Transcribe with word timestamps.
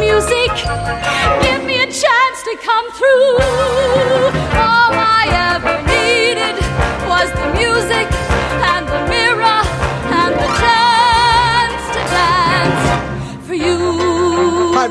music. 0.00 0.50
Give 1.42 1.64
me 1.64 1.82
a 1.82 1.86
chance 1.86 2.42
to 2.44 2.56
come 2.62 2.90
through. 2.92 4.57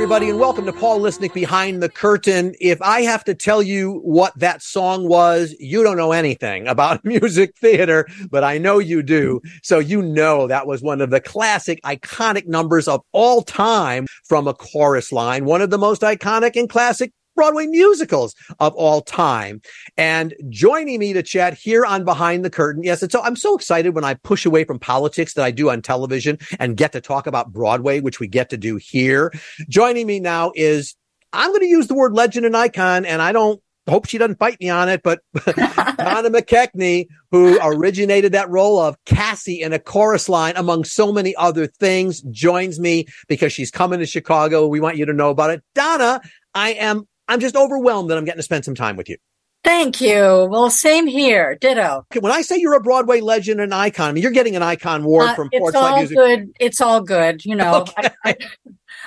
Everybody, 0.08 0.30
and 0.30 0.40
welcome 0.40 0.66
to 0.66 0.72
Paul 0.72 1.02
Lisnek 1.02 1.34
Behind 1.34 1.84
the 1.84 1.90
Curtain. 1.90 2.56
If 2.62 2.82
I 2.82 3.02
have 3.02 3.26
to 3.26 3.36
tell 3.36 3.62
you 3.62 4.00
what 4.06 4.32
that 4.40 4.64
song 4.64 5.10
was, 5.10 5.54
you 5.60 5.84
don't 5.84 5.98
know 5.98 6.14
anything 6.14 6.66
about 6.66 7.04
music 7.04 7.58
theater, 7.58 8.08
but 8.32 8.42
I 8.42 8.58
know 8.58 8.80
you 8.80 9.04
do. 9.04 9.42
So 9.64 9.80
you 9.80 10.02
know 10.02 10.48
that 10.48 10.66
was 10.66 10.82
one 10.82 11.02
of 11.02 11.10
the 11.10 11.20
classic, 11.20 11.82
iconic 11.84 12.48
numbers 12.48 12.88
of 12.88 13.02
all 13.12 13.42
time 13.42 14.08
from 14.24 14.48
a 14.48 14.54
chorus 14.54 15.12
line, 15.12 15.44
one 15.44 15.62
of 15.62 15.72
the 15.72 15.78
most 15.78 16.04
iconic 16.04 16.56
and 16.56 16.70
classic 16.70 17.12
Broadway 17.38 17.68
musicals 17.68 18.36
of 18.60 18.74
all 18.76 19.02
time. 19.02 19.62
And 19.96 20.34
joining 20.50 21.00
me 21.00 21.14
to 21.14 21.24
chat 21.24 21.54
here 21.54 21.86
on 21.86 22.04
Behind 22.04 22.44
the 22.44 22.50
Curtain. 22.50 22.84
Yes, 22.84 23.02
it's 23.02 23.14
so 23.14 23.22
I'm 23.22 23.38
so 23.38 23.56
excited 23.56 23.96
when 23.96 24.04
I 24.04 24.16
push 24.16 24.46
away 24.46 24.66
from 24.66 24.80
politics 24.80 25.36
that 25.36 25.46
I 25.46 25.52
do 25.52 25.70
on 25.70 25.82
television 25.82 26.38
and 26.60 26.76
get 26.76 26.92
to 26.92 27.00
talk 27.00 27.28
about 27.28 27.54
Broadway, 27.54 28.02
which 28.02 28.20
we 28.20 28.28
get 28.28 28.50
to 28.50 28.58
do 28.58 28.76
here. 28.76 29.32
Joining 29.70 30.06
me 30.06 30.20
now 30.20 30.52
is 30.56 30.96
I'm 31.32 31.52
going 31.52 31.62
to 31.62 31.68
use 31.68 31.88
the 31.88 31.96
word 31.96 32.14
legend 32.14 32.46
and 32.46 32.58
icon, 32.58 33.06
and 33.06 33.22
I 33.22 33.32
don't 33.32 33.62
hope 33.88 34.08
she 34.08 34.18
doesn't 34.18 34.40
fight 34.40 34.60
me 34.60 34.70
on 34.70 34.90
it, 34.90 35.02
but 35.04 35.22
Donna 35.46 36.30
McKechnie, 36.30 37.08
who 37.32 37.60
originated 37.62 38.34
that 38.34 38.50
role 38.50 38.80
of 38.80 38.98
Cassie 39.06 39.62
in 39.62 39.74
a 39.74 39.80
chorus 39.80 40.28
line, 40.28 40.54
among 40.58 40.84
so 40.84 41.12
many 41.12 41.36
other 41.36 41.68
things, 41.68 42.22
joins 42.22 42.80
me 42.80 43.08
because 43.28 43.54
she's 43.54 43.72
coming 43.72 44.00
to 44.00 44.06
Chicago. 44.06 44.68
We 44.68 44.80
want 44.80 44.98
you 44.98 45.06
to 45.06 45.14
know 45.14 45.30
about 45.30 45.52
it. 45.52 45.64
Donna, 45.74 46.22
I 46.54 46.72
am 46.72 47.08
I'm 47.28 47.40
just 47.40 47.56
overwhelmed 47.56 48.10
that 48.10 48.18
I'm 48.18 48.26
getting 48.26 48.40
to 48.40 48.44
spend 48.44 48.66
some 48.66 48.76
time 48.76 48.96
with 48.96 49.10
you. 49.10 49.18
Thank 49.64 50.00
you. 50.00 50.48
Well, 50.50 50.70
same 50.70 51.08
here. 51.08 51.56
Ditto. 51.60 52.06
Okay, 52.12 52.20
when 52.20 52.32
I 52.32 52.42
say 52.42 52.58
you're 52.58 52.76
a 52.76 52.80
Broadway 52.80 53.20
legend 53.20 53.60
and 53.60 53.74
icon, 53.74 54.10
I 54.10 54.12
mean, 54.14 54.22
you're 54.24 54.32
getting 54.32 54.56
an 54.56 54.64
icon 54.64 55.04
award 55.04 55.30
Uh, 55.30 55.36
from 55.36 55.50
it's 55.52 55.62
Porchlight 55.62 55.76
all 55.92 55.98
Music. 55.98 56.16
good. 56.18 56.50
It's 56.60 56.80
all 56.80 57.02
good. 57.02 57.44
You 57.44 57.56
know, 57.56 57.82
Okay. 57.82 58.08
I, 58.24 58.36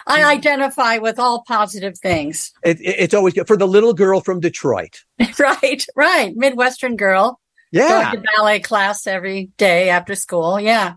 I, 0.07 0.23
I 0.23 0.25
identify 0.33 0.99
with 0.99 1.19
all 1.19 1.45
positive 1.47 1.97
things. 1.99 2.53
It, 2.63 2.79
it- 2.81 2.97
it's 2.99 3.15
always 3.15 3.33
good 3.35 3.47
for 3.47 3.57
the 3.57 3.67
little 3.69 3.95
girl 3.95 4.21
from 4.21 4.41
Detroit. 4.41 5.03
right, 5.39 5.87
right. 5.97 6.37
Midwestern 6.37 6.97
girl 6.97 7.41
Yeah. 7.73 8.13
going 8.13 8.23
to 8.23 8.31
ballet 8.37 8.61
class 8.61 9.07
every 9.07 9.51
day 9.57 9.89
after 9.89 10.15
school. 10.15 10.61
Yeah. 10.61 10.95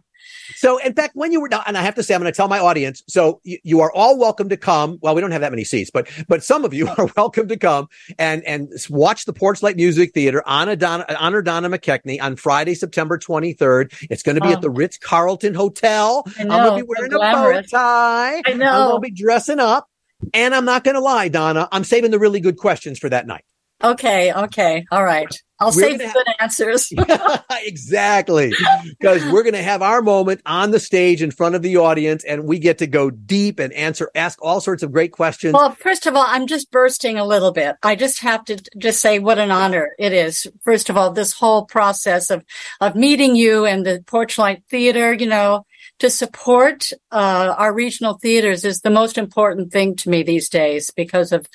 So, 0.56 0.78
in 0.78 0.94
fact, 0.94 1.16
when 1.16 1.32
you 1.32 1.42
were 1.42 1.50
and 1.66 1.78
I 1.78 1.82
have 1.82 1.96
to 1.96 2.04
say, 2.04 2.16
I'm 2.16 2.22
going 2.22 2.32
to 2.32 2.36
tell 2.36 2.48
my 2.48 2.60
audience. 2.60 3.04
So, 3.08 3.42
you, 3.44 3.58
you 3.64 3.82
are 3.82 3.92
all 3.92 4.18
welcome 4.18 4.50
to 4.50 4.58
come. 4.58 4.98
Well, 5.02 5.16
we 5.16 5.22
don't 5.22 5.32
have 5.32 5.42
that 5.42 5.52
many 5.52 5.64
seats, 5.64 5.92
but 5.92 6.10
but 6.28 6.44
some 6.44 6.66
of 6.66 6.74
you 6.74 6.88
are 6.98 7.10
welcome 7.18 7.48
to 7.50 7.58
come 7.58 7.88
and 8.18 8.44
and 8.44 8.70
watch 8.90 9.26
the 9.26 9.34
Porchlight 9.34 9.76
Music 9.76 10.14
Theater 10.14 10.44
honor 10.46 10.76
Donna, 10.76 11.06
honor 11.20 11.42
Donna 11.42 11.70
McKechnie 11.70 12.22
on 12.22 12.36
Friday, 12.36 12.76
September 12.76 13.18
23rd. 13.18 13.94
It's 14.10 14.24
going 14.24 14.36
to 14.36 14.42
be 14.42 14.50
Oh. 14.50 14.54
at 14.54 14.62
the 14.62 14.70
oh. 14.70 14.74
Ritz 14.74 14.98
Carlton 14.98 15.54
Hotel. 15.54 16.24
I'm 16.40 16.48
going 16.48 16.78
to 16.80 16.84
be 16.86 16.88
wearing 16.88 17.14
a 17.14 17.18
bow 17.18 17.62
tie. 17.62 18.42
I 18.46 18.54
know. 18.54 18.66
I'm 18.66 18.90
going 18.90 19.02
to 19.02 19.10
be 19.10 19.12
dressing 19.12 19.60
up. 19.60 19.90
And 20.34 20.56
I'm 20.56 20.66
not 20.66 20.84
going 20.84 20.96
to 20.96 21.02
lie, 21.02 21.28
Donna. 21.28 21.68
I'm 21.72 21.84
saving 21.84 22.12
the 22.12 22.20
really 22.20 22.40
good 22.40 22.58
questions 22.58 22.98
for 23.00 23.10
that 23.10 23.28
night. 23.28 23.44
Okay. 23.84 24.32
Okay. 24.32 24.86
All 24.92 25.04
right. 25.04 25.28
I'll 25.60 25.72
save 25.72 26.00
the 26.00 26.12
good 26.12 26.28
answers. 26.40 26.92
exactly. 27.66 28.54
Because 29.00 29.24
we're 29.32 29.44
going 29.44 29.54
to 29.54 29.64
have 29.64 29.82
our 29.82 30.02
moment 30.02 30.42
on 30.46 30.72
the 30.72 30.80
stage 30.80 31.22
in 31.22 31.32
front 31.32 31.56
of 31.56 31.62
the 31.62 31.78
audience 31.78 32.24
and 32.24 32.46
we 32.46 32.60
get 32.60 32.80
to 32.80 32.88
go 32.88 33.10
deep 33.10 33.60
and 33.60 33.72
answer, 33.74 34.10
ask 34.16 34.42
all 34.42 34.60
sorts 34.60 34.84
of 34.84 34.92
great 34.92 35.12
questions. 35.12 35.54
Well, 35.54 35.72
first 35.72 36.06
of 36.06 36.16
all, 36.16 36.26
I'm 36.28 36.48
just 36.48 36.72
bursting 36.72 37.18
a 37.18 37.26
little 37.26 37.52
bit. 37.52 37.76
I 37.84 37.96
just 37.96 38.22
have 38.22 38.44
to 38.46 38.62
just 38.78 39.00
say 39.00 39.20
what 39.20 39.40
an 39.40 39.52
honor 39.52 39.92
it 40.00 40.12
is. 40.12 40.48
First 40.64 40.90
of 40.90 40.98
all, 40.98 41.12
this 41.12 41.34
whole 41.34 41.66
process 41.66 42.30
of, 42.30 42.44
of 42.82 42.96
meeting 42.96 43.36
you 43.36 43.66
and 43.66 43.86
the 43.86 44.04
Porchlight 44.06 44.64
Theater, 44.70 45.14
you 45.14 45.28
know, 45.28 45.66
to 46.00 46.10
support, 46.10 46.90
uh, 47.12 47.56
our 47.58 47.74
regional 47.74 48.16
theaters 48.16 48.66
is 48.66 48.82
the 48.82 48.90
most 48.90 49.18
important 49.18 49.72
thing 49.72 49.96
to 49.96 50.10
me 50.10 50.24
these 50.24 50.50
days 50.50 50.92
because 50.92 51.32
of 51.32 51.48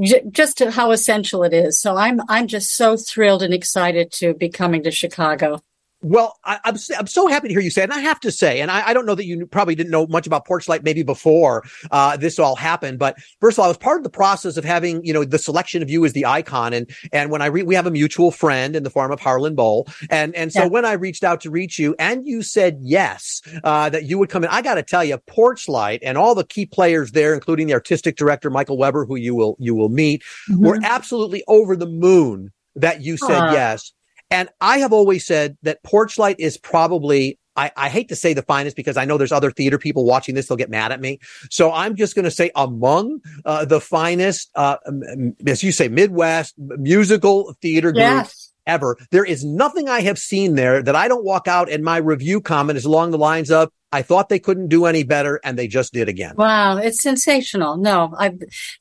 j- 0.00 0.22
just 0.30 0.60
how 0.60 0.90
essential 0.90 1.42
it 1.42 1.52
is. 1.52 1.80
So 1.80 1.96
I'm, 1.96 2.20
I'm 2.28 2.46
just 2.46 2.76
so 2.76 2.96
thrilled 2.96 3.23
and 3.24 3.54
excited 3.54 4.12
to 4.12 4.34
be 4.34 4.48
coming 4.48 4.82
to 4.84 4.90
Chicago. 4.90 5.60
Well, 6.06 6.36
I, 6.44 6.60
I'm 6.66 6.74
s- 6.74 6.90
I'm 6.90 7.06
so 7.06 7.28
happy 7.28 7.48
to 7.48 7.54
hear 7.54 7.62
you 7.62 7.70
say 7.70 7.80
it. 7.80 7.84
And 7.84 7.94
I 7.94 8.00
have 8.00 8.20
to 8.20 8.30
say, 8.30 8.60
and 8.60 8.70
I, 8.70 8.88
I 8.88 8.92
don't 8.92 9.06
know 9.06 9.14
that 9.14 9.24
you 9.24 9.46
probably 9.46 9.74
didn't 9.74 9.90
know 9.90 10.06
much 10.06 10.26
about 10.26 10.46
Porchlight 10.46 10.84
maybe 10.84 11.02
before 11.02 11.62
uh, 11.90 12.18
this 12.18 12.38
all 12.38 12.56
happened, 12.56 12.98
but 12.98 13.16
first 13.40 13.54
of 13.56 13.60
all, 13.60 13.64
I 13.64 13.68
was 13.68 13.78
part 13.78 13.96
of 14.00 14.04
the 14.04 14.10
process 14.10 14.58
of 14.58 14.66
having 14.66 15.02
you 15.02 15.14
know 15.14 15.24
the 15.24 15.38
selection 15.38 15.80
of 15.82 15.88
you 15.88 16.04
as 16.04 16.12
the 16.12 16.26
icon, 16.26 16.74
and 16.74 16.90
and 17.10 17.30
when 17.30 17.40
I 17.40 17.48
we 17.48 17.74
have 17.74 17.86
a 17.86 17.90
mutual 17.90 18.30
friend 18.32 18.76
in 18.76 18.82
the 18.82 18.90
form 18.90 19.12
of 19.12 19.20
Harlan 19.20 19.54
Bowl, 19.54 19.88
and 20.10 20.36
and 20.36 20.52
so 20.52 20.64
Yeah. 20.64 20.68
when 20.68 20.84
I 20.84 20.92
reached 20.92 21.24
out 21.24 21.40
to 21.40 21.50
reach 21.50 21.78
you, 21.78 21.94
and 21.98 22.26
you 22.26 22.42
said 22.42 22.76
yes 22.82 23.40
uh, 23.62 23.88
that 23.88 24.04
you 24.04 24.18
would 24.18 24.28
come 24.28 24.44
in, 24.44 24.50
I 24.50 24.60
got 24.60 24.74
to 24.74 24.82
tell 24.82 25.04
you, 25.04 25.16
Porchlight 25.16 26.00
and 26.02 26.18
all 26.18 26.34
the 26.34 26.44
key 26.44 26.66
players 26.66 27.12
there, 27.12 27.32
including 27.32 27.66
the 27.66 27.72
artistic 27.72 28.16
director 28.16 28.50
Michael 28.50 28.76
Weber, 28.76 29.06
who 29.06 29.16
you 29.16 29.34
will 29.34 29.56
you 29.58 29.74
will 29.74 29.88
meet, 29.88 30.22
were 30.58 30.78
absolutely 30.82 31.42
over 31.48 31.76
the 31.76 31.86
moon 31.88 32.52
that 32.76 33.02
you 33.02 33.16
said 33.16 33.40
Aw. 33.40 33.52
yes. 33.52 33.92
And 34.30 34.48
I 34.60 34.78
have 34.78 34.92
always 34.92 35.26
said 35.26 35.56
that 35.62 35.82
Porchlight 35.84 36.36
is 36.38 36.56
probably, 36.58 37.38
I, 37.56 37.70
I 37.76 37.88
hate 37.88 38.08
to 38.08 38.16
say 38.16 38.32
the 38.32 38.42
finest 38.42 38.74
because 38.74 38.96
I 38.96 39.04
know 39.04 39.16
there's 39.16 39.30
other 39.32 39.50
theater 39.50 39.78
people 39.78 40.04
watching 40.04 40.34
this. 40.34 40.48
They'll 40.48 40.56
get 40.56 40.70
mad 40.70 40.90
at 40.92 41.00
me. 41.00 41.20
So 41.50 41.70
I'm 41.72 41.94
just 41.94 42.14
going 42.16 42.24
to 42.24 42.30
say 42.30 42.50
among 42.56 43.20
uh, 43.44 43.64
the 43.64 43.80
finest, 43.80 44.50
uh, 44.56 44.78
m- 44.86 45.36
as 45.46 45.62
you 45.62 45.70
say, 45.72 45.88
Midwest 45.88 46.54
musical 46.58 47.54
theater 47.62 47.92
groups 47.92 48.04
Yes. 48.04 48.52
ever. 48.66 48.96
There 49.12 49.24
is 49.24 49.44
nothing 49.44 49.88
I 49.88 50.00
have 50.00 50.18
seen 50.18 50.54
there 50.56 50.82
that 50.82 50.96
I 50.96 51.06
don't 51.06 51.24
walk 51.24 51.46
out 51.46 51.70
and 51.70 51.84
my 51.84 51.98
review 51.98 52.40
comment 52.40 52.76
is 52.76 52.86
along 52.86 53.12
the 53.12 53.18
lines 53.18 53.50
of, 53.50 53.68
I 53.92 54.02
thought 54.02 54.28
they 54.30 54.40
couldn't 54.40 54.68
do 54.68 54.86
any 54.86 55.04
better 55.04 55.38
and 55.44 55.56
they 55.56 55.68
just 55.68 55.92
did 55.92 56.08
again. 56.08 56.34
Wow, 56.36 56.78
it's 56.78 57.00
sensational. 57.00 57.76
No, 57.76 58.12
I, 58.18 58.32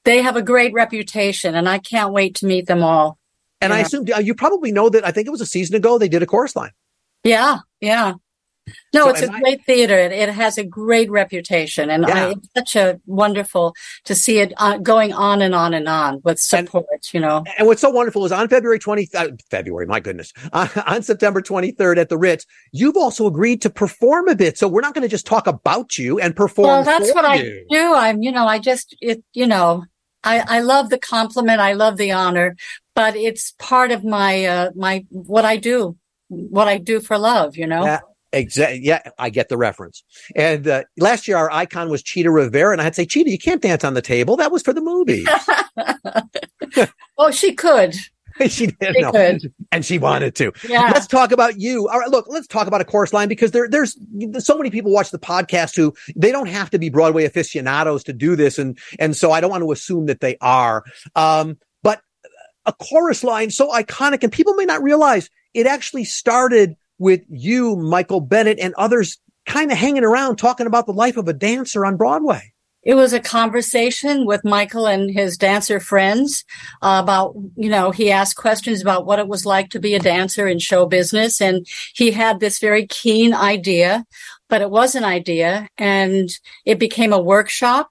they 0.05 0.23
have 0.23 0.35
a 0.35 0.41
great 0.41 0.73
reputation 0.73 1.53
and 1.53 1.69
I 1.69 1.77
can't 1.77 2.11
wait 2.11 2.33
to 2.37 2.47
meet 2.47 2.65
them 2.65 2.81
all. 2.81 3.19
And 3.63 3.73
I 3.73 3.79
assume 3.79 4.05
uh, 4.15 4.19
you 4.19 4.35
probably 4.35 4.71
know 4.71 4.89
that 4.89 5.05
I 5.05 5.11
think 5.11 5.27
it 5.27 5.31
was 5.31 5.41
a 5.41 5.45
season 5.45 5.75
ago 5.75 5.97
they 5.97 6.09
did 6.09 6.21
a 6.23 6.25
chorus 6.25 6.55
line. 6.55 6.71
Yeah, 7.23 7.59
yeah. 7.81 8.13
No, 8.93 9.03
So 9.05 9.09
it's 9.09 9.21
a 9.21 9.27
great 9.27 9.65
theater. 9.65 9.97
It, 9.97 10.13
it 10.13 10.29
has 10.29 10.57
a 10.57 10.63
great 10.63 11.11
reputation, 11.11 11.89
and 11.89 12.05
Yeah. 12.07 12.27
I, 12.27 12.31
it's 12.31 12.47
such 12.55 12.75
a 12.77 12.97
wonderful 13.05 13.75
to 14.05 14.15
see 14.15 14.39
it 14.39 14.53
uh, 14.55 14.77
going 14.77 15.11
on 15.11 15.41
and 15.41 15.53
on 15.53 15.73
and 15.73 15.85
on 15.89 16.21
with 16.23 16.39
And- 16.53 16.67
support. 16.69 16.85
you 17.11 17.19
know, 17.19 17.43
And 17.57 17.67
what's 17.67 17.81
so 17.81 17.89
wonderful 17.89 18.23
is 18.25 18.31
on 18.31 18.47
February 18.47 18.79
20, 18.79 19.09
uh, 19.15 19.27
February, 19.51 19.85
my 19.85 19.99
goodness, 19.99 20.31
uh, 20.53 20.69
on 20.87 21.03
September 21.03 21.41
23rd 21.41 21.97
at 21.97 22.07
the 22.07 22.17
Ritz, 22.17 22.45
you've 22.71 22.95
also 22.95 23.27
agreed 23.27 23.61
to 23.63 23.69
perform 23.69 24.29
a 24.29 24.35
bit. 24.35 24.57
So 24.57 24.69
we're 24.69 24.79
not 24.81 24.93
going 24.93 25.01
to 25.01 25.09
just 25.09 25.25
talk 25.25 25.45
about 25.45 25.97
you 25.97 26.19
and 26.21 26.33
perform. 26.33 26.67
well, 26.69 26.83
that's 26.85 27.13
what 27.13 27.25
I 27.25 27.41
do. 27.69 27.93
I'm, 27.93 28.21
you 28.23 28.31
know, 28.31 28.47
I 28.47 28.59
just, 28.59 28.95
it, 29.01 29.21
you 29.33 29.45
know, 29.45 29.83
I, 30.23 30.43
I 30.47 30.59
love 30.61 30.89
the 30.89 30.97
compliment. 30.97 31.59
I 31.59 31.73
love 31.73 31.97
the 31.97 32.11
honor, 32.11 32.55
but 32.95 33.15
it's 33.15 33.53
part 33.59 33.91
of 33.91 34.03
my, 34.03 34.45
uh, 34.45 34.71
my, 34.75 35.05
what 35.09 35.45
I 35.45 35.57
do, 35.57 35.97
what 36.29 36.67
I 36.67 36.77
do 36.77 36.99
for 36.99 37.17
love, 37.17 37.57
you 37.57 37.67
know? 37.67 37.85
Yeah. 37.85 37.99
Exactly. 38.33 38.79
Yeah, 38.81 38.99
I 39.19 39.29
get 39.29 39.49
the 39.49 39.57
reference. 39.57 40.03
And 40.35 40.67
uh, 40.67 40.83
last 40.97 41.27
year, 41.27 41.37
our 41.37 41.51
icon 41.51 41.89
was 41.89 42.01
Chita 42.01 42.31
Rivera, 42.31 42.71
and 42.71 42.81
I'd 42.81 42.95
say, 42.95 43.05
Chita, 43.05 43.29
you 43.29 43.37
can't 43.37 43.61
dance 43.61 43.83
on 43.83 43.93
the 43.93 44.01
table. 44.01 44.35
That 44.37 44.51
was 44.51 44.63
for 44.63 44.73
the 44.73 44.81
movie. 44.81 45.23
oh, 47.19 47.29
she 47.29 47.53
could. 47.53 47.95
she 48.47 48.67
did, 48.67 48.95
She 48.95 49.01
no. 49.01 49.11
and 49.71 49.85
she 49.85 49.97
wanted 49.99 50.35
to. 50.35 50.51
Yeah. 50.67 50.91
Let's 50.93 51.07
talk 51.07 51.31
about 51.31 51.59
you. 51.59 51.87
All 51.89 51.99
right, 51.99 52.09
look, 52.09 52.25
let's 52.29 52.47
talk 52.47 52.67
about 52.67 52.81
a 52.81 52.85
chorus 52.85 53.13
line 53.13 53.27
because 53.27 53.51
there, 53.51 53.67
there's, 53.67 53.97
there's 54.11 54.45
so 54.45 54.57
many 54.57 54.69
people 54.69 54.91
watch 54.91 55.11
the 55.11 55.19
podcast 55.19 55.75
who 55.75 55.93
they 56.15 56.31
don't 56.31 56.47
have 56.47 56.69
to 56.71 56.79
be 56.79 56.89
Broadway 56.89 57.25
aficionados 57.25 58.03
to 58.05 58.13
do 58.13 58.35
this, 58.35 58.57
and 58.57 58.77
and 58.99 59.15
so 59.15 59.31
I 59.31 59.41
don't 59.41 59.51
want 59.51 59.63
to 59.63 59.71
assume 59.71 60.05
that 60.07 60.19
they 60.21 60.37
are. 60.41 60.83
Um, 61.15 61.57
but 61.81 62.01
a 62.65 62.73
chorus 62.73 63.23
line 63.23 63.49
so 63.49 63.69
iconic, 63.71 64.23
and 64.23 64.31
people 64.31 64.53
may 64.53 64.65
not 64.65 64.81
realize 64.81 65.29
it 65.53 65.67
actually 65.67 66.05
started 66.05 66.75
with 66.97 67.21
you, 67.29 67.75
Michael 67.75 68.21
Bennett, 68.21 68.59
and 68.59 68.73
others 68.75 69.19
kind 69.45 69.71
of 69.71 69.77
hanging 69.77 70.05
around 70.05 70.37
talking 70.37 70.67
about 70.67 70.85
the 70.85 70.93
life 70.93 71.17
of 71.17 71.27
a 71.27 71.33
dancer 71.33 71.85
on 71.85 71.97
Broadway. 71.97 72.52
It 72.85 72.95
was 72.95 73.13
a 73.13 73.19
conversation 73.19 74.25
with 74.25 74.43
Michael 74.43 74.87
and 74.87 75.09
his 75.09 75.37
dancer 75.37 75.79
friends 75.79 76.43
uh, 76.81 76.99
about, 77.01 77.33
you 77.55 77.69
know, 77.69 77.91
he 77.91 78.11
asked 78.11 78.35
questions 78.35 78.81
about 78.81 79.05
what 79.05 79.19
it 79.19 79.27
was 79.27 79.45
like 79.45 79.69
to 79.69 79.79
be 79.79 79.95
a 79.95 79.99
dancer 79.99 80.47
in 80.47 80.59
show 80.59 80.85
business. 80.85 81.39
And 81.39 81.65
he 81.95 82.11
had 82.11 82.39
this 82.39 82.59
very 82.59 82.85
keen 82.85 83.33
idea, 83.33 84.05
but 84.49 84.61
it 84.61 84.69
was 84.69 84.95
an 84.95 85.05
idea 85.05 85.69
and 85.77 86.29
it 86.65 86.77
became 86.77 87.13
a 87.13 87.21
workshop 87.21 87.89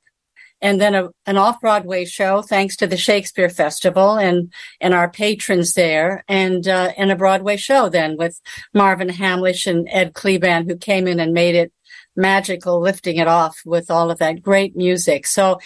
and 0.60 0.80
then 0.80 0.94
a, 0.94 1.08
an 1.26 1.36
off-Broadway 1.36 2.04
show, 2.04 2.40
thanks 2.40 2.76
to 2.76 2.86
the 2.86 2.96
Shakespeare 2.96 3.48
Festival 3.48 4.16
and, 4.16 4.52
and 4.80 4.94
our 4.94 5.10
patrons 5.10 5.72
there 5.72 6.22
and, 6.28 6.68
uh, 6.68 6.92
and 6.96 7.10
a 7.10 7.16
Broadway 7.16 7.56
show 7.56 7.88
then 7.88 8.16
with 8.16 8.40
Marvin 8.72 9.08
Hamlisch 9.08 9.66
and 9.66 9.88
Ed 9.90 10.12
Kleban, 10.12 10.66
who 10.66 10.76
came 10.76 11.08
in 11.08 11.18
and 11.18 11.32
made 11.32 11.56
it 11.56 11.72
magical 12.16 12.80
lifting 12.80 13.16
it 13.16 13.28
off 13.28 13.60
with 13.64 13.90
all 13.90 14.10
of 14.10 14.18
that 14.18 14.42
great 14.42 14.76
music. 14.76 15.26
So 15.26 15.58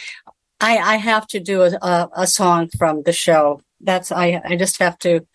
I, 0.61 0.79
I 0.79 0.97
have 0.97 1.27
to 1.29 1.41
do 1.41 1.63
a, 1.63 2.09
a, 2.17 2.27
song 2.27 2.71
from 2.79 3.03
the 3.03 3.13
show. 3.13 3.61
That's 3.81 4.11
I 4.11 4.41
I 4.45 4.57
just 4.57 4.79
have 4.79 4.99
to. 5.01 5.27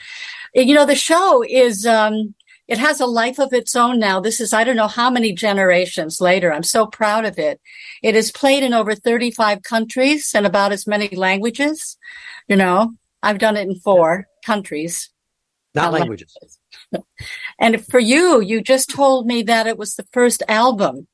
You 0.53 0.73
know, 0.73 0.85
the 0.85 0.95
show 0.95 1.43
is 1.47 1.85
um 1.85 2.33
it 2.67 2.77
has 2.79 2.99
a 2.99 3.05
life 3.05 3.39
of 3.39 3.53
its 3.53 3.75
own 3.75 3.99
now. 3.99 4.19
This 4.19 4.39
is 4.39 4.53
I 4.53 4.63
don't 4.63 4.75
know 4.75 4.87
how 4.87 5.09
many 5.09 5.33
generations 5.33 6.21
later. 6.21 6.51
I'm 6.51 6.63
so 6.63 6.87
proud 6.87 7.25
of 7.25 7.37
it. 7.37 7.61
It 8.01 8.15
is 8.15 8.31
played 8.31 8.63
in 8.63 8.73
over 8.73 8.95
35 8.95 9.61
countries 9.61 10.31
and 10.33 10.45
about 10.47 10.71
as 10.71 10.87
many 10.87 11.09
languages. 11.09 11.97
You 12.47 12.55
know, 12.55 12.93
I've 13.21 13.37
done 13.37 13.57
it 13.57 13.67
in 13.67 13.75
four 13.75 14.27
countries. 14.43 15.10
Not 15.73 15.93
languages. 15.93 16.35
And 17.59 17.85
for 17.85 17.99
you, 17.99 18.41
you 18.41 18.61
just 18.61 18.89
told 18.89 19.27
me 19.27 19.43
that 19.43 19.67
it 19.67 19.77
was 19.77 19.95
the 19.95 20.07
first 20.11 20.43
album 20.47 21.07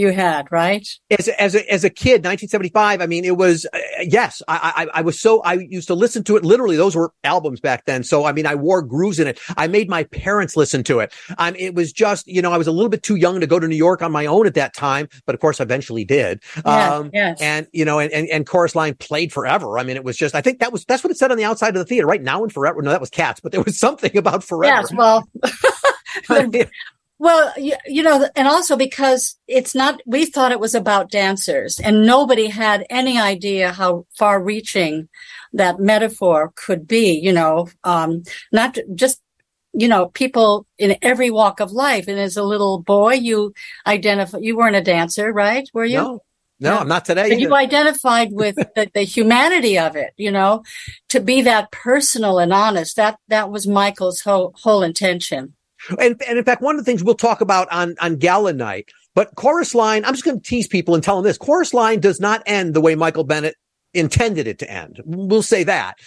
you 0.00 0.12
had, 0.12 0.50
right? 0.50 0.88
As, 1.10 1.28
as 1.28 1.54
a, 1.54 1.72
as 1.72 1.84
a 1.84 1.90
kid, 1.90 2.24
1975. 2.24 3.02
I 3.02 3.06
mean, 3.06 3.24
it 3.24 3.36
was, 3.36 3.66
uh, 3.72 3.78
yes, 4.00 4.40
I, 4.48 4.86
I, 4.94 5.00
I 5.00 5.02
was 5.02 5.20
so, 5.20 5.42
I 5.42 5.54
used 5.54 5.88
to 5.88 5.94
listen 5.94 6.24
to 6.24 6.36
it. 6.36 6.44
Literally, 6.44 6.76
those 6.76 6.96
were 6.96 7.12
albums 7.22 7.60
back 7.60 7.84
then. 7.84 8.02
So, 8.02 8.24
I 8.24 8.32
mean, 8.32 8.46
I 8.46 8.54
wore 8.54 8.80
grooves 8.80 9.20
in 9.20 9.26
it. 9.26 9.38
I 9.58 9.68
made 9.68 9.90
my 9.90 10.04
parents 10.04 10.56
listen 10.56 10.82
to 10.84 11.00
it. 11.00 11.12
Um, 11.36 11.54
it 11.56 11.74
was 11.74 11.92
just, 11.92 12.26
you 12.26 12.40
know, 12.40 12.50
I 12.50 12.56
was 12.56 12.66
a 12.66 12.72
little 12.72 12.88
bit 12.88 13.02
too 13.02 13.16
young 13.16 13.40
to 13.40 13.46
go 13.46 13.58
to 13.58 13.68
New 13.68 13.76
York 13.76 14.00
on 14.00 14.10
my 14.10 14.24
own 14.24 14.46
at 14.46 14.54
that 14.54 14.74
time, 14.74 15.06
but 15.26 15.34
of 15.34 15.40
course, 15.40 15.60
I 15.60 15.64
eventually 15.64 16.04
did. 16.04 16.42
Yes, 16.56 16.92
um, 16.92 17.10
yes. 17.12 17.40
and, 17.40 17.66
you 17.72 17.84
know, 17.84 17.98
and, 17.98 18.10
and, 18.10 18.26
and 18.30 18.46
chorus 18.46 18.74
line 18.74 18.94
played 18.94 19.32
forever. 19.32 19.78
I 19.78 19.82
mean, 19.82 19.96
it 19.96 20.04
was 20.04 20.16
just, 20.16 20.34
I 20.34 20.40
think 20.40 20.60
that 20.60 20.72
was, 20.72 20.86
that's 20.86 21.04
what 21.04 21.10
it 21.10 21.18
said 21.18 21.30
on 21.30 21.36
the 21.36 21.44
outside 21.44 21.76
of 21.76 21.80
the 21.80 21.84
theater, 21.84 22.06
right 22.06 22.22
now 22.22 22.42
and 22.42 22.50
forever. 22.50 22.80
No, 22.80 22.90
that 22.90 23.00
was 23.00 23.10
cats, 23.10 23.40
but 23.40 23.52
there 23.52 23.62
was 23.62 23.78
something 23.86 24.16
about 24.16 24.42
forever. 24.42 24.88
Yes. 24.88 24.94
Well, 24.94 25.28
Well, 27.20 27.52
you, 27.58 27.74
you, 27.84 28.02
know, 28.02 28.26
and 28.34 28.48
also 28.48 28.78
because 28.78 29.38
it's 29.46 29.74
not, 29.74 30.00
we 30.06 30.24
thought 30.24 30.52
it 30.52 30.58
was 30.58 30.74
about 30.74 31.10
dancers 31.10 31.78
and 31.78 32.06
nobody 32.06 32.46
had 32.46 32.86
any 32.88 33.20
idea 33.20 33.72
how 33.72 34.06
far 34.16 34.42
reaching 34.42 35.10
that 35.52 35.78
metaphor 35.78 36.50
could 36.56 36.88
be, 36.88 37.12
you 37.12 37.34
know, 37.34 37.68
um, 37.84 38.22
not 38.52 38.78
just, 38.94 39.20
you 39.74 39.86
know, 39.86 40.06
people 40.08 40.66
in 40.78 40.96
every 41.02 41.30
walk 41.30 41.60
of 41.60 41.72
life. 41.72 42.08
And 42.08 42.18
as 42.18 42.38
a 42.38 42.42
little 42.42 42.80
boy, 42.80 43.16
you 43.16 43.52
identify, 43.86 44.38
you 44.38 44.56
weren't 44.56 44.76
a 44.76 44.80
dancer, 44.80 45.30
right? 45.30 45.68
Were 45.74 45.84
you? 45.84 45.98
No. 45.98 46.20
No, 46.58 46.78
I'm 46.78 46.88
not 46.88 47.06
today. 47.06 47.38
You 47.38 47.54
identified 47.54 48.32
with 48.32 48.54
the, 48.74 48.90
the, 48.92 49.02
humanity 49.02 49.78
of 49.78 49.96
it, 49.96 50.12
you 50.18 50.30
know, 50.30 50.62
to 51.08 51.18
be 51.18 51.40
that 51.42 51.72
personal 51.72 52.38
and 52.38 52.52
honest. 52.52 52.96
That 52.96 53.18
that 53.28 53.50
was 53.50 53.66
Michael's 53.66 54.20
whole 54.20 54.54
whole 54.62 54.82
intention. 54.82 55.54
And, 55.98 56.20
and 56.26 56.38
in 56.38 56.44
fact, 56.44 56.62
one 56.62 56.76
of 56.76 56.84
the 56.84 56.90
things 56.90 57.02
we'll 57.02 57.14
talk 57.14 57.40
about 57.40 57.70
on, 57.72 57.94
on 58.00 58.16
Gala 58.16 58.52
night, 58.52 58.90
but 59.14 59.34
chorus 59.36 59.74
line, 59.74 60.04
I'm 60.04 60.14
just 60.14 60.24
going 60.24 60.40
to 60.40 60.46
tease 60.46 60.68
people 60.68 60.94
and 60.94 61.02
tell 61.02 61.16
them 61.16 61.24
this. 61.24 61.38
Chorus 61.38 61.74
line 61.74 62.00
does 62.00 62.20
not 62.20 62.42
end 62.46 62.74
the 62.74 62.80
way 62.80 62.94
Michael 62.94 63.24
Bennett 63.24 63.56
intended 63.92 64.46
it 64.46 64.58
to 64.60 64.70
end. 64.70 65.00
We'll 65.04 65.42
say 65.42 65.64
that, 65.64 65.98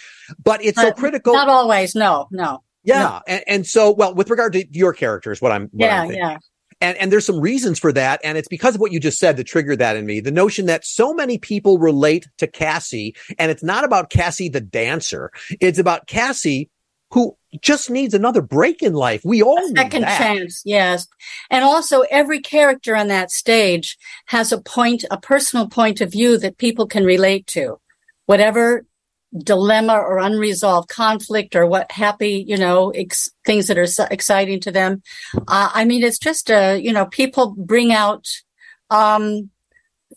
but 0.42 0.64
it's 0.64 0.80
so 0.80 0.92
critical. 0.92 1.34
Not 1.34 1.48
always. 1.48 1.94
No, 1.94 2.28
no. 2.30 2.62
Yeah. 2.82 3.00
No. 3.00 3.20
And, 3.26 3.44
and, 3.46 3.66
so, 3.66 3.90
well, 3.90 4.14
with 4.14 4.30
regard 4.30 4.52
to 4.54 4.64
your 4.70 4.92
characters, 4.92 5.40
what 5.42 5.52
I'm, 5.52 5.68
what 5.72 5.86
yeah, 5.86 6.02
I'm 6.02 6.12
yeah. 6.12 6.38
And, 6.80 6.98
and 6.98 7.12
there's 7.12 7.24
some 7.24 7.40
reasons 7.40 7.78
for 7.78 7.92
that. 7.92 8.20
And 8.24 8.36
it's 8.36 8.48
because 8.48 8.74
of 8.74 8.80
what 8.80 8.92
you 8.92 9.00
just 9.00 9.18
said 9.18 9.36
that 9.36 9.44
triggered 9.44 9.78
that 9.78 9.96
in 9.96 10.04
me. 10.04 10.20
The 10.20 10.30
notion 10.30 10.66
that 10.66 10.84
so 10.84 11.14
many 11.14 11.38
people 11.38 11.78
relate 11.78 12.28
to 12.38 12.46
Cassie 12.46 13.14
and 13.38 13.50
it's 13.50 13.62
not 13.62 13.84
about 13.84 14.10
Cassie, 14.10 14.50
the 14.50 14.60
dancer. 14.60 15.30
It's 15.60 15.78
about 15.78 16.06
Cassie, 16.08 16.68
who 17.14 17.36
just 17.60 17.90
needs 17.90 18.12
another 18.12 18.42
break 18.42 18.82
in 18.82 18.92
life. 18.92 19.22
We 19.24 19.40
all 19.40 19.64
a 19.64 19.68
second 19.68 20.02
chance, 20.02 20.62
yes. 20.64 21.06
And 21.48 21.62
also, 21.62 22.00
every 22.10 22.40
character 22.40 22.96
on 22.96 23.06
that 23.06 23.30
stage 23.30 23.96
has 24.26 24.50
a 24.50 24.60
point, 24.60 25.04
a 25.12 25.16
personal 25.16 25.68
point 25.68 26.00
of 26.00 26.10
view 26.10 26.36
that 26.38 26.58
people 26.58 26.88
can 26.88 27.04
relate 27.04 27.46
to, 27.48 27.78
whatever 28.26 28.84
dilemma 29.36 29.94
or 29.94 30.18
unresolved 30.18 30.88
conflict 30.88 31.54
or 31.54 31.66
what 31.66 31.92
happy, 31.92 32.44
you 32.48 32.56
know, 32.56 32.90
ex- 32.90 33.30
things 33.46 33.68
that 33.68 33.78
are 33.78 33.86
so 33.86 34.06
exciting 34.10 34.58
to 34.60 34.72
them. 34.72 35.00
Uh, 35.36 35.70
I 35.72 35.84
mean, 35.84 36.02
it's 36.02 36.18
just 36.18 36.50
a, 36.50 36.76
you 36.78 36.92
know, 36.92 37.06
people 37.06 37.54
bring 37.56 37.92
out, 37.92 38.26
um, 38.90 39.50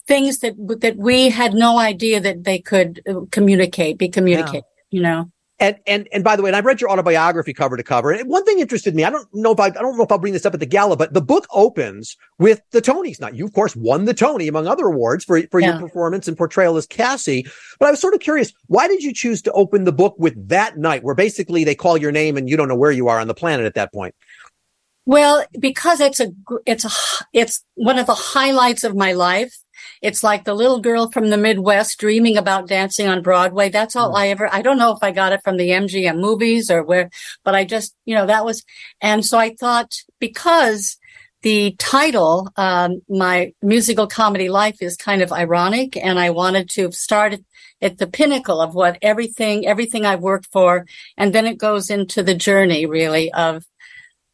things 0.07 0.39
that 0.39 0.55
that 0.81 0.97
we 0.97 1.29
had 1.29 1.53
no 1.53 1.77
idea 1.77 2.19
that 2.19 2.43
they 2.43 2.57
could 2.57 3.03
uh, 3.07 3.21
communicate, 3.29 3.99
be 3.99 4.09
communicated. 4.09 4.63
Yeah. 4.89 4.97
You 4.97 5.01
know. 5.03 5.31
And, 5.59 5.77
and, 5.87 6.07
and 6.11 6.23
by 6.23 6.35
the 6.35 6.43
way, 6.43 6.49
and 6.49 6.55
I 6.55 6.59
read 6.59 6.79
your 6.79 6.91
autobiography 6.91 7.51
cover 7.51 7.77
to 7.77 7.83
cover. 7.83 8.11
And 8.11 8.29
one 8.29 8.45
thing 8.45 8.59
interested 8.59 8.93
me. 8.93 9.03
I 9.03 9.09
don't 9.09 9.27
know 9.33 9.53
if 9.53 9.59
I, 9.59 9.65
I 9.65 9.69
don't 9.69 9.97
know 9.97 10.03
if 10.03 10.11
I'll 10.11 10.19
bring 10.19 10.33
this 10.33 10.45
up 10.45 10.53
at 10.53 10.59
the 10.59 10.67
gala, 10.67 10.95
but 10.95 11.13
the 11.13 11.21
book 11.21 11.47
opens 11.51 12.15
with 12.37 12.61
the 12.71 12.81
Tonys. 12.81 13.19
Now, 13.19 13.29
you 13.29 13.45
of 13.45 13.53
course 13.53 13.75
won 13.75 14.05
the 14.05 14.13
Tony 14.13 14.47
among 14.47 14.67
other 14.67 14.85
awards 14.85 15.25
for, 15.25 15.41
for 15.49 15.59
yeah. 15.59 15.71
your 15.71 15.79
performance 15.79 16.27
and 16.27 16.37
portrayal 16.37 16.77
as 16.77 16.85
Cassie. 16.85 17.47
But 17.79 17.87
I 17.87 17.91
was 17.91 17.99
sort 17.99 18.13
of 18.13 18.19
curious, 18.19 18.53
why 18.67 18.87
did 18.87 19.01
you 19.01 19.11
choose 19.13 19.41
to 19.43 19.51
open 19.53 19.85
the 19.85 19.91
book 19.91 20.15
with 20.19 20.47
that 20.47 20.77
night 20.77 21.03
where 21.03 21.15
basically 21.15 21.63
they 21.63 21.75
call 21.75 21.97
your 21.97 22.11
name 22.11 22.37
and 22.37 22.47
you 22.47 22.55
don't 22.55 22.67
know 22.67 22.75
where 22.75 22.91
you 22.91 23.07
are 23.07 23.19
on 23.19 23.27
the 23.27 23.33
planet 23.33 23.65
at 23.65 23.73
that 23.73 23.91
point? 23.91 24.13
Well, 25.05 25.43
because 25.57 26.01
it's 26.01 26.19
a, 26.19 26.33
it's 26.65 26.85
a, 26.85 26.89
it's 27.33 27.63
one 27.73 27.97
of 27.97 28.05
the 28.05 28.13
highlights 28.13 28.83
of 28.83 28.95
my 28.95 29.13
life. 29.13 29.57
It's 30.01 30.23
like 30.23 30.43
the 30.43 30.53
little 30.53 30.79
girl 30.79 31.11
from 31.11 31.29
the 31.29 31.37
Midwest 31.37 31.99
dreaming 31.99 32.37
about 32.37 32.67
dancing 32.67 33.07
on 33.07 33.21
Broadway. 33.21 33.69
That's 33.69 33.95
all 33.95 34.13
mm. 34.13 34.17
I 34.17 34.29
ever, 34.29 34.53
I 34.53 34.61
don't 34.61 34.77
know 34.77 34.91
if 34.91 34.99
I 35.01 35.11
got 35.11 35.33
it 35.33 35.41
from 35.43 35.57
the 35.57 35.69
MGM 35.69 36.19
movies 36.19 36.69
or 36.69 36.83
where, 36.83 37.09
but 37.43 37.55
I 37.55 37.65
just, 37.65 37.95
you 38.05 38.15
know, 38.15 38.27
that 38.27 38.45
was, 38.45 38.63
and 39.01 39.25
so 39.25 39.37
I 39.37 39.55
thought 39.55 39.95
because 40.19 40.97
the 41.41 41.75
title, 41.77 42.51
um, 42.57 43.01
my 43.07 43.53
musical 43.61 44.07
comedy 44.07 44.49
life 44.49 44.81
is 44.81 44.97
kind 44.97 45.21
of 45.21 45.31
ironic 45.31 45.95
and 45.95 46.19
I 46.19 46.31
wanted 46.31 46.69
to 46.71 46.91
start 46.91 47.35
at 47.81 47.97
the 47.97 48.07
pinnacle 48.07 48.59
of 48.59 48.73
what 48.73 48.97
everything, 49.01 49.67
everything 49.67 50.05
I've 50.05 50.21
worked 50.21 50.47
for. 50.51 50.85
And 51.15 51.33
then 51.33 51.45
it 51.45 51.57
goes 51.57 51.89
into 51.89 52.23
the 52.23 52.35
journey 52.35 52.85
really 52.85 53.31
of 53.33 53.63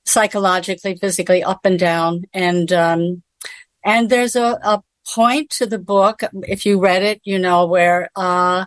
psychologically, 0.06 0.96
physically 0.96 1.44
up 1.44 1.66
and 1.66 1.78
down. 1.78 2.24
And, 2.34 2.72
um, 2.72 3.24
and 3.84 4.10
there's 4.10 4.36
a, 4.36 4.58
a 4.64 4.82
point 5.16 5.50
to 5.52 5.66
the 5.66 5.80
book, 5.80 6.22
if 6.44 6.66
you 6.66 6.80
read 6.80 7.04
it, 7.04 7.22
you 7.24 7.40
know, 7.40 7.66
where, 7.66 8.10
uh, 8.16 8.66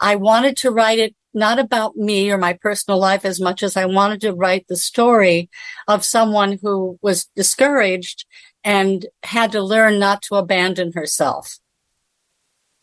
I 0.00 0.16
wanted 0.16 0.56
to 0.58 0.70
write 0.70 0.98
it 0.98 1.14
not 1.34 1.58
about 1.58 1.96
me 1.96 2.30
or 2.30 2.38
my 2.38 2.52
personal 2.52 2.98
life 2.98 3.24
as 3.24 3.40
much 3.40 3.62
as 3.62 3.76
I 3.76 3.86
wanted 3.86 4.20
to 4.22 4.32
write 4.32 4.66
the 4.68 4.76
story 4.76 5.48
of 5.88 6.04
someone 6.04 6.58
who 6.60 6.98
was 7.02 7.28
discouraged 7.36 8.26
and 8.64 9.06
had 9.22 9.52
to 9.52 9.62
learn 9.62 9.98
not 9.98 10.22
to 10.22 10.36
abandon 10.36 10.92
herself. 10.92 11.58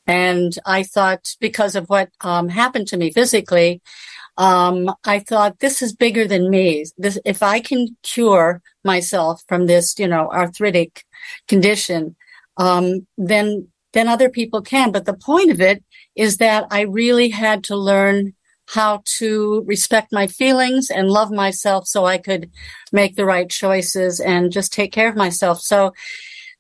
And 0.07 0.57
I 0.66 0.83
thought 0.83 1.35
because 1.40 1.76
of 1.76 1.88
what 1.88 2.09
um, 2.21 2.50
happened 2.50 2.88
to 2.88 2.97
me 2.97 3.12
physically, 3.12 3.81
um, 4.38 4.92
I 5.06 5.19
thought 5.19 5.59
this 5.59 5.81
is 5.81 5.94
bigger 5.94 6.28
than 6.28 6.50
me. 6.50 6.85
This, 6.97 7.19
if 7.26 7.44
I 7.44 7.59
can 7.59 7.95
cure 8.02 8.62
myself 8.83 9.44
from 9.47 9.68
this, 9.68 10.00
you 10.00 10.07
know, 10.07 10.30
arthritic 10.31 11.04
condition, 11.47 12.16
um, 12.59 13.07
then 13.18 13.68
then 13.94 14.07
other 14.07 14.30
people 14.30 14.61
can. 14.61 14.92
But 14.92 15.06
the 15.06 15.16
point 15.16 15.49
of 15.49 15.59
it 15.59 15.83
is 16.16 16.37
that 16.37 16.68
I 16.69 16.81
really 16.81 17.30
had 17.30 17.63
to 17.66 17.75
learn 17.75 18.33
how 18.68 19.01
to 19.18 19.63
respect 19.66 20.13
my 20.13 20.28
feelings 20.28 20.92
and 20.92 21.09
love 21.09 21.31
myself 21.31 21.87
so 21.87 22.06
I 22.06 22.19
could 22.19 22.51
make 22.92 23.16
the 23.16 23.25
right 23.25 23.49
choices 23.49 24.19
and 24.19 24.51
just 24.51 24.71
take 24.71 24.92
care 24.92 25.09
of 25.09 25.16
myself. 25.16 25.59
So 25.61 25.94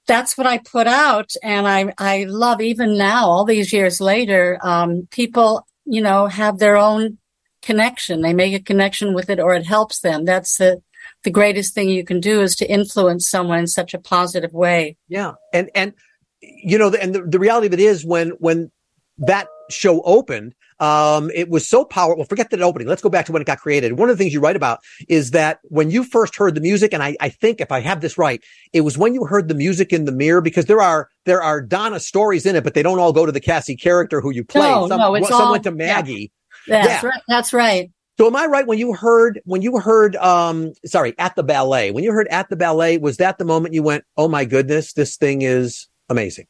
that's 0.07 0.35
what 0.35 0.47
I 0.47 0.57
put 0.57 0.87
out. 0.87 1.29
And 1.43 1.67
I, 1.67 1.93
I 1.99 2.23
love 2.23 2.61
even 2.61 2.97
now, 2.97 3.27
all 3.27 3.45
these 3.45 3.71
years 3.71 4.01
later, 4.01 4.57
um, 4.63 5.07
people, 5.11 5.67
you 5.85 6.01
know, 6.01 6.25
have 6.25 6.57
their 6.57 6.77
own 6.77 7.19
connection. 7.61 8.21
They 8.21 8.33
make 8.33 8.55
a 8.55 8.63
connection 8.63 9.13
with 9.13 9.29
it 9.29 9.39
or 9.39 9.53
it 9.53 9.67
helps 9.67 9.99
them. 9.99 10.25
That's 10.25 10.57
the, 10.57 10.81
the 11.23 11.31
greatest 11.31 11.73
thing 11.73 11.89
you 11.89 12.03
can 12.03 12.19
do 12.19 12.41
is 12.41 12.55
to 12.57 12.71
influence 12.71 13.29
someone 13.29 13.59
in 13.59 13.67
such 13.67 13.93
a 13.93 13.99
positive 13.99 14.53
way. 14.53 14.97
Yeah. 15.07 15.33
And, 15.53 15.69
and, 15.75 15.93
you 16.41 16.77
know, 16.77 16.93
and 16.93 17.13
the, 17.13 17.21
the 17.21 17.39
reality 17.39 17.67
of 17.67 17.73
it 17.73 17.79
is 17.79 18.05
when, 18.05 18.29
when 18.39 18.71
that 19.17 19.47
show 19.69 20.01
opened, 20.01 20.55
um, 20.79 21.29
it 21.35 21.49
was 21.49 21.67
so 21.67 21.83
powerful. 21.83 22.23
Forget 22.23 22.51
that 22.51 22.61
opening. 22.61 22.87
Let's 22.87 23.01
go 23.01 23.09
back 23.09 23.25
to 23.25 23.33
when 23.33 23.41
it 23.41 23.45
got 23.45 23.59
created. 23.59 23.99
One 23.99 24.09
of 24.09 24.17
the 24.17 24.23
things 24.23 24.33
you 24.33 24.39
write 24.39 24.55
about 24.55 24.79
is 25.09 25.31
that 25.31 25.59
when 25.63 25.91
you 25.91 26.05
first 26.05 26.37
heard 26.37 26.55
the 26.55 26.61
music, 26.61 26.93
and 26.93 27.03
I, 27.03 27.17
I 27.19 27.27
think 27.27 27.59
if 27.59 27.69
I 27.69 27.81
have 27.81 27.99
this 27.99 28.17
right, 28.17 28.41
it 28.71 28.81
was 28.81 28.97
when 28.97 29.13
you 29.13 29.25
heard 29.25 29.49
the 29.49 29.55
music 29.55 29.91
in 29.91 30.05
the 30.05 30.13
mirror 30.13 30.39
because 30.39 30.67
there 30.67 30.81
are 30.81 31.09
there 31.25 31.41
are 31.43 31.59
Donna 31.59 31.99
stories 31.99 32.45
in 32.45 32.55
it, 32.55 32.63
but 32.63 32.75
they 32.75 32.81
don't 32.81 32.97
all 32.97 33.11
go 33.11 33.25
to 33.25 33.31
the 33.33 33.41
Cassie 33.41 33.75
character 33.75 34.21
who 34.21 34.31
you 34.31 34.45
play. 34.45 34.69
No, 34.69 34.87
some, 34.87 34.99
no, 34.99 35.15
it's 35.15 35.27
some 35.27 35.41
all, 35.41 35.51
went 35.51 35.65
to 35.65 35.71
Maggie. 35.71 36.31
Yeah. 36.65 36.85
That's 36.85 37.03
yeah. 37.03 37.09
right. 37.09 37.21
That's 37.27 37.53
right. 37.53 37.91
So 38.19 38.27
am 38.27 38.35
I 38.35 38.47
right 38.47 38.67
when 38.67 38.79
you 38.79 38.91
heard 38.93 39.39
when 39.45 39.61
you 39.61 39.79
heard 39.79 40.17
um 40.17 40.73
sorry 40.85 41.15
at 41.17 41.37
the 41.37 41.43
ballet 41.43 41.91
when 41.91 42.03
you 42.03 42.11
heard 42.11 42.27
at 42.27 42.49
the 42.49 42.57
ballet 42.57 42.97
was 42.97 43.15
that 43.17 43.37
the 43.37 43.45
moment 43.45 43.73
you 43.73 43.81
went 43.81 44.03
oh 44.17 44.27
my 44.27 44.43
goodness 44.43 44.91
this 44.91 45.15
thing 45.15 45.41
is 45.41 45.87
amazing 46.09 46.45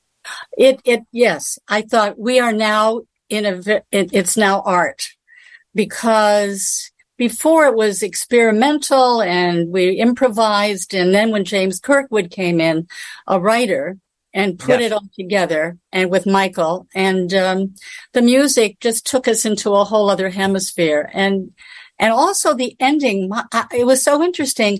it 0.57 0.81
it 0.83 1.03
yes. 1.11 1.59
I 1.67 1.83
thought 1.83 2.19
we 2.19 2.39
are 2.39 2.51
now 2.51 3.01
in 3.29 3.45
a 3.45 3.83
it, 3.91 4.09
it's 4.11 4.35
now 4.35 4.61
art. 4.61 5.09
Because 5.75 6.91
before 7.17 7.67
it 7.67 7.75
was 7.75 8.01
experimental 8.01 9.21
and 9.21 9.69
we 9.69 9.91
improvised 9.91 10.95
and 10.95 11.13
then 11.13 11.29
when 11.29 11.45
James 11.45 11.79
Kirkwood 11.79 12.31
came 12.31 12.59
in 12.59 12.87
a 13.27 13.39
writer 13.39 13.97
and 14.39 14.57
put 14.67 14.79
Yes. 14.79 14.85
it 14.87 14.93
all 14.95 15.07
together 15.21 15.63
and 15.91 16.09
with 16.13 16.25
Michael 16.39 16.75
and 16.95 17.33
um, 17.45 17.59
the 18.15 18.21
music 18.33 18.69
just 18.87 19.01
took 19.11 19.25
us 19.27 19.41
into 19.49 19.69
a 19.75 19.83
whole 19.89 20.09
other 20.09 20.29
hemisphere. 20.29 21.01
And 21.13 21.51
and 22.01 22.13
also 22.13 22.49
the 22.53 22.71
ending 22.79 23.29
it 23.81 23.85
was 23.85 24.01
so 24.09 24.13
interesting. 24.23 24.73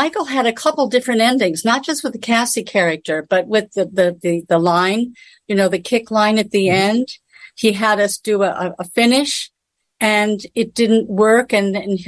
Michael 0.00 0.26
had 0.36 0.46
a 0.46 0.52
couple 0.62 0.86
different 0.88 1.22
endings 1.30 1.64
not 1.64 1.82
just 1.88 2.04
with 2.04 2.12
the 2.14 2.26
Cassie 2.30 2.62
character 2.76 3.16
but 3.32 3.44
with 3.54 3.66
the 3.76 3.84
the 3.98 4.08
the, 4.24 4.34
the 4.52 4.58
line 4.72 5.02
you 5.48 5.54
know 5.58 5.68
the 5.70 5.78
kick 5.90 6.10
line 6.10 6.38
at 6.38 6.50
the 6.50 6.68
end. 6.68 7.06
He 7.62 7.72
had 7.72 7.98
us 8.06 8.18
do 8.18 8.42
a, 8.42 8.50
a- 8.64 8.74
a 8.82 8.84
finish 8.98 9.50
and 10.00 10.38
it 10.54 10.68
didn't 10.80 11.08
work 11.08 11.48
and, 11.58 11.74
and 11.84 11.98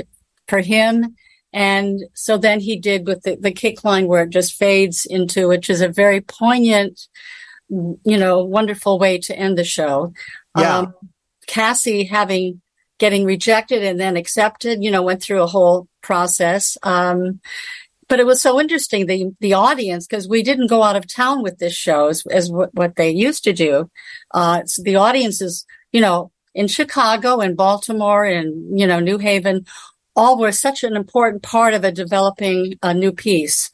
for 0.50 0.60
him 0.60 1.14
and 1.52 2.00
so 2.14 2.36
then 2.36 2.60
he 2.60 2.78
did 2.78 3.06
with 3.06 3.22
the, 3.22 3.36
the 3.36 3.52
kick 3.52 3.84
line 3.84 4.06
where 4.06 4.24
it 4.24 4.30
just 4.30 4.54
fades 4.54 5.06
into, 5.06 5.48
which 5.48 5.70
is 5.70 5.80
a 5.80 5.88
very 5.88 6.20
poignant, 6.20 7.08
you 7.68 8.18
know, 8.18 8.44
wonderful 8.44 8.98
way 8.98 9.18
to 9.18 9.36
end 9.36 9.56
the 9.56 9.64
show. 9.64 10.12
Yeah. 10.56 10.78
Um, 10.78 10.94
Cassie 11.46 12.04
having, 12.04 12.60
getting 12.98 13.24
rejected 13.24 13.82
and 13.82 13.98
then 13.98 14.16
accepted, 14.16 14.82
you 14.82 14.90
know, 14.90 15.02
went 15.02 15.22
through 15.22 15.42
a 15.42 15.46
whole 15.46 15.88
process. 16.02 16.76
Um, 16.82 17.40
but 18.08 18.20
it 18.20 18.26
was 18.26 18.40
so 18.40 18.58
interesting, 18.58 19.06
the, 19.06 19.30
the 19.40 19.52
audience, 19.52 20.06
because 20.06 20.28
we 20.28 20.42
didn't 20.42 20.68
go 20.68 20.82
out 20.82 20.96
of 20.96 21.06
town 21.06 21.42
with 21.42 21.58
this 21.58 21.74
show 21.74 22.08
as, 22.08 22.24
as 22.30 22.50
what, 22.50 22.74
what 22.74 22.96
they 22.96 23.10
used 23.10 23.44
to 23.44 23.52
do. 23.52 23.90
Uh, 24.32 24.64
so 24.64 24.82
the 24.82 24.96
audiences, 24.96 25.66
you 25.92 26.00
know, 26.00 26.30
in 26.54 26.68
Chicago 26.68 27.40
and 27.40 27.56
Baltimore 27.56 28.24
and, 28.24 28.78
you 28.78 28.86
know, 28.86 28.98
New 28.98 29.18
Haven, 29.18 29.66
all 30.18 30.38
were 30.40 30.52
such 30.52 30.84
an 30.84 30.96
important 30.96 31.44
part 31.44 31.74
of 31.74 31.84
a 31.84 31.92
developing 31.92 32.74
a 32.82 32.94
new 32.94 33.12
piece. 33.12 33.70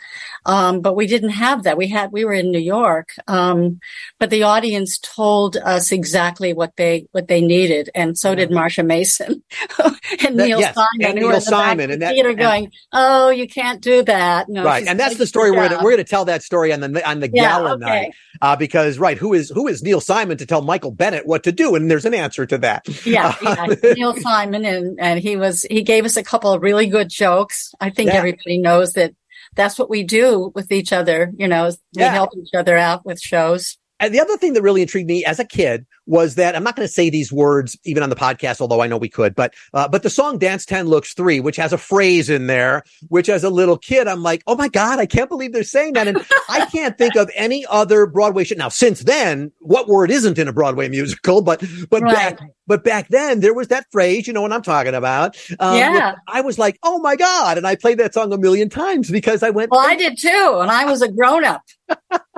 Um, 0.47 0.81
but 0.81 0.95
we 0.95 1.07
didn't 1.07 1.31
have 1.31 1.63
that. 1.65 1.77
We 1.77 1.89
had, 1.89 2.13
we 2.13 2.25
were 2.25 2.33
in 2.35 2.51
New 2.51 2.59
York. 2.59 3.11
Um, 3.29 3.81
but 4.19 4.31
the 4.31 4.43
audience 4.43 4.99
told 4.99 5.57
us 5.57 5.91
exactly 5.93 6.53
what 6.53 6.77
they, 6.77 7.07
what 7.13 7.29
they 7.29 7.41
needed. 7.41 7.91
And 7.95 8.19
so 8.19 8.35
did 8.35 8.51
Marsha 8.51 8.85
Mason 8.85 9.43
and 9.79 10.39
That- 10.39 10.47
Neil 10.47 10.61
yes, 10.61 10.75
Simon. 10.75 11.07
and 11.07 11.15
Neil 11.15 11.41
Simon, 11.41 11.91
and 11.91 12.03
that- 12.03 12.13
theater 12.15 12.35
going, 12.35 12.71
Oh, 12.93 13.31
you 13.31 13.47
can't 13.49 13.81
do 13.81 14.03
that. 14.05 14.49
No, 14.49 14.65
right, 14.65 14.87
and 14.87 14.99
that's 15.01 15.17
the 15.17 15.27
story 15.27 15.51
we're 15.51 15.69
gonna, 15.69 15.83
we're 15.83 15.91
going 15.93 15.97
to 16.05 16.05
tell 16.05 16.25
that 16.27 16.43
story 16.43 16.73
on 16.73 16.81
the 16.81 17.09
on 17.09 17.21
the 17.21 17.31
Yeah, 17.33 17.43
gala 17.59 17.75
okay. 17.75 17.85
night 17.85 18.13
uh, 18.43 18.57
because 18.57 18.99
right, 18.99 19.17
who 19.19 19.33
is 19.35 19.51
who 19.51 19.67
is 19.69 19.83
Neil 19.83 20.01
Simon 20.01 20.37
to 20.39 20.47
tell 20.47 20.63
Michael 20.63 20.91
Bennett 20.91 21.27
what 21.27 21.43
to 21.45 21.53
do? 21.53 21.75
And 21.75 21.91
there's 21.91 22.05
an 22.05 22.15
answer 22.15 22.47
to 22.47 22.59
that. 22.59 22.87
yeah, 23.07 23.35
yeah. 23.43 23.67
Neil 23.95 24.17
Simon, 24.21 24.65
and 24.65 24.99
and 25.01 25.21
he 25.21 25.37
was 25.37 25.63
he 25.71 25.83
gave 25.83 26.05
us 26.05 26.17
a 26.17 26.23
couple 26.23 26.53
of 26.53 26.63
really 26.63 26.87
good 26.87 27.09
jokes. 27.09 27.73
I 27.81 27.91
think 27.91 28.11
Yeah. 28.11 28.17
everybody 28.19 28.59
knows 28.59 28.93
that 28.95 29.15
that's 29.55 29.79
what 29.79 29.91
we 29.91 30.03
do 30.03 30.53
with 30.55 30.71
each 30.73 30.93
other. 30.93 31.33
You 31.37 31.49
know, 31.49 31.67
we 31.95 32.03
Yeah. 32.03 32.13
help 32.13 32.31
each 32.37 32.55
other 32.55 32.77
out 32.77 33.05
with 33.07 33.21
shows. 33.21 33.79
And 34.01 34.13
the 34.15 34.21
other 34.21 34.37
thing 34.37 34.55
that 34.55 34.63
really 34.63 34.83
intrigued 34.83 35.09
me 35.09 35.25
as 35.25 35.39
a 35.39 35.45
kid 35.45 35.87
was 36.07 36.35
that 36.35 36.55
I'm 36.57 36.65
not 36.65 36.77
going 36.77 36.87
to 36.87 36.93
say 36.93 37.09
these 37.11 37.33
words 37.33 37.79
even 37.85 38.03
on 38.03 38.11
the 38.11 38.17
podcast, 38.17 38.61
although 38.61 38.83
I 38.83 38.87
know 38.87 38.99
we 38.99 39.09
could, 39.09 39.35
but, 39.35 39.55
uh, 39.73 39.89
but 39.89 40.03
the 40.03 40.11
song 40.11 40.37
Dance 40.37 40.67
10 40.67 40.87
Looks 40.89 41.15
3, 41.15 41.41
which 41.41 41.57
has 41.57 41.73
a 41.73 41.79
phrase 41.79 42.29
in 42.29 42.47
there, 42.47 42.83
which 43.09 43.29
as 43.29 43.45
a 43.45 43.51
little 43.51 43.79
kid, 43.79 44.07
I'm 44.09 44.23
like, 44.23 44.43
oh 44.47 44.57
my 44.57 44.69
God, 44.69 44.99
I 44.99 45.07
can't 45.07 45.31
believe 45.31 45.53
they're 45.53 45.63
saying 45.63 45.95
that. 45.95 46.09
And 46.09 46.23
I 46.51 46.67
can't 46.73 46.99
think 46.99 47.17
of 47.17 47.31
any 47.35 47.65
other 47.71 48.05
Broadway 48.07 48.45
show. 48.45 48.57
Now, 48.57 48.69
since 48.69 49.01
then, 49.01 49.53
what 49.61 49.89
word 49.89 50.11
isn't 50.11 50.39
in 50.39 50.49
a 50.49 50.53
Broadway 50.53 50.89
musical? 50.89 51.41
But, 51.41 51.63
but 51.89 52.03
Right. 52.03 52.37
back, 52.37 52.41
but 52.67 52.83
back 52.85 53.09
then 53.09 53.41
there 53.41 53.55
was 53.55 53.69
that 53.69 53.87
phrase, 53.93 54.27
you 54.27 54.33
know 54.33 54.43
what 54.43 54.53
I'm 54.53 54.63
talking 54.63 54.95
about. 54.95 55.37
Um, 55.61 55.77
Yeah. 55.79 56.17
I 56.29 56.41
was 56.41 56.59
like, 56.59 56.79
oh 56.83 56.99
my 56.99 57.17
God. 57.17 57.57
And 57.59 57.67
I 57.67 57.77
played 57.77 57.99
that 57.99 58.13
song 58.13 58.33
a 58.33 58.39
million 58.39 58.69
times 58.69 59.11
because 59.11 59.43
I 59.43 59.51
went, 59.51 59.71
Well, 59.71 59.81
I 59.81 59.95
did 59.97 60.19
too, 60.19 60.59
and 60.61 60.71
I 60.71 60.85
was 60.85 61.01
a 61.01 61.11
grown 61.11 61.45
up. 61.45 61.63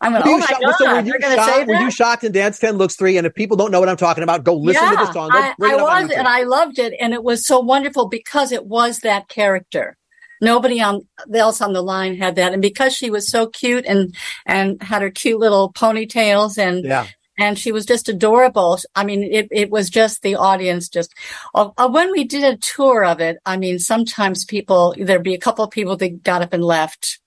I 0.00 0.08
went, 0.08 0.24
oh 0.26 0.30
you 0.30 0.38
my 0.38 0.46
shocked- 0.46 0.62
god, 0.62 0.74
so 0.78 0.94
were 0.94 1.00
you 1.00 1.18
going 1.18 1.36
to 1.36 1.44
say 1.44 1.58
shocked? 1.58 1.68
Were 1.68 1.74
you 1.74 1.90
shocked 1.90 2.24
in 2.24 2.32
Dance 2.32 2.58
10 2.58 2.76
Looks 2.76 2.96
3? 2.96 3.18
And 3.18 3.26
if 3.26 3.34
people 3.34 3.56
don't 3.56 3.70
know 3.70 3.80
what 3.80 3.88
I'm 3.88 3.96
talking 3.96 4.24
about, 4.24 4.44
go 4.44 4.56
listen 4.56 4.88
to 4.88 4.96
the 4.96 5.12
song. 5.12 5.30
I, 5.32 5.54
I 5.62 5.76
was, 5.76 6.10
and 6.10 6.26
I 6.26 6.44
loved 6.44 6.78
it, 6.78 6.94
and 6.98 7.12
it 7.12 7.22
was 7.22 7.46
so 7.46 7.60
wonderful 7.60 8.08
because 8.08 8.50
it 8.50 8.64
was 8.66 9.00
that 9.00 9.28
character. 9.28 9.96
Nobody 10.40 10.80
on 10.80 11.06
else 11.34 11.60
on 11.60 11.74
the 11.74 11.82
line 11.82 12.16
had 12.16 12.36
that, 12.36 12.54
and 12.54 12.62
because 12.62 12.94
she 12.94 13.10
was 13.10 13.30
so 13.30 13.46
cute 13.46 13.84
and 13.84 14.14
and 14.46 14.82
had 14.82 15.02
her 15.02 15.10
cute 15.10 15.38
little 15.38 15.70
ponytails, 15.70 16.56
and 16.56 16.82
yeah. 16.82 17.06
and 17.38 17.58
she 17.58 17.72
was 17.72 17.84
just 17.84 18.08
adorable. 18.08 18.78
I 18.94 19.04
mean, 19.04 19.22
it 19.22 19.48
it 19.50 19.70
was 19.70 19.90
just 19.90 20.22
the 20.22 20.36
audience. 20.36 20.88
Just 20.88 21.12
uh, 21.54 21.68
uh, 21.76 21.90
when 21.90 22.10
we 22.10 22.24
did 22.24 22.42
a 22.42 22.56
tour 22.56 23.04
of 23.04 23.20
it, 23.20 23.36
I 23.44 23.58
mean, 23.58 23.78
sometimes 23.78 24.46
people 24.46 24.94
there'd 24.98 25.22
be 25.22 25.34
a 25.34 25.38
couple 25.38 25.62
of 25.62 25.70
people 25.70 25.98
that 25.98 26.22
got 26.22 26.40
up 26.40 26.54
and 26.54 26.64
left. 26.64 27.19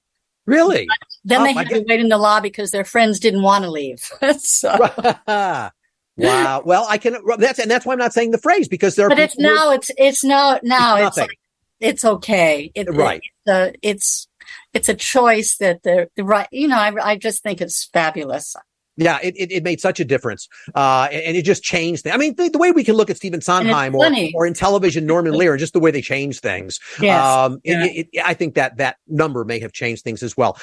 Really? 0.45 0.87
Then 1.23 1.41
Oh, 1.41 1.43
they 1.45 1.53
had 1.53 1.69
to 1.69 1.85
wait 1.87 1.99
in 1.99 2.09
the 2.09 2.17
lobby 2.17 2.49
because 2.49 2.71
their 2.71 2.83
friends 2.83 3.19
didn't 3.19 3.43
want 3.43 3.63
to 3.63 3.71
leave. 3.71 3.99
so. 4.39 4.75
wow. 6.17 6.61
Well, 6.65 6.85
I 6.89 6.97
can, 6.97 7.17
that's, 7.37 7.59
and 7.59 7.71
that's 7.71 7.85
why 7.85 7.93
I'm 7.93 7.99
not 7.99 8.13
saying 8.13 8.31
the 8.31 8.37
phrase 8.37 8.67
because 8.67 8.95
there 8.95 9.09
but 9.09 9.19
it's 9.19 9.37
now 9.37 9.71
it's 9.71 9.89
it's 9.97 10.23
now 10.23 10.59
now 10.63 10.97
It's 10.97 11.07
it's 11.07 11.17
like, 11.17 11.39
it's 11.79 12.05
okay 12.05 12.71
it, 12.75 12.87
Right. 12.93 13.21
it's, 13.45 13.49
uh, 13.51 13.71
it's 13.81 14.27
it's 14.73 14.89
a 14.89 14.93
choice 14.93 15.57
that 15.57 15.83
the 15.83 16.09
the 16.15 16.23
right 16.23 16.47
you 16.51 16.67
know 16.67 16.77
I, 16.77 16.93
I 17.01 17.17
just 17.17 17.41
think 17.41 17.61
it's 17.61 17.85
fabulous 17.85 18.55
yeah, 18.95 19.19
it, 19.23 19.35
it, 19.37 19.51
it 19.51 19.63
made 19.63 19.79
such 19.81 19.99
a 19.99 20.05
difference. 20.05 20.47
Uh, 20.75 21.07
and, 21.11 21.21
and 21.23 21.37
it 21.37 21.43
just 21.43 21.63
changed. 21.63 22.03
things. 22.03 22.13
I 22.13 22.17
mean, 22.17 22.35
the, 22.35 22.49
the 22.49 22.57
way 22.57 22.71
we 22.71 22.83
can 22.83 22.95
look 22.95 23.09
at 23.09 23.17
Stephen 23.17 23.41
Sondheim 23.41 23.95
or, 23.95 24.11
or 24.35 24.45
in 24.45 24.53
television, 24.53 25.05
Norman 25.05 25.33
Lear, 25.37 25.53
and 25.53 25.59
just 25.59 25.73
the 25.73 25.79
way 25.79 25.91
they 25.91 26.01
change 26.01 26.39
things. 26.39 26.79
yes 27.01 27.25
Um, 27.25 27.59
Yeah. 27.63 27.85
it, 27.85 28.07
it- 28.13 28.21
I 28.23 28.33
think 28.33 28.55
that 28.55 28.77
that 28.77 28.97
number 29.07 29.43
may 29.45 29.59
have 29.59 29.73
changed 29.73 30.03
things 30.03 30.21
as 30.23 30.37
well. 30.37 30.57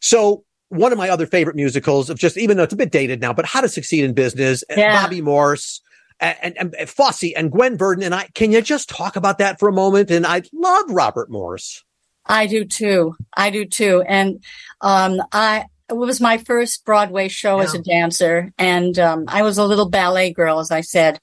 So 0.00 0.44
one 0.68 0.92
of 0.92 0.98
my 0.98 1.08
other 1.08 1.26
favorite 1.26 1.56
musicals 1.56 2.10
of 2.10 2.18
just, 2.18 2.36
even 2.36 2.56
though 2.56 2.62
it's 2.64 2.72
a 2.72 2.76
bit 2.76 2.92
dated 2.92 3.20
now, 3.20 3.32
but 3.32 3.44
How 3.46 3.60
to 3.60 3.68
Succeed 3.68 4.04
in 4.04 4.14
Business, 4.14 4.62
uh, 4.70 4.74
Yeah. 4.76 5.02
Bobby 5.02 5.20
Morse. 5.20 5.80
And, 6.22 6.58
and, 6.58 6.74
and 6.78 6.88
Fosse 6.88 7.32
and 7.34 7.50
Gwen 7.50 7.78
Verdon 7.78 8.04
and 8.04 8.14
I, 8.14 8.28
can 8.34 8.52
you 8.52 8.60
just 8.60 8.90
talk 8.90 9.16
about 9.16 9.38
that 9.38 9.58
for 9.58 9.70
a 9.70 9.72
moment? 9.72 10.10
And 10.10 10.26
I 10.26 10.42
love 10.52 10.84
Robert 10.90 11.30
Morse. 11.30 11.82
I 12.26 12.46
do 12.46 12.66
too 12.66 13.14
I 13.34 13.48
do 13.48 13.64
too 13.64 14.04
and 14.06 14.44
um 14.82 15.22
I 15.32 15.64
it 15.90 15.96
was 15.96 16.20
my 16.20 16.38
first 16.38 16.84
Broadway 16.84 17.28
show 17.28 17.60
as 17.60 17.74
a 17.74 17.82
dancer 17.82 18.52
and 18.58 18.98
um 18.98 19.24
I 19.28 19.42
was 19.42 19.58
a 19.58 19.64
little 19.64 19.88
ballet 19.88 20.32
girl 20.32 20.60
as 20.60 20.70
I 20.70 20.80
said. 20.80 21.18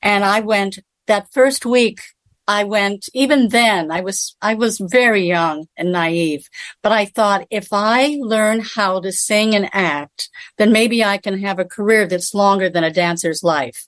And 0.00 0.24
I 0.24 0.40
went 0.40 0.78
that 1.06 1.32
first 1.32 1.66
week 1.66 2.00
I 2.48 2.64
went 2.64 3.08
even 3.14 3.48
then 3.48 3.90
I 3.90 4.00
was 4.00 4.36
I 4.40 4.54
was 4.54 4.78
very 4.78 5.26
young 5.26 5.66
and 5.76 5.92
naive. 5.92 6.48
But 6.82 6.92
I 6.92 7.04
thought 7.06 7.46
if 7.50 7.68
I 7.72 8.18
learn 8.20 8.60
how 8.60 9.00
to 9.00 9.12
sing 9.12 9.54
and 9.54 9.68
act 9.72 10.28
then 10.58 10.72
maybe 10.72 11.04
I 11.04 11.18
can 11.18 11.40
have 11.40 11.58
a 11.58 11.64
career 11.64 12.06
that's 12.06 12.34
longer 12.34 12.68
than 12.70 12.84
a 12.84 12.92
dancer's 12.92 13.42
life. 13.42 13.86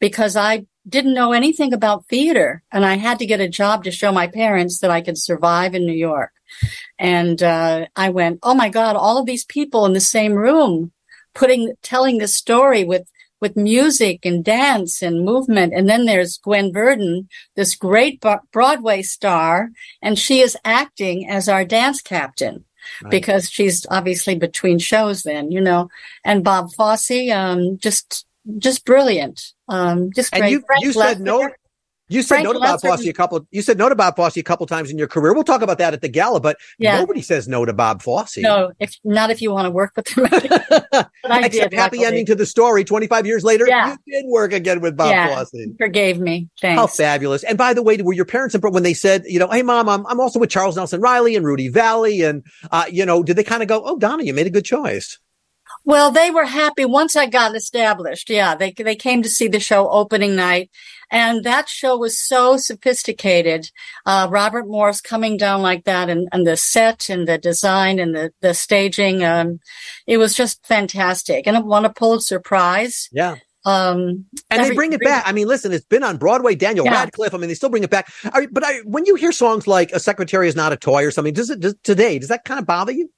Because 0.00 0.36
I 0.36 0.66
didn't 0.86 1.14
know 1.14 1.32
anything 1.32 1.72
about 1.72 2.06
theater 2.06 2.62
and 2.70 2.84
I 2.84 2.96
had 2.96 3.18
to 3.18 3.26
get 3.26 3.40
a 3.40 3.48
job 3.48 3.84
to 3.84 3.90
show 3.90 4.12
my 4.12 4.26
parents 4.26 4.80
that 4.80 4.90
I 4.90 5.00
could 5.00 5.18
survive 5.18 5.74
in 5.74 5.86
New 5.86 5.94
York 5.94 6.32
and 6.98 7.42
uh, 7.42 7.86
I 7.96 8.10
went 8.10 8.40
oh 8.42 8.54
my 8.54 8.68
god 8.68 8.96
all 8.96 9.18
of 9.18 9.26
these 9.26 9.44
people 9.44 9.86
in 9.86 9.92
the 9.92 10.00
same 10.00 10.34
room 10.34 10.92
putting 11.34 11.74
telling 11.82 12.18
the 12.18 12.28
story 12.28 12.84
with 12.84 13.06
with 13.44 13.56
music 13.58 14.24
and 14.24 14.42
dance 14.42 15.02
and 15.02 15.22
movement. 15.22 15.74
And 15.74 15.86
then 15.86 16.06
there's 16.06 16.38
Gwen 16.38 16.72
Verdon, 16.72 17.28
this 17.56 17.74
great 17.74 18.24
Broadway 18.52 19.02
star, 19.02 19.68
and 20.00 20.18
she 20.18 20.40
is 20.40 20.56
acting 20.64 21.28
as 21.28 21.46
our 21.46 21.62
dance 21.62 22.00
captain. 22.00 22.64
Right. 23.02 23.10
Because 23.10 23.50
she's 23.50 23.86
obviously 23.90 24.34
between 24.34 24.78
shows 24.78 25.24
then, 25.24 25.50
you 25.50 25.60
know, 25.60 25.90
and 26.24 26.42
Bob 26.42 26.72
Fosse, 26.72 27.30
um, 27.30 27.76
just, 27.76 28.26
just 28.56 28.86
brilliant. 28.86 29.52
Um, 29.68 30.10
just 30.14 30.32
And 30.32 30.42
great. 30.42 30.52
you, 30.52 30.62
Frank 30.66 30.84
you 30.84 30.92
said 30.92 31.20
no. 31.20 31.50
You 32.08 32.20
said 32.20 32.28
Frank 32.36 32.44
no 32.44 32.52
to 32.52 32.58
Bob 32.60 32.80
Fosse 32.82 33.06
a 33.06 33.12
couple, 33.14 33.46
you 33.50 33.62
said 33.62 33.78
no 33.78 33.88
to 33.88 33.94
Bob 33.94 34.14
Fosse 34.16 34.36
a 34.36 34.42
couple 34.42 34.66
times 34.66 34.90
in 34.90 34.98
your 34.98 35.08
career. 35.08 35.32
We'll 35.32 35.42
talk 35.42 35.62
about 35.62 35.78
that 35.78 35.94
at 35.94 36.02
the 36.02 36.08
gala, 36.08 36.38
but 36.38 36.58
Yeah. 36.78 36.98
nobody 36.98 37.22
says 37.22 37.48
no 37.48 37.64
to 37.64 37.72
Bob 37.72 38.02
Fosse. 38.02 38.36
No, 38.38 38.72
if 38.78 38.94
not, 39.04 39.30
if 39.30 39.40
you 39.40 39.50
want 39.50 39.64
to 39.66 39.70
work 39.70 39.92
with 39.96 40.08
him. 40.08 40.24
but 40.30 41.08
I 41.24 41.46
Except 41.46 41.70
did. 41.70 41.72
happy 41.72 41.96
luckily. 41.96 42.04
ending 42.06 42.26
to 42.26 42.34
the 42.34 42.44
story. 42.44 42.84
25 42.84 43.26
years 43.26 43.42
later, 43.42 43.64
Yeah. 43.66 43.96
you 44.04 44.22
did 44.22 44.28
work 44.28 44.52
again 44.52 44.80
with 44.82 44.96
Bob 44.96 45.08
Yeah. 45.10 45.34
Fosse. 45.34 45.66
Forgave 45.78 46.20
me. 46.20 46.48
Thanks. 46.60 46.78
How 46.78 46.86
fabulous. 46.86 47.42
And 47.42 47.56
by 47.56 47.72
the 47.72 47.82
way, 47.82 47.96
were 47.96 48.12
your 48.12 48.26
parents 48.26 48.54
when 48.60 48.82
they 48.82 48.94
said, 48.94 49.24
you 49.26 49.38
know, 49.38 49.48
hey 49.48 49.62
mom, 49.62 49.88
I'm, 49.88 50.06
I'm 50.06 50.20
also 50.20 50.38
with 50.38 50.50
Charles 50.50 50.76
Nelson 50.76 51.00
Reilly 51.00 51.36
and 51.36 51.46
Rudy 51.46 51.68
Vallee. 51.68 52.22
And, 52.22 52.44
uh, 52.70 52.84
you 52.90 53.06
know, 53.06 53.22
did 53.22 53.36
they 53.36 53.44
kind 53.44 53.62
of 53.62 53.68
go, 53.68 53.82
oh, 53.84 53.98
Donna, 53.98 54.24
you 54.24 54.34
made 54.34 54.46
a 54.46 54.50
good 54.50 54.64
choice? 54.66 55.18
Well, 55.86 56.10
they 56.10 56.30
were 56.30 56.44
happy 56.46 56.84
once 56.84 57.14
I 57.16 57.26
got 57.26 57.54
established. 57.56 58.30
Yeah, 58.30 58.54
they 58.54 58.72
they 58.72 58.96
came 58.96 59.22
to 59.22 59.28
see 59.28 59.48
the 59.48 59.60
show 59.60 59.88
opening 59.90 60.34
night, 60.34 60.70
and 61.14 61.44
that 61.44 61.68
show 61.68 61.96
was 61.96 62.18
so 62.18 62.58
sophisticated. 62.58 63.70
Uh, 64.04 64.26
Robert 64.30 64.66
Morse 64.68 65.00
coming 65.00 65.38
down 65.38 65.62
like 65.62 65.84
that, 65.84 66.10
and, 66.10 66.28
and 66.32 66.46
the 66.46 66.56
set 66.58 67.08
and 67.08 67.26
the 67.26 67.38
design 67.38 67.98
and 67.98 68.14
the 68.14 68.32
the 68.42 68.52
staging. 68.52 69.24
Um, 69.24 69.60
it 70.06 70.18
was 70.18 70.34
just 70.34 70.66
fantastic, 70.66 71.46
and 71.46 71.56
it 71.56 71.64
won 71.64 71.84
a 71.86 71.92
Pulitzer 71.92 72.40
Prize. 72.40 73.08
Yeah. 73.12 73.36
Um, 73.66 74.26
And 74.50 74.62
they 74.62 74.74
bring 74.74 74.92
it 74.92 75.00
back. 75.00 75.22
I 75.26 75.32
mean, 75.32 75.48
listen, 75.48 75.72
it's 75.72 75.86
been 75.86 76.02
on 76.02 76.18
Broadway, 76.18 76.54
Daniel 76.54 76.84
Yeah. 76.84 76.92
Radcliffe. 77.00 77.32
I 77.32 77.38
mean, 77.38 77.48
they 77.48 77.54
still 77.54 77.70
bring 77.70 77.82
it 77.82 77.88
back. 77.88 78.12
Are, 78.34 78.46
but 78.52 78.62
I, 78.62 78.80
when 78.80 79.06
you 79.06 79.14
hear 79.14 79.32
songs 79.32 79.66
like 79.66 79.90
A 79.92 80.00
Secretary 80.00 80.48
is 80.48 80.54
Not 80.54 80.74
a 80.74 80.76
Toy 80.76 81.02
or 81.06 81.10
something, 81.10 81.32
does 81.32 81.48
it, 81.48 81.60
does, 81.60 81.74
today, 81.82 82.18
does 82.18 82.28
that 82.28 82.44
kind 82.44 82.60
of 82.60 82.66
bother 82.66 82.92
you? 82.92 83.08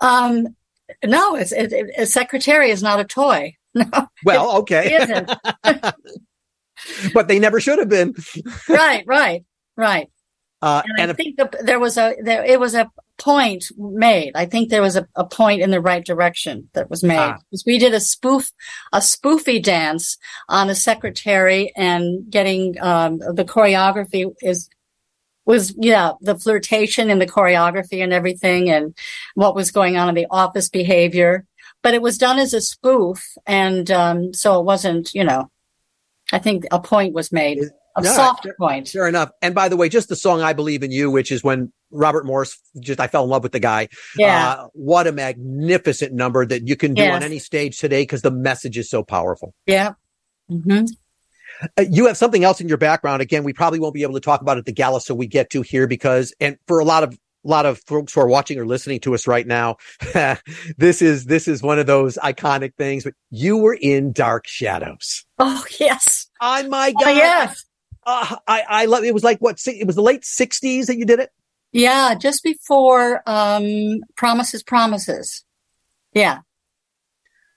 Um, 0.00 0.54
no, 1.04 1.34
it's 1.34 1.50
it, 1.52 1.72
it, 1.72 1.90
a 1.98 2.06
secretary 2.06 2.70
is 2.70 2.82
not 2.82 3.00
a 3.00 3.04
toy. 3.04 3.54
No, 3.74 3.88
Well, 4.22 4.58
okay. 4.58 4.92
it 4.94 5.02
isn't. 5.02 5.30
but 7.14 7.28
they 7.28 7.38
never 7.38 7.60
should 7.60 7.78
have 7.78 7.88
been. 7.88 8.14
right, 8.68 9.04
right, 9.06 9.44
right. 9.76 10.08
Uh, 10.62 10.82
And, 10.84 11.00
and 11.00 11.10
I 11.10 11.14
think 11.14 11.36
the, 11.36 11.50
there 11.64 11.80
was 11.80 11.98
a 11.98 12.14
there 12.22 12.44
it 12.44 12.60
was 12.60 12.74
a 12.74 12.88
point 13.18 13.64
made. 13.76 14.32
I 14.34 14.46
think 14.46 14.68
there 14.68 14.82
was 14.82 14.96
a, 14.96 15.06
a 15.16 15.24
point 15.24 15.60
in 15.60 15.70
the 15.70 15.80
right 15.80 16.04
direction 16.04 16.68
that 16.74 16.88
was 16.88 17.02
made. 17.02 17.18
Ah. 17.18 17.38
We 17.66 17.78
did 17.78 17.94
a 17.94 18.00
spoof 18.00 18.50
a 18.92 18.98
spoofy 18.98 19.62
dance 19.62 20.16
on 20.48 20.70
a 20.70 20.74
secretary 20.74 21.72
and 21.76 22.30
getting 22.30 22.76
um, 22.80 23.18
the 23.18 23.44
choreography 23.44 24.32
is 24.40 24.68
was 25.44 25.74
yeah 25.78 26.12
the 26.20 26.38
flirtation 26.38 27.10
and 27.10 27.20
the 27.20 27.26
choreography 27.26 28.02
and 28.02 28.12
everything 28.12 28.70
and 28.70 28.96
what 29.34 29.54
was 29.54 29.70
going 29.70 29.96
on 29.96 30.08
in 30.08 30.14
the 30.14 30.26
office 30.30 30.68
behavior. 30.68 31.44
But 31.82 31.94
it 31.94 32.02
was 32.02 32.18
done 32.18 32.38
as 32.38 32.54
a 32.54 32.60
spoof, 32.60 33.24
and 33.44 33.90
um, 33.90 34.32
so 34.32 34.60
it 34.60 34.64
wasn't 34.64 35.12
you 35.12 35.24
know. 35.24 35.50
I 36.32 36.38
think 36.38 36.64
a 36.70 36.80
point 36.80 37.14
was 37.14 37.30
made, 37.30 37.58
a 37.96 38.02
Yeah, 38.02 38.12
soft 38.14 38.44
fair- 38.44 38.54
point. 38.58 38.88
Fair 38.88 39.06
enough. 39.06 39.30
And 39.42 39.54
by 39.54 39.68
the 39.68 39.76
way, 39.76 39.88
just 39.88 40.08
the 40.08 40.16
song 40.16 40.40
"I 40.40 40.52
Believe 40.54 40.82
in 40.82 40.90
You," 40.90 41.10
which 41.10 41.30
is 41.30 41.44
when 41.44 41.72
Robert 41.90 42.24
Morse 42.24 42.58
just 42.80 43.00
I 43.00 43.06
fell 43.06 43.24
in 43.24 43.30
love 43.30 43.42
with 43.42 43.52
the 43.52 43.60
guy. 43.60 43.88
Yeah. 44.16 44.48
Uh, 44.48 44.68
what 44.72 45.06
a 45.06 45.12
magnificent 45.12 46.12
number 46.14 46.46
that 46.46 46.66
you 46.66 46.74
can 46.76 46.94
do 46.94 47.02
on 47.04 47.22
any 47.22 47.38
stage 47.38 47.78
today 47.78 48.02
because 48.02 48.22
the 48.22 48.30
message 48.30 48.78
is 48.78 48.88
so 48.88 49.02
powerful. 49.04 49.54
Yeah. 49.66 49.92
hmm 50.48 50.84
Uh, 51.78 51.84
you 51.88 52.06
have 52.06 52.16
something 52.16 52.42
else 52.44 52.60
in 52.62 52.68
your 52.68 52.78
background. 52.78 53.20
Again, 53.22 53.44
we 53.44 53.52
probably 53.52 53.78
won't 53.78 53.94
be 53.94 54.02
able 54.02 54.14
to 54.14 54.20
talk 54.20 54.40
about 54.40 54.56
it 54.56 54.60
at 54.60 54.66
the 54.66 54.72
gala, 54.72 55.00
so 55.02 55.14
we 55.14 55.26
get 55.26 55.50
to 55.50 55.60
here 55.62 55.86
because, 55.86 56.34
and 56.40 56.56
for 56.66 56.78
a 56.78 56.84
lot 56.84 57.04
of 57.04 57.16
a 57.44 57.48
lot 57.48 57.66
of 57.66 57.80
folks 57.86 58.14
who 58.14 58.20
are 58.20 58.28
watching 58.28 58.58
or 58.58 58.66
listening 58.66 59.00
to 59.00 59.14
us 59.14 59.26
right 59.26 59.46
now, 59.46 59.76
this 60.76 61.02
is 61.02 61.24
this 61.26 61.48
is 61.48 61.62
one 61.62 61.78
of 61.78 61.86
those 61.86 62.16
iconic 62.18 62.74
things. 62.76 63.04
But 63.04 63.14
you 63.30 63.56
were 63.56 63.74
in 63.74 64.12
Dark 64.12 64.46
Shadows. 64.46 65.24
Oh 65.38 65.64
yes. 65.80 66.28
Oh 66.40 66.68
my 66.68 66.92
god! 66.92 67.02
Oh 67.04 67.10
yes. 67.10 67.64
Uh, 68.04 68.36
I 68.46 68.62
I 68.68 68.84
love. 68.86 69.04
It 69.04 69.14
was 69.14 69.24
like 69.24 69.38
what? 69.38 69.60
It 69.66 69.86
was 69.86 69.96
the 69.96 70.02
late 70.02 70.22
'60s 70.22 70.86
that 70.86 70.96
you 70.96 71.04
did 71.04 71.20
it. 71.20 71.30
Yeah, 71.72 72.14
just 72.14 72.42
before 72.42 73.22
um 73.26 74.00
Promises 74.16 74.62
Promises. 74.62 75.44
Yeah. 76.12 76.40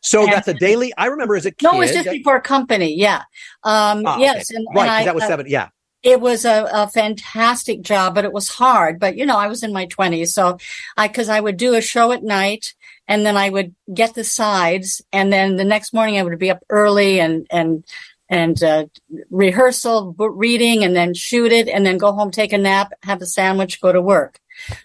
So 0.02 0.24
And- 0.24 0.32
that's 0.32 0.48
a 0.48 0.54
daily. 0.54 0.94
I 0.98 1.08
remember 1.08 1.36
as 1.36 1.46
a 1.46 1.52
kid. 1.52 1.64
No, 1.64 1.74
it 1.74 1.80
was 1.80 1.92
just 1.92 2.10
before 2.10 2.40
company. 2.40 2.96
Yeah. 2.96 3.24
Um 3.64 4.04
Ah, 4.06 4.18
yes, 4.18 4.52
okay. 4.52 4.58
and, 4.58 4.68
right. 4.76 4.82
and 4.84 4.92
I, 4.92 5.06
that 5.06 5.16
was 5.16 5.24
uh, 5.24 5.28
seven. 5.28 5.48
Yeah. 5.50 5.70
It 6.06 6.22
was 6.22 6.46
a, 6.46 6.70
a 6.72 6.88
fantastic 6.88 7.82
job, 7.82 8.14
but 8.14 8.26
it 8.26 8.32
was 8.32 8.48
hard. 8.48 9.00
But 9.00 9.18
you 9.18 9.26
know, 9.26 9.38
I 9.38 9.48
was 9.48 9.64
in 9.64 9.74
my 9.74 9.88
twenties, 9.88 10.34
so 10.36 10.60
I 10.96 11.08
because 11.08 11.30
I 11.30 11.42
would 11.42 11.58
do 11.58 11.74
a 11.74 11.82
show 11.82 12.12
at 12.12 12.24
night, 12.24 12.76
and 13.08 13.26
then 13.26 13.36
I 13.36 13.50
would 13.50 13.74
get 13.92 14.14
the 14.14 14.24
sides, 14.24 15.02
and 15.12 15.34
then 15.34 15.56
the 15.56 15.66
next 15.66 15.94
morning 15.94 16.18
I 16.18 16.24
would 16.24 16.38
be 16.38 16.52
up 16.52 16.64
early 16.70 17.20
and 17.20 17.48
and 17.50 17.84
and 18.30 18.64
uh, 18.64 18.86
rehearsal, 19.32 20.16
reading, 20.18 20.84
and 20.84 20.96
then 20.96 21.16
shoot 21.16 21.52
it, 21.52 21.68
and 21.68 21.84
then 21.84 21.98
go 21.98 22.12
home, 22.12 22.30
take 22.30 22.54
a 22.54 22.58
nap, 22.58 22.94
have 23.02 23.22
a 23.22 23.26
sandwich, 23.26 23.82
go 23.82 23.92
to 23.92 24.02
work. 24.02 24.40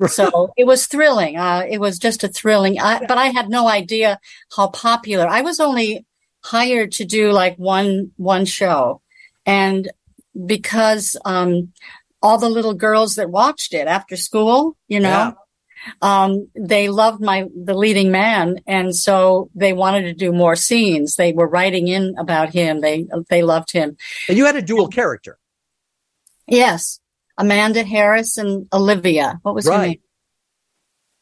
So 0.09 0.53
it 0.57 0.67
was 0.67 0.87
thrilling. 0.87 1.37
Uh, 1.37 1.65
it 1.69 1.81
was 1.81 1.99
just 1.99 2.25
a 2.25 2.29
thrilling. 2.29 2.81
I, 2.81 3.05
but 3.07 3.19
I 3.19 3.27
had 3.27 3.49
no 3.51 3.69
idea 3.69 4.19
how 4.57 4.69
popular. 4.69 5.29
I 5.29 5.43
was 5.43 5.61
only 5.61 6.07
hired 6.43 6.93
to 6.93 7.05
do 7.05 7.31
like 7.31 7.57
one 7.57 8.13
one 8.17 8.47
show, 8.47 9.03
and 9.45 9.91
because 10.47 11.17
um, 11.25 11.73
all 12.23 12.39
the 12.39 12.49
little 12.49 12.75
girls 12.75 13.15
that 13.15 13.31
watched 13.31 13.75
it 13.75 13.87
after 13.87 14.17
school, 14.17 14.77
you 14.89 15.01
know, 15.01 15.35
um, 16.03 16.49
they 16.55 16.89
loved 16.89 17.21
my 17.23 17.47
the 17.57 17.75
leading 17.75 18.11
man, 18.11 18.57
and 18.67 18.95
so 18.95 19.51
they 19.55 19.73
wanted 19.73 20.03
to 20.03 20.13
do 20.15 20.31
more 20.33 20.55
scenes. 20.55 21.17
They 21.17 21.33
were 21.33 21.49
writing 21.49 21.89
in 21.89 22.15
about 22.19 22.51
him. 22.53 22.81
They 22.81 23.07
they 23.31 23.43
loved 23.43 23.73
him. 23.73 23.97
And 24.29 24.37
you 24.37 24.45
had 24.47 24.57
a 24.57 24.63
dual 24.63 24.89
character. 24.89 25.39
Yes, 26.47 27.01
Amanda 27.39 27.83
Harris 27.85 28.37
and 28.37 28.67
Olivia. 28.73 29.39
What 29.43 29.55
was 29.55 29.65
her 29.67 29.71
Right. 29.73 29.89
name? 29.89 30.01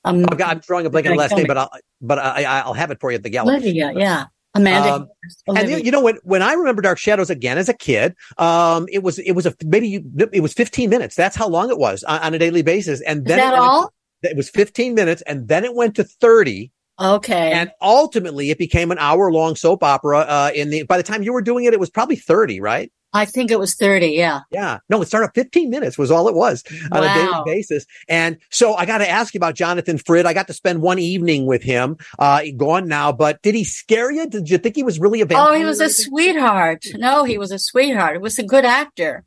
Um, 0.04 0.24
Oh, 0.30 0.44
I'm 0.44 0.60
drawing 0.60 0.86
a 0.86 0.90
blank 0.90 1.06
on 1.06 1.12
the 1.12 1.18
last 1.18 1.36
name, 1.36 1.46
but 1.46 1.58
I'll 1.58 1.70
but 2.00 2.18
I, 2.18 2.44
I- 2.44 2.60
I'll 2.60 2.72
have 2.74 2.90
it 2.90 2.98
for 3.00 3.10
you 3.10 3.16
at 3.16 3.22
the 3.22 3.30
gala. 3.30 3.52
Olivia. 3.52 3.92
Yeah, 3.94 4.24
Amanda. 4.54 4.94
Um, 4.94 5.08
And 5.56 5.70
you, 5.70 5.76
you 5.78 5.90
know 5.90 6.02
when 6.02 6.16
when 6.22 6.42
I 6.42 6.54
remember 6.54 6.82
Dark 6.82 6.98
Shadows 6.98 7.30
again 7.30 7.58
as 7.58 7.68
a 7.68 7.74
kid, 7.74 8.14
um, 8.38 8.86
it 8.90 9.02
was 9.02 9.18
it 9.18 9.32
was 9.32 9.46
a 9.46 9.54
maybe 9.64 9.88
you, 9.88 10.28
it 10.32 10.40
was 10.40 10.52
15 10.54 10.90
minutes. 10.90 11.14
That's 11.14 11.36
how 11.36 11.48
long 11.48 11.70
it 11.70 11.78
was 11.78 12.02
on, 12.04 12.20
on 12.20 12.34
a 12.34 12.38
daily 12.38 12.62
basis. 12.62 13.00
And 13.02 13.20
Is 13.20 13.24
then 13.26 13.38
that 13.38 13.54
it, 13.54 13.58
all? 13.58 13.92
It 14.22 14.36
was 14.36 14.50
15 14.50 14.94
minutes, 14.94 15.22
and 15.22 15.46
then 15.46 15.64
it 15.64 15.74
went 15.74 15.94
to 15.96 16.04
30, 16.04 16.72
Okay. 17.00 17.52
and 17.52 17.70
ultimately 17.80 18.50
it 18.50 18.58
became 18.58 18.90
an 18.90 18.98
hour 18.98 19.30
long 19.30 19.54
soap 19.54 19.84
opera. 19.84 20.18
Uh, 20.20 20.50
in 20.54 20.70
the 20.70 20.82
by 20.82 20.96
the 20.96 21.04
time 21.04 21.22
you 21.22 21.32
were 21.32 21.42
doing 21.42 21.64
it, 21.64 21.72
it 21.72 21.80
was 21.80 21.90
probably 21.90 22.16
30, 22.16 22.60
right? 22.60 22.90
I 23.12 23.24
think 23.24 23.50
it 23.50 23.58
was 23.58 23.74
thirty. 23.74 24.08
Yeah. 24.08 24.40
Yeah. 24.50 24.78
No, 24.88 25.00
it 25.00 25.06
started 25.06 25.28
at 25.28 25.34
15 25.34 25.70
minutes 25.70 25.96
was 25.96 26.10
all 26.10 26.28
it 26.28 26.34
was 26.34 26.62
on 26.92 27.02
a 27.02 27.14
daily 27.14 27.42
basis. 27.44 27.86
And 28.08 28.38
so 28.50 28.74
I 28.74 28.84
got 28.84 28.98
to 28.98 29.08
ask 29.08 29.32
you 29.34 29.38
about 29.38 29.54
Jonathan 29.54 29.98
Frid. 29.98 30.26
I 30.26 30.34
got 30.34 30.46
to 30.48 30.52
spend 30.52 30.82
one 30.82 30.98
evening 30.98 31.46
with 31.46 31.62
him, 31.62 31.96
uh, 32.18 32.42
gone 32.56 32.86
now, 32.86 33.12
but 33.12 33.40
did 33.42 33.54
he 33.54 33.64
scare 33.64 34.10
you? 34.10 34.28
Did 34.28 34.50
you 34.50 34.58
think 34.58 34.76
he 34.76 34.82
was 34.82 34.98
really 34.98 35.20
a 35.20 35.26
vampire? 35.26 35.52
Oh, 35.52 35.58
he 35.58 35.64
was 35.64 35.80
a 35.80 35.88
sweetheart. 35.88 36.84
No, 36.94 37.24
he 37.24 37.38
was 37.38 37.50
a 37.50 37.58
sweetheart. 37.58 38.16
He 38.16 38.22
was 38.22 38.38
a 38.38 38.44
good 38.44 38.64
actor. 38.64 39.24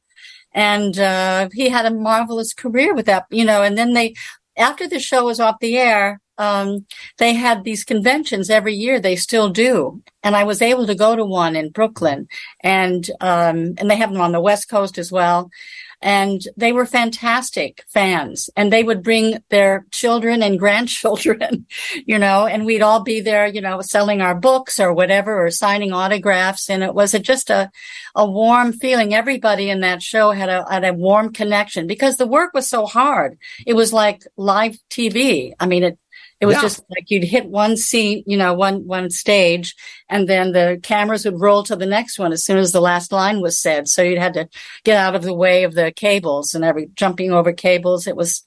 And 0.53 0.99
uh, 0.99 1.49
he 1.53 1.69
had 1.69 1.85
a 1.85 1.93
marvelous 1.93 2.53
career 2.53 2.93
with 2.93 3.05
that, 3.07 3.25
you 3.29 3.45
know. 3.45 3.63
And 3.63 3.77
then 3.77 3.93
they, 3.93 4.13
after 4.57 4.87
the 4.87 4.99
show 4.99 5.25
was 5.25 5.39
off 5.39 5.59
the 5.59 5.77
air, 5.77 6.19
um, 6.41 6.87
they 7.19 7.35
had 7.35 7.63
these 7.63 7.83
conventions 7.83 8.49
every 8.49 8.73
year. 8.73 8.99
They 8.99 9.15
still 9.15 9.49
do. 9.49 10.01
And 10.23 10.35
I 10.35 10.43
was 10.43 10.61
able 10.61 10.87
to 10.87 10.95
go 10.95 11.15
to 11.15 11.23
one 11.23 11.55
in 11.55 11.69
Brooklyn. 11.69 12.27
And, 12.61 13.07
um, 13.21 13.75
and 13.77 13.89
they 13.89 13.95
have 13.95 14.11
them 14.11 14.21
on 14.21 14.31
the 14.31 14.41
West 14.41 14.67
Coast 14.67 14.97
as 14.97 15.11
well. 15.11 15.51
And 16.01 16.41
they 16.57 16.71
were 16.71 16.87
fantastic 16.87 17.83
fans. 17.87 18.49
And 18.55 18.73
they 18.73 18.81
would 18.81 19.03
bring 19.03 19.37
their 19.51 19.85
children 19.91 20.41
and 20.41 20.57
grandchildren, 20.63 21.67
you 22.07 22.17
know, 22.17 22.47
and 22.47 22.65
we'd 22.65 22.81
all 22.81 23.03
be 23.03 23.21
there, 23.21 23.45
you 23.45 23.61
know, 23.61 23.81
selling 23.81 24.19
our 24.19 24.33
books 24.33 24.79
or 24.79 24.93
whatever, 24.93 25.45
or 25.45 25.51
signing 25.51 25.93
autographs. 25.93 26.71
And 26.71 26.81
it 26.81 26.95
was 26.95 27.13
a, 27.13 27.19
just 27.19 27.51
a, 27.51 27.69
a 28.15 28.25
warm 28.25 28.73
feeling. 28.73 29.13
Everybody 29.13 29.69
in 29.69 29.81
that 29.81 30.01
show 30.01 30.31
had 30.31 30.49
a, 30.49 30.65
had 30.67 30.85
a 30.85 30.93
warm 30.93 31.33
connection 31.33 31.85
because 31.85 32.17
the 32.17 32.25
work 32.25 32.51
was 32.55 32.67
so 32.67 32.87
hard. 32.87 33.37
It 33.67 33.75
was 33.75 33.93
like 33.93 34.23
live 34.37 34.75
TV. 34.89 35.53
I 35.59 35.67
mean, 35.67 35.83
it, 35.83 35.99
it 36.41 36.47
was 36.47 36.55
Yeah. 36.55 36.61
just 36.63 36.83
like 36.89 37.09
you'd 37.09 37.23
hit 37.23 37.45
one 37.45 37.77
scene, 37.77 38.23
you 38.25 38.35
know, 38.35 38.53
one, 38.53 38.87
one 38.87 39.09
stage 39.11 39.75
and 40.09 40.27
then 40.27 40.51
the 40.51 40.79
cameras 40.81 41.23
would 41.23 41.39
roll 41.39 41.63
to 41.63 41.75
the 41.75 41.85
next 41.85 42.17
one 42.17 42.33
as 42.33 42.43
soon 42.43 42.57
as 42.57 42.71
the 42.71 42.81
last 42.81 43.11
line 43.11 43.41
was 43.41 43.57
said. 43.59 43.87
So 43.87 44.01
you'd 44.01 44.17
had 44.17 44.33
to 44.33 44.49
get 44.83 44.97
out 44.97 45.15
of 45.15 45.21
the 45.23 45.35
way 45.35 45.63
of 45.63 45.75
the 45.75 45.91
cables 45.91 46.53
and 46.53 46.65
every 46.65 46.89
jumping 46.95 47.31
over 47.31 47.53
cables. 47.53 48.07
It 48.07 48.15
was 48.15 48.43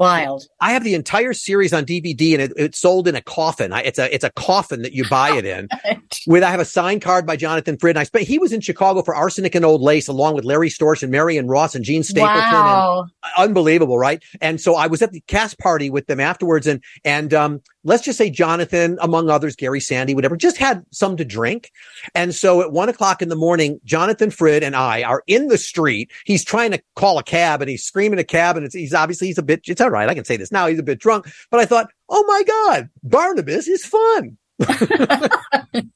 wild. 0.00 0.44
I 0.60 0.72
have 0.72 0.82
the 0.82 0.94
entire 0.94 1.32
series 1.32 1.72
on 1.72 1.84
DVD 1.84 2.32
and 2.32 2.42
it, 2.42 2.52
it's 2.56 2.80
sold 2.80 3.06
in 3.06 3.14
a 3.14 3.22
coffin. 3.22 3.72
I, 3.72 3.82
it's 3.82 3.98
a, 3.98 4.12
it's 4.12 4.24
a 4.24 4.30
coffin 4.30 4.82
that 4.82 4.92
you 4.92 5.08
buy 5.08 5.36
it 5.36 5.44
in 5.44 5.68
with, 6.26 6.42
I 6.42 6.50
have 6.50 6.60
a 6.60 6.64
signed 6.64 7.02
card 7.02 7.26
by 7.26 7.36
Jonathan 7.36 7.76
Frid. 7.76 7.90
And 7.90 8.00
I 8.00 8.04
spent, 8.04 8.26
he 8.26 8.38
was 8.38 8.52
in 8.52 8.60
Chicago 8.60 9.02
for 9.02 9.14
Arsenic 9.14 9.54
and 9.54 9.64
Old 9.64 9.82
Lace 9.82 10.08
along 10.08 10.34
with 10.34 10.44
Larry 10.44 10.70
Storch 10.70 11.02
and 11.02 11.12
Marion 11.12 11.46
Ross 11.46 11.74
and 11.74 11.84
Jean 11.84 12.02
Stapleton 12.02 12.40
and 12.42 12.52
wow. 12.52 13.06
unbelievable, 13.36 13.98
right? 13.98 14.22
And 14.40 14.60
so 14.60 14.74
I 14.74 14.86
was 14.86 15.02
at 15.02 15.12
the 15.12 15.20
cast 15.26 15.58
party 15.58 15.90
with 15.90 16.06
them 16.06 16.20
afterwards, 16.20 16.66
and 16.66 16.82
and 17.04 17.32
um, 17.34 17.60
let's 17.84 18.04
just 18.04 18.18
say 18.18 18.30
Jonathan, 18.30 18.98
among 19.00 19.30
others, 19.30 19.56
Gary 19.56 19.80
Sandy, 19.80 20.14
whatever, 20.14 20.36
just 20.36 20.56
had 20.56 20.84
some 20.90 21.16
to 21.16 21.24
drink. 21.24 21.70
And 22.14 22.34
so 22.34 22.60
at 22.62 22.72
one 22.72 22.88
o'clock 22.88 23.22
in 23.22 23.28
the 23.28 23.36
morning, 23.36 23.80
Jonathan 23.84 24.30
Frid 24.30 24.62
and 24.62 24.76
I 24.76 25.02
are 25.02 25.22
in 25.26 25.48
the 25.48 25.58
street. 25.58 26.10
He's 26.24 26.44
trying 26.44 26.72
to 26.72 26.82
call 26.96 27.18
a 27.18 27.22
cab, 27.22 27.60
and 27.62 27.70
he's 27.70 27.84
screaming 27.84 28.18
a 28.18 28.24
cab, 28.24 28.56
and 28.56 28.64
it's 28.64 28.74
he's 28.74 28.94
obviously 28.94 29.28
he's 29.28 29.38
a 29.38 29.42
bit. 29.42 29.62
It's 29.66 29.80
all 29.80 29.90
right, 29.90 30.08
I 30.08 30.14
can 30.14 30.24
say 30.24 30.36
this 30.36 30.52
now. 30.52 30.66
He's 30.66 30.78
a 30.78 30.84
bit 30.84 30.98
drunk, 30.98 31.26
but 31.50 31.60
I 31.60 31.66
thought, 31.66 31.90
oh 32.08 32.24
my 32.26 32.42
god, 32.42 32.90
Barnabas 33.02 33.68
is 33.68 33.84
fun. 33.84 34.36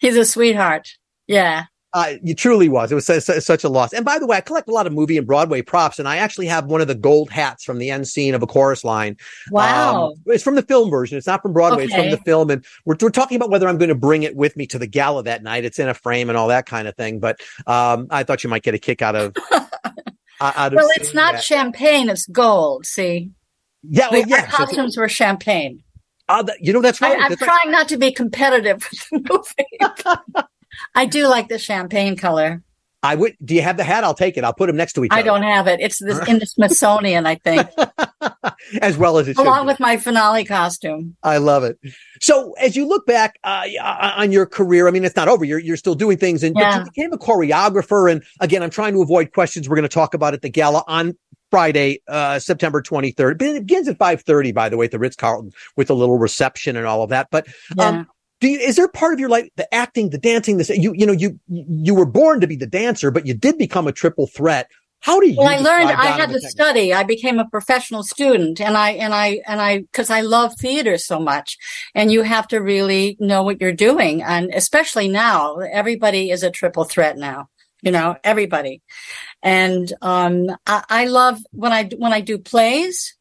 He's 0.00 0.16
a 0.16 0.24
sweetheart. 0.24 0.88
Yeah. 1.26 1.64
Uh, 1.92 2.14
it 2.22 2.34
truly 2.38 2.68
was. 2.68 2.92
It 2.92 2.94
was 2.94 3.04
su- 3.06 3.18
su- 3.20 3.40
such 3.40 3.64
a 3.64 3.68
loss. 3.68 3.92
And 3.92 4.04
by 4.04 4.20
the 4.20 4.26
way, 4.26 4.36
I 4.36 4.40
collect 4.40 4.68
a 4.68 4.72
lot 4.72 4.86
of 4.86 4.92
movie 4.92 5.18
and 5.18 5.26
Broadway 5.26 5.60
props, 5.60 5.98
and 5.98 6.06
I 6.06 6.18
actually 6.18 6.46
have 6.46 6.66
one 6.66 6.80
of 6.80 6.86
the 6.86 6.94
gold 6.94 7.30
hats 7.30 7.64
from 7.64 7.78
the 7.78 7.90
end 7.90 8.06
scene 8.06 8.32
of 8.34 8.42
a 8.42 8.46
chorus 8.46 8.84
line. 8.84 9.16
Wow. 9.50 10.10
Um, 10.10 10.14
it's 10.26 10.44
from 10.44 10.54
the 10.54 10.62
film 10.62 10.88
version. 10.88 11.18
It's 11.18 11.26
not 11.26 11.42
from 11.42 11.52
Broadway. 11.52 11.86
It's 11.86 11.94
from 11.94 12.10
the 12.10 12.16
film. 12.18 12.48
And 12.50 12.64
we're, 12.84 12.96
we're 13.00 13.10
talking 13.10 13.34
about 13.36 13.50
whether 13.50 13.66
I'm 13.68 13.76
going 13.76 13.88
to 13.88 13.96
bring 13.96 14.22
it 14.22 14.36
with 14.36 14.56
me 14.56 14.66
to 14.68 14.78
the 14.78 14.86
gala 14.86 15.24
that 15.24 15.42
night. 15.42 15.64
It's 15.64 15.80
in 15.80 15.88
a 15.88 15.94
frame 15.94 16.28
and 16.28 16.38
all 16.38 16.46
that 16.48 16.66
kind 16.66 16.86
of 16.86 16.94
thing. 16.96 17.18
But 17.18 17.40
um, 17.66 18.06
I 18.10 18.22
thought 18.22 18.44
you 18.44 18.50
might 18.50 18.62
get 18.62 18.74
a 18.74 18.78
kick 18.78 19.02
out 19.02 19.16
of. 19.16 19.34
out 20.40 20.72
of 20.72 20.74
well, 20.74 20.88
it's 20.94 21.12
not 21.12 21.34
that. 21.34 21.44
champagne, 21.44 22.08
it's 22.08 22.26
gold. 22.28 22.86
See, 22.86 23.30
yeah, 23.82 24.08
well, 24.12 24.22
Our 24.22 24.28
yeah. 24.28 24.48
So- 24.50 24.56
costumes 24.58 24.96
were 24.96 25.08
champagne. 25.08 25.82
uh, 26.28 26.44
you 26.60 26.72
know 26.72 26.80
that's 26.82 27.00
right. 27.00 27.18
I'm 27.20 27.30
That's 27.30 27.42
right. 27.42 27.48
trying 27.62 27.72
not 27.72 27.88
to 27.88 27.96
be 27.96 28.12
competitive 28.12 28.86
with 29.10 29.24
the 29.24 29.44
movie. 30.38 30.44
I 30.94 31.06
do 31.06 31.26
like 31.28 31.48
the 31.48 31.58
champagne 31.58 32.16
color. 32.16 32.62
I 33.02 33.14
would. 33.14 33.34
Do 33.42 33.54
you 33.54 33.62
have 33.62 33.78
the 33.78 33.84
hat? 33.84 34.04
I'll 34.04 34.12
take 34.12 34.36
it. 34.36 34.44
I'll 34.44 34.52
put 34.52 34.66
them 34.66 34.76
next 34.76 34.92
to 34.92 35.04
each 35.04 35.10
I 35.10 35.20
other. 35.20 35.24
don't 35.24 35.42
have 35.42 35.66
it. 35.66 35.80
It's 35.80 35.98
the, 36.00 36.22
in 36.28 36.38
the 36.38 36.44
Smithsonian, 36.44 37.24
I 37.24 37.36
think, 37.36 37.66
as 38.82 38.98
well 38.98 39.16
as 39.18 39.26
it 39.28 39.38
along 39.38 39.66
with 39.66 39.80
my 39.80 39.96
finale 39.96 40.44
costume. 40.44 41.16
I 41.22 41.38
love 41.38 41.64
it. 41.64 41.78
So 42.20 42.52
as 42.60 42.76
you 42.76 42.86
look 42.86 43.06
back 43.06 43.38
uh, 43.42 43.64
on 43.82 44.32
your 44.32 44.44
career, 44.44 44.86
I 44.86 44.90
mean, 44.90 45.04
it's 45.04 45.16
not 45.16 45.28
over. 45.28 45.44
You're 45.46 45.58
you're 45.60 45.78
still 45.78 45.94
doing 45.94 46.18
things, 46.18 46.42
and 46.42 46.52
but 46.54 46.60
Yeah. 46.60 46.78
you 46.80 46.84
became 46.84 47.12
a 47.14 47.18
choreographer. 47.18 48.10
And 48.12 48.22
again, 48.40 48.62
I'm 48.62 48.68
trying 48.70 48.92
to 48.92 49.00
avoid 49.02 49.32
questions 49.32 49.66
we're 49.66 49.76
going 49.76 49.88
to 49.88 49.94
talk 49.94 50.12
about 50.12 50.34
at 50.34 50.42
the 50.42 50.50
gala 50.50 50.84
on 50.86 51.16
Friday, 51.50 52.02
uh, 52.06 52.38
September 52.38 52.82
23rd. 52.82 53.38
But 53.38 53.48
It 53.48 53.66
begins 53.66 53.88
at 53.88 53.96
5:30, 53.98 54.52
by 54.52 54.68
the 54.68 54.76
way, 54.76 54.84
at 54.84 54.90
the 54.90 54.98
Ritz 54.98 55.16
Carlton 55.16 55.52
with 55.74 55.88
a 55.88 55.94
little 55.94 56.18
reception 56.18 56.76
and 56.76 56.86
all 56.86 57.02
of 57.02 57.08
that. 57.10 57.28
But 57.30 57.46
Yeah. 57.78 58.04
Do 58.40 58.48
you, 58.48 58.58
is 58.58 58.76
there 58.76 58.88
part 58.88 59.12
of 59.12 59.20
your 59.20 59.28
life, 59.28 59.48
the 59.56 59.72
acting, 59.72 60.10
the 60.10 60.18
dancing, 60.18 60.56
this, 60.56 60.70
you, 60.70 60.92
you 60.94 61.06
know, 61.06 61.12
you, 61.12 61.38
you 61.48 61.94
were 61.94 62.06
born 62.06 62.40
to 62.40 62.46
be 62.46 62.56
the 62.56 62.66
dancer, 62.66 63.10
but 63.10 63.26
you 63.26 63.34
did 63.34 63.58
become 63.58 63.86
a 63.86 63.92
triple 63.92 64.26
threat. 64.26 64.68
How 65.00 65.18
do 65.18 65.28
you? 65.28 65.36
well, 65.38 65.48
I 65.48 65.56
learned 65.58 65.90
I 65.90 66.08
had 66.08 66.30
to 66.30 66.40
study. 66.40 66.92
I 66.92 67.04
became 67.04 67.38
a 67.38 67.48
professional 67.48 68.02
student 68.02 68.60
and 68.60 68.76
I, 68.76 68.90
and 68.92 69.14
I, 69.14 69.40
and 69.46 69.60
I, 69.60 69.84
cause 69.92 70.10
I 70.10 70.20
love 70.20 70.54
theater 70.58 70.98
so 70.98 71.18
much 71.18 71.56
and 71.94 72.12
you 72.12 72.22
have 72.22 72.48
to 72.48 72.58
really 72.58 73.16
know 73.18 73.42
what 73.42 73.60
you're 73.60 73.72
doing. 73.72 74.22
And 74.22 74.52
especially 74.54 75.08
now, 75.08 75.56
everybody 75.56 76.30
is 76.30 76.42
a 76.42 76.50
triple 76.50 76.84
threat 76.84 77.16
now, 77.16 77.48
you 77.82 77.92
know, 77.92 78.16
everybody. 78.24 78.82
And, 79.42 79.90
um, 80.02 80.50
I, 80.66 80.84
I 80.88 81.04
love 81.06 81.38
when 81.52 81.72
I, 81.72 81.84
when 81.96 82.12
I 82.12 82.20
do 82.20 82.36
plays, 82.36 83.16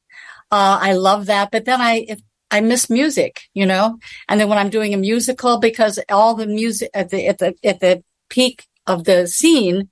uh, 0.52 0.80
I 0.82 0.94
love 0.94 1.28
that. 1.28 1.50
But 1.50 1.64
then 1.64 1.80
I, 1.80 2.06
if, 2.10 2.20
I 2.52 2.62
miss 2.62 2.90
music, 2.90 3.42
you 3.54 3.66
know, 3.66 4.00
and 4.28 4.40
then 4.40 4.50
when 4.50 4.58
I'm 4.58 4.70
doing 4.70 4.94
a 4.94 4.98
musical, 4.98 5.60
because 5.60 6.00
all 6.10 6.36
the 6.36 6.48
music 6.48 6.90
at 6.94 7.10
the, 7.10 7.28
at 7.28 7.38
the, 7.38 7.56
at 7.64 7.80
the 7.80 8.04
peak 8.30 8.66
of 8.88 9.04
the 9.04 9.28
scene, 9.28 9.90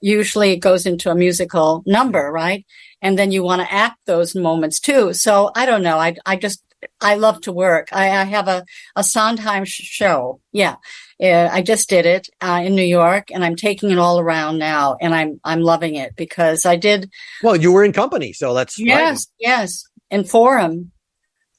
usually 0.00 0.52
it 0.52 0.58
goes 0.58 0.86
into 0.86 1.10
a 1.10 1.14
musical 1.14 1.82
number, 1.86 2.30
right? 2.30 2.64
And 3.02 3.18
then 3.18 3.32
you 3.32 3.42
want 3.42 3.62
to 3.62 3.72
act 3.72 3.98
those 4.06 4.34
moments 4.34 4.80
too. 4.80 5.12
So 5.12 5.50
I 5.54 5.66
don't 5.66 5.82
know. 5.82 5.98
I, 5.98 6.16
I 6.24 6.36
just, 6.36 6.62
I 7.00 7.16
love 7.16 7.40
to 7.42 7.52
work. 7.52 7.88
I, 7.92 8.10
I 8.10 8.24
have 8.24 8.48
a, 8.48 8.64
a 8.94 9.02
Sondheim 9.02 9.64
show. 9.64 10.40
Yeah. 10.52 10.76
Uh, 11.20 11.48
I 11.50 11.62
just 11.62 11.88
did 11.88 12.06
it, 12.06 12.28
uh, 12.40 12.62
in 12.64 12.74
New 12.74 12.84
York 12.84 13.28
and 13.32 13.44
I'm 13.44 13.56
taking 13.56 13.90
it 13.90 13.98
all 13.98 14.20
around 14.20 14.58
now 14.58 14.96
and 15.00 15.14
I'm, 15.14 15.40
I'm 15.42 15.60
loving 15.60 15.96
it 15.96 16.14
because 16.14 16.66
I 16.66 16.76
did, 16.76 17.10
Well, 17.42 17.56
you 17.56 17.72
were 17.72 17.84
in 17.84 17.92
company, 17.92 18.32
so 18.32 18.54
that's 18.54 18.78
yes, 18.78 19.26
yes, 19.38 19.84
in 20.10 20.24
Forum 20.24 20.92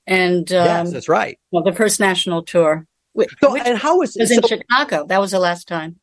and, 0.07 0.51
um, 0.53 0.65
yes, 0.65 0.91
that's 0.91 1.09
right. 1.09 1.37
well, 1.51 1.63
the 1.63 1.73
first 1.73 1.99
national 1.99 2.43
tour. 2.43 2.85
Which, 3.13 3.29
So, 3.41 3.51
which 3.53 3.63
and 3.65 3.77
how 3.77 3.97
was, 3.99 4.15
was 4.19 4.31
in 4.31 4.41
so- 4.41 4.47
Chicago. 4.47 5.05
That 5.07 5.19
was 5.19 5.31
the 5.31 5.39
last 5.39 5.67
time. 5.67 5.99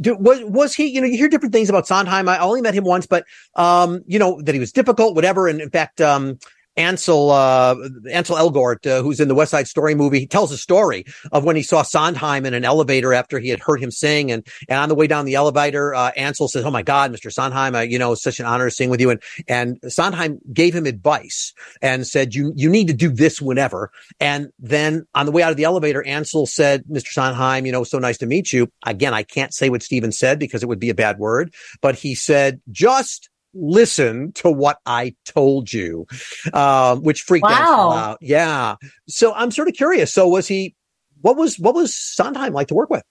do- 0.00 0.16
was 0.16 0.42
was 0.44 0.74
he? 0.74 0.86
You 0.86 1.00
know, 1.00 1.06
you 1.06 1.16
hear 1.16 1.28
different 1.28 1.52
things 1.54 1.68
about 1.70 1.86
Sondheim. 1.86 2.28
I 2.28 2.38
only 2.38 2.60
met 2.60 2.74
him 2.74 2.84
once, 2.84 3.06
but 3.06 3.24
um, 3.56 4.02
you 4.06 4.18
know 4.18 4.40
that 4.42 4.54
he 4.54 4.58
was 4.60 4.70
difficult, 4.72 5.14
whatever. 5.14 5.48
And 5.48 5.60
in 5.60 5.70
fact, 5.70 6.00
um, 6.00 6.38
Ansel 6.76 7.30
uh, 7.30 7.76
Ansel 8.10 8.36
Elgort, 8.36 8.86
uh, 8.86 9.02
who's 9.02 9.20
in 9.20 9.28
the 9.28 9.34
West 9.34 9.50
Side 9.50 9.68
Story 9.68 9.94
movie, 9.94 10.20
he 10.20 10.26
tells 10.26 10.52
a 10.52 10.58
story 10.58 11.04
of 11.32 11.44
when 11.44 11.56
he 11.56 11.62
saw 11.62 11.82
Sondheim 11.82 12.46
in 12.46 12.54
an 12.54 12.64
elevator 12.64 13.12
after 13.12 13.38
he 13.38 13.48
had 13.48 13.60
heard 13.60 13.82
him 13.82 13.90
sing, 13.90 14.30
and 14.30 14.46
and 14.68 14.78
on 14.78 14.88
the 14.88 14.94
way 14.94 15.06
down 15.06 15.24
the 15.24 15.34
elevator, 15.34 15.94
uh, 15.94 16.10
Ansel 16.16 16.48
says, 16.48 16.64
"Oh 16.64 16.70
my 16.70 16.82
God, 16.82 17.12
Mr. 17.12 17.32
Sondheim, 17.32 17.74
uh, 17.74 17.80
you 17.80 17.98
know, 17.98 18.12
it's 18.12 18.22
such 18.22 18.40
an 18.40 18.46
honor 18.46 18.66
to 18.66 18.70
sing 18.70 18.90
with 18.90 19.00
you." 19.00 19.10
And 19.10 19.22
and 19.48 19.78
Sondheim 19.88 20.38
gave 20.52 20.74
him 20.74 20.86
advice 20.86 21.52
and 21.82 22.06
said, 22.06 22.34
"You 22.34 22.52
you 22.54 22.70
need 22.70 22.88
to 22.88 22.94
do 22.94 23.10
this 23.10 23.40
whenever." 23.40 23.90
And 24.20 24.50
then 24.58 25.06
on 25.14 25.26
the 25.26 25.32
way 25.32 25.42
out 25.42 25.50
of 25.50 25.56
the 25.56 25.64
elevator, 25.64 26.02
Ansel 26.06 26.46
said, 26.46 26.84
Mr. 26.84 27.08
Sondheim, 27.08 27.66
you 27.66 27.72
know, 27.72 27.84
so 27.84 27.98
nice 27.98 28.18
to 28.18 28.26
meet 28.26 28.52
you. 28.52 28.68
Again, 28.86 29.14
I 29.14 29.22
can't 29.22 29.54
say 29.54 29.70
what 29.70 29.82
Stephen 29.82 30.12
said 30.12 30.38
because 30.38 30.62
it 30.62 30.68
would 30.68 30.78
be 30.78 30.90
a 30.90 30.94
bad 30.94 31.18
word, 31.18 31.54
but 31.80 31.94
he 31.94 32.14
said, 32.14 32.60
just 32.70 33.29
listen 33.54 34.32
to 34.32 34.50
what 34.50 34.78
I 34.86 35.14
told 35.24 35.72
you, 35.72 36.06
um, 36.52 37.02
which 37.02 37.22
freaked 37.22 37.44
Wow. 37.44 37.90
Out. 37.90 38.18
Yeah. 38.20 38.76
So 39.08 39.32
I'm 39.34 39.50
sort 39.50 39.68
of 39.68 39.74
curious. 39.74 40.12
So 40.12 40.28
was 40.28 40.46
he, 40.46 40.74
what 41.20 41.36
was, 41.36 41.58
what 41.58 41.74
was 41.74 41.96
Sondheim 41.96 42.52
like 42.52 42.68
to 42.68 42.74
work 42.74 42.90
with? 42.90 43.02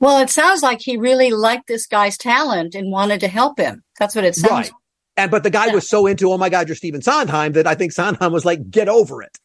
Well, 0.00 0.18
it 0.18 0.30
sounds 0.30 0.62
like 0.62 0.80
he 0.80 0.96
really 0.96 1.30
liked 1.30 1.66
this 1.66 1.86
guy's 1.86 2.16
talent 2.16 2.74
and 2.74 2.92
wanted 2.92 3.20
to 3.20 3.28
help 3.28 3.58
him. 3.58 3.82
That's 3.98 4.14
what 4.14 4.24
it 4.24 4.34
sounds 4.36 4.52
Right. 4.52 4.70
And, 5.16 5.30
but 5.30 5.42
the 5.42 5.50
guy 5.50 5.66
Yeah. 5.66 5.74
was 5.74 5.88
so 5.88 6.06
into, 6.06 6.30
oh 6.32 6.38
my 6.38 6.48
God, 6.48 6.68
you're 6.68 6.76
Stephen 6.76 7.02
Sondheim 7.02 7.52
that 7.54 7.66
I 7.66 7.74
think 7.74 7.90
Sondheim 7.92 8.32
was 8.32 8.44
like, 8.44 8.70
get 8.70 8.88
over 8.88 9.22
it. 9.22 9.36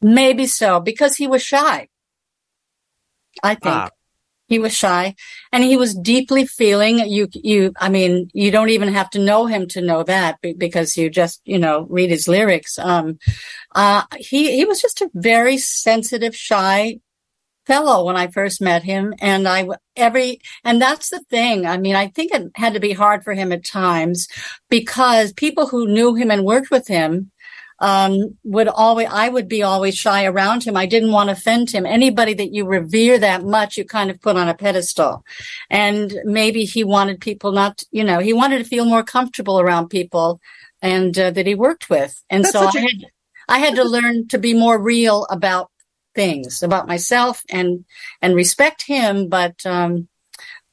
Maybe 0.00 0.46
so, 0.46 0.80
because 0.80 1.16
he 1.16 1.26
was 1.26 1.42
shy. 1.42 1.88
I 3.42 3.54
think 3.56 3.74
Ah. 3.74 3.90
He 4.46 4.58
was 4.58 4.74
shy 4.74 5.14
and 5.52 5.64
he 5.64 5.76
was 5.76 5.94
deeply 5.94 6.46
feeling 6.46 6.98
you, 6.98 7.28
you, 7.32 7.72
I 7.78 7.88
mean, 7.88 8.30
you 8.34 8.50
don't 8.50 8.68
even 8.70 8.92
have 8.92 9.10
to 9.10 9.18
know 9.18 9.46
him 9.46 9.66
to 9.68 9.80
know 9.80 10.02
that 10.02 10.38
because 10.58 10.96
you 10.96 11.08
just, 11.08 11.40
you 11.44 11.58
know, 11.58 11.86
read 11.88 12.10
his 12.10 12.28
lyrics. 12.28 12.78
Um, 12.78 13.18
uh, 13.74 14.02
he, 14.18 14.56
he 14.56 14.64
was 14.64 14.80
just 14.80 15.00
a 15.00 15.10
very 15.14 15.56
sensitive, 15.58 16.36
shy 16.36 16.98
fellow 17.66 18.04
when 18.04 18.16
I 18.16 18.26
first 18.26 18.60
met 18.60 18.82
him. 18.82 19.14
And 19.20 19.48
I, 19.48 19.66
every, 19.96 20.40
and 20.64 20.80
that's 20.80 21.10
the 21.10 21.20
thing. 21.30 21.66
I 21.66 21.78
mean, 21.78 21.96
I 21.96 22.08
think 22.08 22.32
it 22.32 22.50
had 22.54 22.74
to 22.74 22.80
be 22.80 22.92
hard 22.92 23.24
for 23.24 23.32
him 23.32 23.52
at 23.52 23.64
times 23.64 24.28
because 24.68 25.32
people 25.32 25.66
who 25.66 25.86
knew 25.86 26.14
him 26.14 26.30
and 26.30 26.44
worked 26.44 26.70
with 26.70 26.86
him, 26.86 27.30
um, 27.80 28.36
would 28.44 28.68
always, 28.68 29.08
I 29.10 29.28
would 29.28 29.48
be 29.48 29.62
always 29.62 29.96
shy 29.96 30.24
around 30.24 30.64
him. 30.64 30.76
I 30.76 30.86
didn't 30.86 31.12
want 31.12 31.28
to 31.28 31.32
offend 31.32 31.70
him. 31.70 31.86
Anybody 31.86 32.34
that 32.34 32.54
you 32.54 32.66
revere 32.66 33.18
that 33.18 33.44
much, 33.44 33.76
you 33.76 33.84
kind 33.84 34.10
of 34.10 34.20
put 34.20 34.36
on 34.36 34.48
a 34.48 34.54
pedestal. 34.54 35.24
And 35.70 36.14
maybe 36.24 36.64
he 36.64 36.84
wanted 36.84 37.20
people 37.20 37.52
not, 37.52 37.82
you 37.90 38.04
know, 38.04 38.20
he 38.20 38.32
wanted 38.32 38.58
to 38.58 38.64
feel 38.64 38.84
more 38.84 39.02
comfortable 39.02 39.60
around 39.60 39.88
people 39.88 40.40
and 40.80 41.18
uh, 41.18 41.30
that 41.30 41.46
he 41.46 41.54
worked 41.54 41.90
with. 41.90 42.22
And 42.30 42.44
That's 42.44 42.52
so 42.52 42.60
I 42.60 42.80
had, 42.80 43.04
I 43.48 43.58
had 43.58 43.74
to 43.76 43.84
learn 43.84 44.28
to 44.28 44.38
be 44.38 44.54
more 44.54 44.80
real 44.80 45.26
about 45.30 45.70
things, 46.14 46.62
about 46.62 46.86
myself 46.86 47.42
and, 47.50 47.84
and 48.22 48.36
respect 48.36 48.82
him. 48.82 49.28
But, 49.28 49.66
um, 49.66 50.08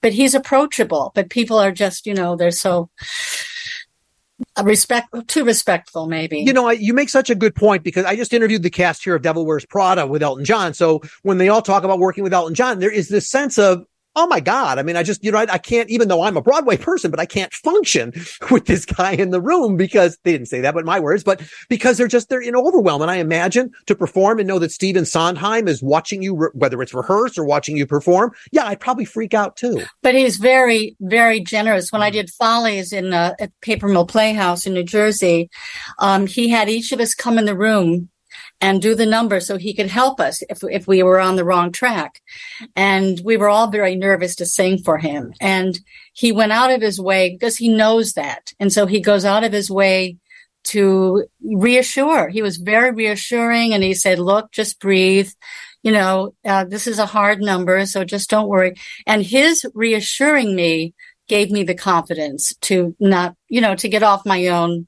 but 0.01 0.13
he's 0.13 0.33
approachable, 0.33 1.11
but 1.13 1.29
people 1.29 1.59
are 1.59 1.71
just, 1.71 2.07
you 2.07 2.13
know, 2.13 2.35
they're 2.35 2.51
so 2.51 2.89
respect, 4.63 5.08
too 5.27 5.43
respectful, 5.43 6.08
maybe. 6.08 6.39
You 6.39 6.54
know, 6.54 6.69
you 6.69 6.93
make 6.93 7.10
such 7.10 7.30
a 7.30 7.36
good 7.36 7.56
point 7.56 7.84
because 7.84 8.06
I 8.06 8.15
just 8.15 8.34
interviewed 8.34 8.63
the 8.63 8.69
cast 8.69 9.04
here 9.04 9.15
of 9.15 9.21
Devil 9.21 9.45
Wears 9.45 9.65
Prada 9.65 10.06
with 10.08 10.23
Elton 10.23 10.45
John. 10.45 10.73
So 10.73 11.01
when 11.23 11.38
they 11.38 11.49
all 11.49 11.62
talk 11.62 11.84
about 11.84 11.99
working 11.99 12.23
with 12.23 12.34
Elton 12.34 12.56
John, 12.56 12.80
there 12.80 12.91
is 12.91 13.10
this 13.10 13.30
sense 13.30 13.58
of, 13.58 13.86
oh 14.15 14.28
my 14.28 14.39
God. 14.39 14.78
I 14.78 14.84
mean, 14.84 14.97
I 14.97 15.04
just, 15.04 15.24
you 15.24 15.32
know, 15.32 15.38
I, 15.38 15.54
I 15.54 15.58
can't, 15.58 15.89
even 15.89 16.08
though 16.08 16.24
I'm 16.24 16.38
a 16.38 16.41
Broadway 16.41 16.78
person, 16.78 17.12
but 17.12 17.19
I 17.19 17.26
can't 17.26 17.54
function 17.54 18.13
with 18.52 18.65
this 18.65 18.86
guy 18.86 19.12
in 19.12 19.30
the 19.32 19.41
room 19.41 19.78
because 19.78 20.17
they 20.24 20.32
didn't 20.34 20.47
say 20.47 20.62
that, 20.62 20.74
but 20.74 20.86
my 20.86 21.00
words, 21.00 21.24
but 21.24 21.41
because 21.69 21.97
they're 21.97 22.08
just, 22.08 22.30
they're 22.30 22.41
in 22.41 22.56
overwhelm. 22.56 23.02
And 23.02 23.10
I 23.10 23.17
imagine 23.17 23.71
to 23.88 23.95
perform 23.95 24.39
and 24.39 24.47
know 24.47 24.60
that 24.60 24.71
Stephen 24.71 25.06
Sondheim 25.06 25.67
is 25.67 25.82
watching 25.82 26.21
you, 26.21 26.36
re- 26.36 26.50
whether 26.54 26.82
it's 26.82 26.93
rehearsed 26.93 27.38
or 27.38 27.45
watching 27.45 27.78
you 27.78 27.86
perform. 27.86 28.32
Yeah, 28.52 28.65
I'd 28.65 28.80
probably 28.80 29.06
freak 29.06 29.34
out 29.34 29.56
too. 29.56 29.84
But 30.02 30.15
he's 30.15 30.38
very, 30.38 30.95
very 31.00 31.39
generous. 31.39 31.91
When 31.91 32.04
I 32.04 32.10
did 32.10 32.30
Follies 32.30 32.91
in 32.91 33.13
uh, 33.13 33.34
at 33.39 33.52
Paper 33.62 33.88
Mill 33.88 34.06
Playhouse 34.06 34.65
in 34.65 34.74
New 34.74 34.84
Jersey, 34.84 35.50
um, 36.00 36.28
he 36.28 36.50
had 36.50 36.69
each 36.69 36.91
of 36.91 37.00
us 37.00 37.13
come 37.13 37.38
in 37.38 37.45
the 37.45 37.58
room 37.58 38.10
and 38.62 38.82
do 38.82 38.95
the 38.95 39.06
number 39.06 39.39
so 39.39 39.58
he 39.58 39.74
could 39.74 39.89
help 39.89 40.19
us 40.19 40.43
if 40.50 40.63
if 40.63 40.88
we 40.88 41.04
were 41.04 41.19
on 41.19 41.36
the 41.36 41.43
wrong 41.43 41.71
track. 41.71 42.21
And 42.76 43.19
we 43.26 43.36
were 43.36 43.50
all 43.50 43.69
very 43.69 43.95
nervous 43.95 44.36
to 44.38 44.45
sing 44.45 44.78
for 44.78 45.00
him. 45.00 45.34
And 45.41 45.80
he 46.13 46.32
went 46.32 46.52
out 46.52 46.71
of 46.71 46.82
his 46.82 47.02
way 47.02 47.32
because 47.32 47.58
he 47.58 47.67
knows 47.67 48.13
that. 48.13 48.54
And 48.60 48.71
so 48.71 48.86
he 48.86 49.02
goes 49.02 49.26
out 49.26 49.43
of 49.43 49.52
his 49.52 49.69
way 49.71 50.17
to 50.63 51.26
reassure. 51.43 52.30
He 52.30 52.41
was 52.41 52.58
very 52.58 52.91
reassuring 52.91 53.74
and 53.74 53.84
he 53.84 53.93
said, 53.93 54.19
look, 54.19 54.52
just 54.52 54.80
breathe. 54.80 55.32
You 55.84 55.91
know, 55.91 56.36
uh, 56.45 56.65
this 56.65 56.86
is 56.86 57.00
a 57.00 57.08
hard 57.08 57.41
number, 57.41 57.84
so 57.88 58.04
just 58.04 58.30
don't 58.30 58.47
worry. 58.47 58.76
And 59.08 59.24
his 59.24 59.65
reassuring 59.74 60.56
me 60.56 60.93
gave 61.28 61.50
me 61.50 61.63
the 61.63 61.74
confidence 61.74 62.54
to 62.62 62.95
not, 63.00 63.36
you 63.50 63.62
know, 63.62 63.74
to 63.76 63.89
get 63.89 64.04
off 64.04 64.26
my 64.26 64.47
own. 64.47 64.88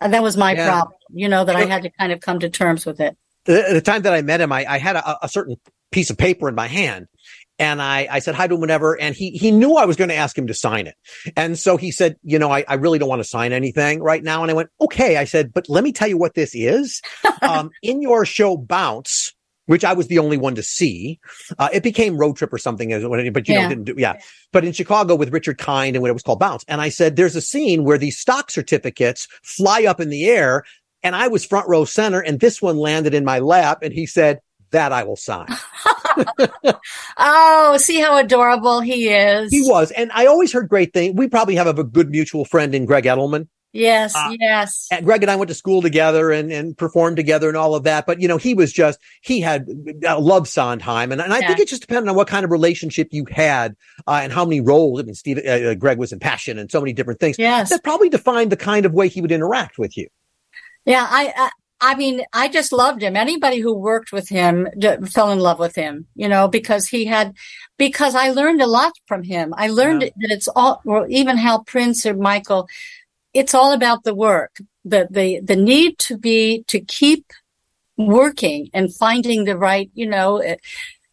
Uh, 0.00 0.08
that 0.08 0.22
was 0.22 0.36
my 0.36 0.54
Yeah. 0.54 0.66
problem, 0.68 0.94
you 1.12 1.28
know, 1.28 1.44
that 1.44 1.56
I 1.56 1.64
had 1.66 1.82
to 1.82 1.90
kind 1.90 2.12
of 2.12 2.20
come 2.20 2.40
to 2.40 2.48
terms 2.48 2.86
with 2.86 3.00
it. 3.00 3.16
the, 3.44 3.64
the 3.72 3.80
time 3.80 4.02
that 4.02 4.12
I 4.12 4.22
met 4.22 4.40
him, 4.40 4.52
I, 4.52 4.64
I 4.68 4.78
had 4.78 4.96
a, 4.96 5.24
a 5.24 5.28
certain 5.28 5.56
piece 5.92 6.10
of 6.10 6.16
paper 6.18 6.48
in 6.48 6.54
my 6.54 6.66
hand. 6.68 7.06
And 7.58 7.82
I, 7.82 8.08
I 8.10 8.18
said 8.20 8.34
hi 8.34 8.46
to 8.46 8.54
him 8.54 8.60
whenever, 8.62 8.98
and 8.98 9.14
he 9.14 9.32
he 9.32 9.50
knew 9.50 9.76
I 9.76 9.84
was 9.84 9.96
going 9.96 10.08
to 10.08 10.14
ask 10.14 10.36
him 10.36 10.46
to 10.46 10.54
sign 10.54 10.86
it, 10.86 10.94
and 11.36 11.58
so 11.58 11.76
he 11.76 11.90
said, 11.90 12.16
you 12.22 12.38
know, 12.38 12.50
I, 12.50 12.64
I 12.66 12.74
really 12.74 12.98
don't 12.98 13.08
want 13.10 13.20
to 13.20 13.28
sign 13.28 13.52
anything 13.52 14.00
right 14.02 14.24
now. 14.24 14.40
And 14.40 14.50
I 14.50 14.54
went, 14.54 14.70
okay. 14.80 15.18
I 15.18 15.24
said, 15.24 15.52
but 15.52 15.68
let 15.68 15.84
me 15.84 15.92
tell 15.92 16.08
you 16.08 16.16
what 16.16 16.32
this 16.32 16.54
is. 16.54 17.02
um, 17.42 17.70
in 17.82 18.00
your 18.00 18.24
show 18.24 18.56
Bounce, 18.56 19.34
which 19.70 19.84
I 19.84 19.92
was 19.92 20.08
the 20.08 20.18
only 20.18 20.36
one 20.36 20.56
to 20.56 20.64
see, 20.64 21.20
uh, 21.56 21.68
it 21.72 21.84
became 21.84 22.16
Road 22.16 22.36
Trip 22.36 22.52
or 22.52 22.58
something, 22.58 22.88
but 22.88 23.46
you 23.48 23.54
know 23.54 23.68
didn't 23.68 23.84
do 23.84 23.94
yeah. 23.96 24.20
But 24.52 24.64
in 24.64 24.72
Chicago 24.72 25.14
with 25.14 25.32
Richard 25.32 25.58
Kind 25.58 25.94
and 25.94 26.02
what 26.02 26.10
it 26.10 26.12
was 26.12 26.24
called 26.24 26.40
Bounce, 26.40 26.64
and 26.66 26.80
I 26.80 26.88
said, 26.88 27.14
there's 27.14 27.36
a 27.36 27.40
scene 27.40 27.84
where 27.84 27.96
these 27.96 28.18
stock 28.18 28.50
certificates 28.50 29.28
fly 29.44 29.84
up 29.84 30.00
in 30.00 30.08
the 30.08 30.26
air 30.26 30.64
and 31.04 31.14
I 31.14 31.28
was 31.28 31.44
front 31.44 31.68
row 31.68 31.84
center 31.84 32.18
and 32.18 32.40
this 32.40 32.60
one 32.60 32.78
landed 32.78 33.14
in 33.14 33.24
my 33.24 33.38
lap 33.38 33.78
and 33.82 33.94
he 33.94 34.06
said, 34.06 34.40
that 34.72 34.92
I 34.92 35.04
will 35.04 35.16
sign. 35.16 35.46
oh, 37.18 37.76
see 37.78 38.00
how 38.00 38.18
adorable 38.18 38.80
he 38.80 39.08
is. 39.08 39.52
He 39.52 39.62
was. 39.62 39.90
And 39.92 40.10
I 40.12 40.26
always 40.26 40.52
heard 40.52 40.68
great 40.68 40.92
things. 40.92 41.14
We 41.16 41.28
probably 41.28 41.56
have 41.56 41.78
a 41.78 41.84
good 41.84 42.10
mutual 42.10 42.44
friend 42.44 42.74
in 42.74 42.86
Greg 42.86 43.04
Edelman. 43.04 43.48
Yes, 43.72 44.16
uh, 44.16 44.34
yes. 44.40 44.88
And 44.90 45.04
Greg 45.04 45.22
and 45.22 45.30
I 45.30 45.36
went 45.36 45.48
to 45.48 45.54
school 45.54 45.80
together 45.80 46.32
and, 46.32 46.50
and 46.50 46.76
performed 46.76 47.16
together 47.16 47.46
and 47.46 47.56
all 47.56 47.76
of 47.76 47.84
that. 47.84 48.04
But, 48.04 48.20
you 48.20 48.26
know, 48.26 48.36
he 48.36 48.52
was 48.52 48.72
just, 48.72 48.98
he 49.22 49.40
had 49.40 49.68
uh, 50.04 50.18
loved 50.18 50.48
Sondheim. 50.48 51.12
And, 51.12 51.20
and 51.20 51.32
I 51.32 51.38
yeah. 51.38 51.46
think 51.46 51.60
it 51.60 51.68
just 51.68 51.82
depended 51.82 52.08
on 52.08 52.16
what 52.16 52.26
kind 52.26 52.44
of 52.44 52.50
relationship 52.50 53.08
you 53.12 53.26
had 53.30 53.76
uh, 54.08 54.20
and 54.22 54.32
how 54.32 54.44
many 54.44 54.60
roles. 54.60 54.98
I 54.98 55.04
mean, 55.04 55.14
Steve, 55.14 55.38
uh, 55.38 55.50
uh, 55.50 55.74
Greg 55.74 55.98
was 55.98 56.12
in 56.12 56.18
Passion 56.18 56.58
and 56.58 56.68
so 56.68 56.80
many 56.80 56.92
different 56.92 57.20
things. 57.20 57.38
Yes. 57.38 57.70
That 57.70 57.84
probably 57.84 58.08
defined 58.08 58.50
the 58.50 58.56
kind 58.56 58.86
of 58.86 58.92
way 58.92 59.06
he 59.06 59.20
would 59.20 59.30
interact 59.30 59.78
with 59.78 59.96
you. 59.96 60.08
Yeah. 60.84 61.06
I, 61.08 61.50
I 61.80 61.94
mean, 61.94 62.22
I 62.32 62.48
just 62.48 62.72
loved 62.72 63.02
him. 63.02 63.14
Anybody 63.14 63.60
who 63.60 63.72
worked 63.72 64.10
with 64.10 64.28
him 64.28 64.68
fell 65.06 65.30
in 65.30 65.38
love 65.38 65.60
with 65.60 65.76
him, 65.76 66.06
you 66.16 66.28
know, 66.28 66.48
because 66.48 66.88
he 66.88 67.04
had, 67.04 67.36
because 67.78 68.16
I 68.16 68.32
learned 68.32 68.60
a 68.60 68.66
lot 68.66 68.92
from 69.06 69.22
him. 69.22 69.54
I 69.56 69.68
learned 69.68 70.02
yeah. 70.02 70.08
that 70.16 70.30
it's 70.30 70.48
all, 70.48 70.82
or 70.84 71.06
even 71.06 71.36
Hal 71.36 71.62
Prince 71.62 72.04
or 72.04 72.14
Michael, 72.14 72.68
it's 73.32 73.54
all 73.54 73.72
about 73.72 74.04
the 74.04 74.14
work, 74.14 74.58
the, 74.84 75.06
the, 75.10 75.40
the 75.40 75.56
need 75.56 75.98
to 75.98 76.18
be, 76.18 76.64
to 76.68 76.80
keep 76.80 77.26
working 77.96 78.70
and 78.72 78.94
finding 78.94 79.44
the 79.44 79.56
right, 79.56 79.90
you 79.94 80.06
know, 80.06 80.38
it, 80.38 80.60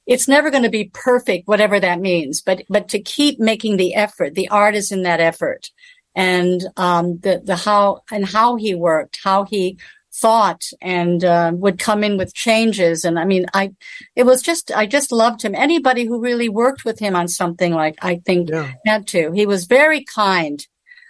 it's 0.06 0.28
never 0.28 0.50
going 0.50 0.64
to 0.64 0.70
be 0.70 0.90
perfect, 0.94 1.48
whatever 1.48 1.80
that 1.80 2.00
means, 2.00 2.42
but, 2.42 2.64
but 2.70 2.88
to 2.90 3.00
keep 3.00 3.40
making 3.40 3.78
the 3.78 3.94
effort, 3.94 4.36
the 4.36 4.48
art 4.50 4.74
is 4.74 4.92
in 4.92 5.04
that 5.04 5.20
effort 5.20 5.70
and, 6.16 6.64
um, 6.78 7.20
the, 7.20 7.42
the 7.44 7.58
how, 7.58 8.02
and 8.12 8.26
how 8.26 8.56
he 8.56 8.74
worked, 8.74 9.20
how 9.24 9.44
he 9.44 9.78
thought 10.14 10.64
and 10.82 11.24
uh, 11.24 11.52
would 11.54 11.78
come 11.78 12.04
in 12.04 12.18
with 12.18 12.34
changes. 12.34 13.06
And 13.06 13.20
I 13.20 13.26
mean, 13.26 13.46
I, 13.54 13.74
it 14.16 14.26
was 14.26 14.42
just, 14.42 14.72
I 14.72 14.88
just 14.88 15.12
loved 15.12 15.44
him. 15.44 15.54
Anybody 15.54 16.06
who 16.06 16.20
really 16.20 16.50
worked 16.50 16.86
with 16.86 16.98
him 16.98 17.16
on 17.16 17.28
something 17.28 17.74
like, 17.74 17.96
I 18.02 18.22
think 18.26 18.50
yeah. 18.50 18.72
had 18.86 19.06
to. 19.08 19.32
He 19.34 19.46
was 19.46 19.66
very 19.66 20.04
kind. 20.04 20.66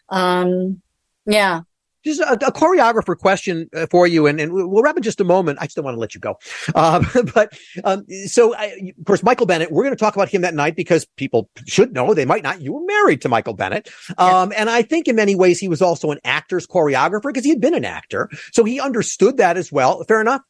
Um, 0.09 0.81
yeah. 1.27 1.61
Just 2.05 2.21
a, 2.21 2.33
a, 2.33 2.51
choreographer 2.53 3.17
question 3.17 3.69
uh, 3.75 3.85
for 3.87 4.07
you, 4.07 4.27
and, 4.27 4.39
and 4.39 4.53
we'll 4.53 4.81
wrap 4.81 4.95
in 4.95 5.03
just 5.03 5.19
a 5.19 5.25
moment. 5.25 5.57
I 5.59 5.67
still 5.67 5.83
want 5.83 5.95
to 5.95 5.99
let 5.99 6.15
you 6.15 6.21
go. 6.21 6.37
Um, 6.73 7.05
but 7.33 7.57
um, 7.83 8.05
so, 8.27 8.55
I, 8.55 8.93
of 8.97 9.05
course, 9.05 9.23
Michael 9.23 9.45
Bennett, 9.45 9.71
we're 9.71 9.83
going 9.83 9.95
to 9.95 9.99
talk 9.99 10.15
about 10.15 10.29
him 10.29 10.41
that 10.43 10.53
night 10.53 10.75
because 10.75 11.05
people 11.17 11.49
should 11.65 11.93
know, 11.93 12.13
they 12.13 12.23
might 12.23 12.43
not. 12.43 12.61
You 12.61 12.73
were 12.73 12.85
married 12.85 13.21
to 13.23 13.29
Michael 13.29 13.55
Bennett. 13.55 13.89
Um, 14.17 14.51
yeah. 14.51 14.61
And 14.61 14.69
I 14.69 14.83
think 14.83 15.07
in 15.07 15.17
many 15.17 15.35
ways 15.35 15.59
he 15.59 15.67
was 15.67 15.81
also 15.81 16.11
an 16.11 16.19
actor's 16.23 16.65
choreographer 16.65 17.23
because 17.23 17.43
he 17.43 17.49
had 17.49 17.59
been 17.59 17.73
an 17.73 17.85
actor. 17.85 18.29
So 18.53 18.63
he 18.63 18.79
understood 18.79 19.37
that 19.37 19.57
as 19.57 19.71
well. 19.71 20.01
Fair 20.05 20.21
enough? 20.21 20.41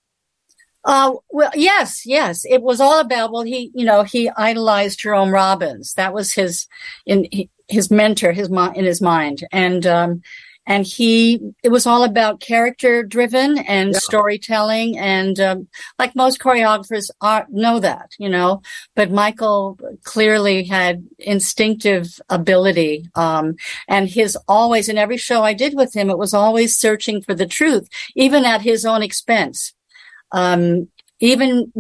Uh, 0.84 1.14
well, 1.30 1.52
yes, 1.56 2.06
yes. 2.06 2.46
It 2.46 2.62
was 2.62 2.80
all 2.80 3.00
about, 3.00 3.32
well, 3.32 3.44
he, 3.44 3.72
you 3.74 3.86
know, 3.86 4.04
he 4.04 4.30
idolized 4.30 5.00
Jerome 5.00 5.32
Robbins. 5.32 5.94
That 5.94 6.14
was 6.14 6.34
his, 6.34 6.68
in 7.06 7.28
his 7.68 7.90
mentor, 7.90 8.32
his, 8.32 8.50
in 8.50 8.86
his 8.86 9.02
mind. 9.02 9.44
And, 9.52 9.88
um, 9.88 10.22
and 10.68 10.86
he 10.86 11.40
it 11.64 11.70
was 11.70 11.88
all 11.88 12.04
about 12.04 12.40
character 12.40 13.02
driven 13.02 13.58
and 13.58 13.94
yeah. 13.94 14.00
storytelling. 14.00 14.98
And 14.98 15.40
um, 15.40 15.68
like 15.98 16.16
most 16.16 16.40
choreographers 16.40 17.10
are 17.22 17.48
know 17.50 17.80
that 17.80 18.12
you 18.20 18.30
know 18.30 18.62
but 18.96 19.12
michael 19.12 19.80
clearly 20.04 20.64
had 20.64 21.04
instinctive 21.20 22.20
ability 22.30 23.10
um, 23.16 23.56
and 23.88 24.10
his 24.10 24.38
always 24.48 24.90
in 24.90 24.98
every 24.98 25.18
show 25.18 25.44
i 25.44 25.54
did 25.54 25.76
with 25.76 25.96
him 25.96 26.10
it 26.10 26.18
was 26.18 26.34
always 26.34 26.76
searching 26.76 27.22
for 27.22 27.34
the 27.34 27.46
truth 27.46 27.88
even 28.16 28.46
at 28.46 28.62
his 28.62 28.86
own 28.86 29.04
expense. 29.04 29.74
Um, 30.32 30.90
even 31.20 31.72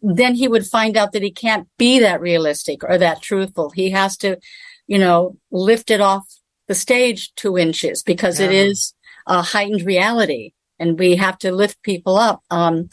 then 0.00 0.34
he 0.34 0.48
would 0.48 0.66
find 0.66 0.96
out 0.96 1.12
that 1.12 1.22
he 1.22 1.30
can't 1.30 1.68
be 1.76 1.98
that 1.98 2.20
realistic 2.20 2.82
or 2.84 2.96
that 2.98 3.20
truthful. 3.20 3.70
He 3.70 3.90
has 3.90 4.16
to 4.18 4.38
you 4.86 4.98
know 4.98 5.36
lift 5.50 5.90
it 5.90 6.00
off 6.00 6.26
the 6.68 6.74
stage 6.74 7.34
two 7.34 7.58
inches 7.58 8.02
because 8.02 8.38
yeah. 8.38 8.46
it 8.46 8.52
is 8.52 8.94
a 9.26 9.42
heightened 9.42 9.84
reality 9.84 10.52
and 10.78 10.98
we 10.98 11.16
have 11.16 11.38
to 11.38 11.52
lift 11.52 11.82
people 11.82 12.16
up. 12.16 12.42
Um, 12.50 12.88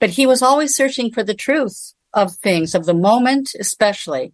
but 0.00 0.10
he 0.10 0.26
was 0.26 0.42
always 0.42 0.74
searching 0.74 1.12
for 1.12 1.22
the 1.22 1.34
truth 1.34 1.94
of 2.12 2.34
things, 2.34 2.74
of 2.74 2.86
the 2.86 2.94
moment, 2.94 3.50
especially. 3.58 4.32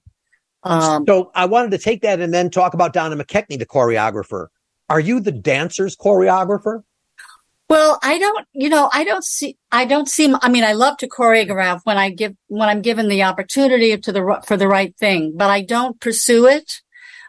Um, 0.63 1.05
so 1.07 1.31
I 1.35 1.45
wanted 1.45 1.73
to 1.73 1.79
take 1.79 2.03
that 2.03 2.21
and 2.21 2.33
then 2.33 2.49
talk 2.49 2.73
about 2.73 2.93
Donna 2.95 3.23
McKechnie, 3.23 3.59
the 3.59 3.67
choreographer. 3.67 4.47
Are 4.89 5.01
you 5.01 5.21
the 5.21 5.33
dancer's 5.33 5.97
choreographer? 5.97 6.83
Well, 7.69 7.99
I 8.03 8.19
don't, 8.19 8.47
you 8.53 8.69
know, 8.69 8.91
I 8.93 9.05
don't 9.05 9.25
see, 9.25 9.57
I 9.73 9.87
don't 9.87 10.09
see, 10.09 10.33
I 10.43 10.51
mean, 10.51 10.65
I 10.65 10.73
love 10.73 10.99
to 10.99 11.09
choreograph 11.09 11.81
when 11.85 11.97
I 11.97 12.11
give, 12.11 12.35
when 12.47 12.69
I'm 12.69 12.83
given 12.83 13.09
the 13.09 13.23
opportunity 13.23 13.97
to 13.97 14.13
the, 14.13 14.43
for 14.47 14.57
the 14.57 14.69
right 14.69 14.95
thing, 14.97 15.33
but 15.35 15.51
I 15.51 15.63
don't 15.63 15.99
pursue 15.99 16.47
it 16.47 16.83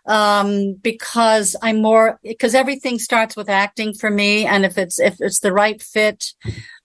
um, 0.08 0.74
because 0.76 1.56
I'm 1.62 1.82
more, 1.82 2.20
because 2.24 2.56
everything 2.56 3.00
starts 3.00 3.36
with 3.36 3.50
acting 3.50 3.94
for 3.94 4.10
me. 4.10 4.46
And 4.46 4.66
if 4.66 4.78
it's, 4.78 5.00
if 5.00 5.18
it's 5.20 5.40
the 5.40 5.54
right 5.54 5.82
fit, 5.82 6.34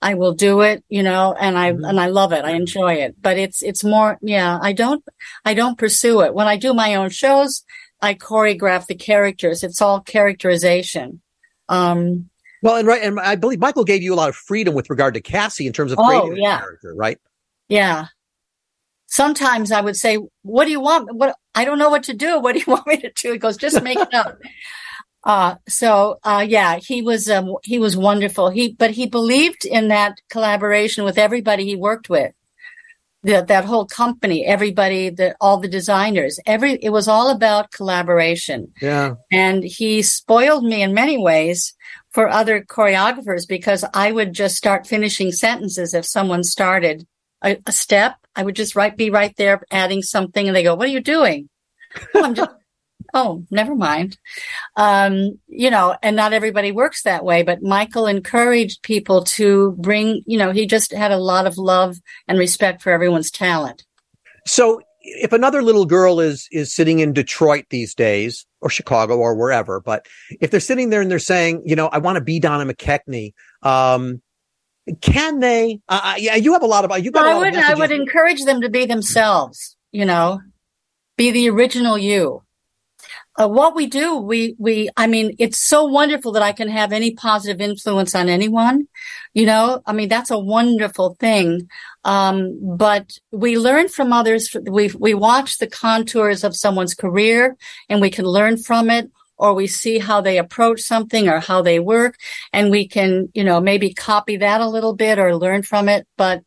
I 0.01 0.15
will 0.15 0.33
do 0.33 0.61
it, 0.61 0.83
you 0.89 1.03
know, 1.03 1.35
and 1.39 1.57
I, 1.57 1.71
mm-hmm. 1.71 1.83
and 1.83 1.99
I 1.99 2.07
love 2.07 2.33
it. 2.33 2.45
I 2.45 2.51
enjoy 2.51 2.93
it, 2.95 3.15
but 3.21 3.37
it's, 3.37 3.61
it's 3.61 3.83
more, 3.83 4.17
yeah, 4.21 4.57
I 4.61 4.73
don't, 4.73 5.03
I 5.45 5.53
don't 5.53 5.77
pursue 5.77 6.21
it. 6.21 6.33
When 6.33 6.47
I 6.47 6.57
do 6.57 6.73
my 6.73 6.95
own 6.95 7.09
shows, 7.09 7.63
I 8.01 8.15
choreograph 8.15 8.87
the 8.87 8.95
characters. 8.95 9.63
It's 9.63 9.81
all 9.81 10.01
characterization. 10.01 11.21
Um, 11.69 12.29
well, 12.63 12.75
and 12.75 12.87
right, 12.87 13.01
and 13.03 13.19
I 13.19 13.35
believe 13.35 13.59
Michael 13.59 13.83
gave 13.83 14.01
you 14.01 14.13
a 14.13 14.15
lot 14.15 14.29
of 14.29 14.35
freedom 14.35 14.73
with 14.73 14.89
regard 14.89 15.13
to 15.13 15.21
Cassie 15.21 15.67
in 15.67 15.73
terms 15.73 15.91
of 15.91 15.97
creating 15.99 16.33
oh, 16.33 16.35
yeah. 16.35 16.59
character, 16.59 16.93
right? 16.95 17.19
Yeah, 17.69 18.07
sometimes 19.07 19.71
I 19.71 19.81
would 19.81 19.95
say, 19.95 20.17
what 20.41 20.65
do 20.65 20.71
you 20.71 20.79
want? 20.79 21.13
What, 21.15 21.35
I 21.53 21.65
don't 21.65 21.79
know 21.79 21.89
what 21.89 22.03
to 22.03 22.13
do. 22.13 22.39
What 22.41 22.53
do 22.53 22.59
you 22.59 22.65
want 22.67 22.87
me 22.87 22.97
to 22.97 23.11
do? 23.11 23.33
He 23.33 23.37
goes, 23.37 23.57
just 23.57 23.81
make 23.83 23.99
it 23.99 24.13
up. 24.13 24.39
Uh, 25.23 25.55
so, 25.67 26.17
uh, 26.23 26.43
yeah, 26.47 26.77
he 26.77 27.01
was, 27.01 27.29
um, 27.29 27.55
he 27.63 27.77
was 27.77 27.95
wonderful. 27.95 28.49
He, 28.49 28.73
but 28.73 28.91
he 28.91 29.05
believed 29.05 29.65
in 29.65 29.89
that 29.89 30.19
collaboration 30.29 31.03
with 31.03 31.17
everybody 31.17 31.65
he 31.65 31.75
worked 31.75 32.09
with. 32.09 32.33
That, 33.23 33.49
that 33.49 33.65
whole 33.65 33.85
company, 33.85 34.43
everybody, 34.47 35.09
the, 35.11 35.35
all 35.39 35.59
the 35.59 35.67
designers, 35.67 36.39
every, 36.47 36.73
it 36.81 36.89
was 36.89 37.07
all 37.07 37.29
about 37.29 37.69
collaboration. 37.69 38.73
Yeah. 38.81 39.13
And 39.31 39.63
he 39.63 40.01
spoiled 40.01 40.63
me 40.63 40.81
in 40.81 40.95
many 40.95 41.19
ways 41.19 41.75
for 42.09 42.27
other 42.27 42.61
choreographers 42.61 43.47
because 43.47 43.85
I 43.93 44.11
would 44.11 44.33
just 44.33 44.57
start 44.57 44.87
finishing 44.87 45.31
sentences 45.31 45.93
if 45.93 46.03
someone 46.03 46.43
started 46.43 47.05
a, 47.43 47.57
a 47.65 47.71
step 47.71 48.15
I 48.35 48.43
would 48.43 48.55
just 48.55 48.75
right 48.75 48.95
be 48.95 49.09
right 49.09 49.35
there 49.37 49.61
adding 49.71 50.01
something, 50.01 50.47
and 50.47 50.55
they 50.55 50.63
go, 50.63 50.75
"What 50.75 50.87
are 50.87 50.91
you 50.91 51.01
doing?" 51.01 51.49
oh, 52.15 52.23
I'm 52.23 52.35
just. 52.35 52.49
oh, 53.13 53.43
never 53.51 53.75
mind. 53.75 54.17
Um, 54.77 55.39
you 55.47 55.69
know, 55.69 55.95
and 56.01 56.15
not 56.15 56.33
everybody 56.33 56.71
works 56.71 57.03
that 57.03 57.25
way, 57.25 57.43
but 57.43 57.61
Michael 57.61 58.07
encouraged 58.07 58.83
people 58.83 59.23
to 59.25 59.71
bring, 59.79 60.23
you 60.25 60.37
know, 60.37 60.51
he 60.51 60.65
just 60.65 60.93
had 60.93 61.11
a 61.11 61.17
lot 61.17 61.45
of 61.45 61.57
love 61.57 61.97
and 62.27 62.39
respect 62.39 62.81
for 62.81 62.91
everyone's 62.91 63.31
talent. 63.31 63.83
So 64.47 64.81
if 65.01 65.33
another 65.33 65.61
little 65.61 65.85
girl 65.85 66.19
is 66.19 66.47
is 66.51 66.73
sitting 66.73 66.99
in 66.99 67.11
Detroit 67.11 67.65
these 67.69 67.93
days 67.93 68.45
or 68.61 68.69
Chicago 68.69 69.17
or 69.17 69.35
wherever, 69.35 69.81
but 69.81 70.07
if 70.39 70.51
they're 70.51 70.59
sitting 70.59 70.89
there 70.89 71.01
and 71.01 71.11
they're 71.11 71.19
saying, 71.19 71.63
you 71.65 71.75
know, 71.75 71.87
I 71.87 71.97
want 71.97 72.15
to 72.15 72.23
be 72.23 72.39
Donna 72.39 72.71
McKechnie, 72.71 73.33
um, 73.61 74.21
can 75.01 75.39
they? 75.39 75.79
Uh, 75.87 76.15
yeah, 76.17 76.35
you 76.35 76.53
have 76.53 76.63
a 76.63 76.67
lot 76.67 76.85
of. 76.85 77.03
You 77.03 77.11
got. 77.11 77.27
I 77.27 77.37
would. 77.37 77.55
I 77.55 77.73
would 77.73 77.91
encourage 77.91 78.43
them 78.43 78.61
to 78.61 78.69
be 78.69 78.85
themselves. 78.85 79.77
You 79.91 80.05
know, 80.05 80.41
be 81.17 81.31
the 81.31 81.49
original 81.49 81.97
you. 81.97 82.43
Uh, 83.39 83.47
what 83.47 83.75
we 83.75 83.85
do, 83.85 84.17
we 84.17 84.55
we. 84.57 84.89
I 84.97 85.07
mean, 85.07 85.35
it's 85.39 85.57
so 85.59 85.85
wonderful 85.85 86.31
that 86.33 86.43
I 86.43 86.51
can 86.51 86.67
have 86.67 86.91
any 86.91 87.13
positive 87.13 87.61
influence 87.61 88.13
on 88.15 88.27
anyone. 88.27 88.87
You 89.33 89.45
know, 89.45 89.81
I 89.85 89.93
mean, 89.93 90.09
that's 90.09 90.31
a 90.31 90.39
wonderful 90.39 91.15
thing. 91.19 91.69
Um, 92.03 92.59
but 92.61 93.17
we 93.31 93.57
learn 93.57 93.87
from 93.87 94.11
others. 94.11 94.55
We 94.63 94.91
we 94.99 95.13
watch 95.13 95.59
the 95.59 95.67
contours 95.67 96.43
of 96.43 96.55
someone's 96.55 96.95
career, 96.95 97.55
and 97.87 98.01
we 98.01 98.09
can 98.09 98.25
learn 98.25 98.57
from 98.57 98.89
it 98.89 99.09
or 99.41 99.55
we 99.55 99.65
see 99.65 99.97
how 99.97 100.21
they 100.21 100.37
approach 100.37 100.81
something 100.81 101.27
or 101.27 101.39
how 101.39 101.63
they 101.63 101.79
work 101.79 102.15
and 102.53 102.69
we 102.69 102.87
can, 102.87 103.27
you 103.33 103.43
know, 103.43 103.59
maybe 103.59 103.91
copy 103.91 104.37
that 104.37 104.61
a 104.61 104.69
little 104.69 104.95
bit 104.95 105.17
or 105.17 105.35
learn 105.35 105.63
from 105.63 105.89
it. 105.89 106.07
But 106.15 106.43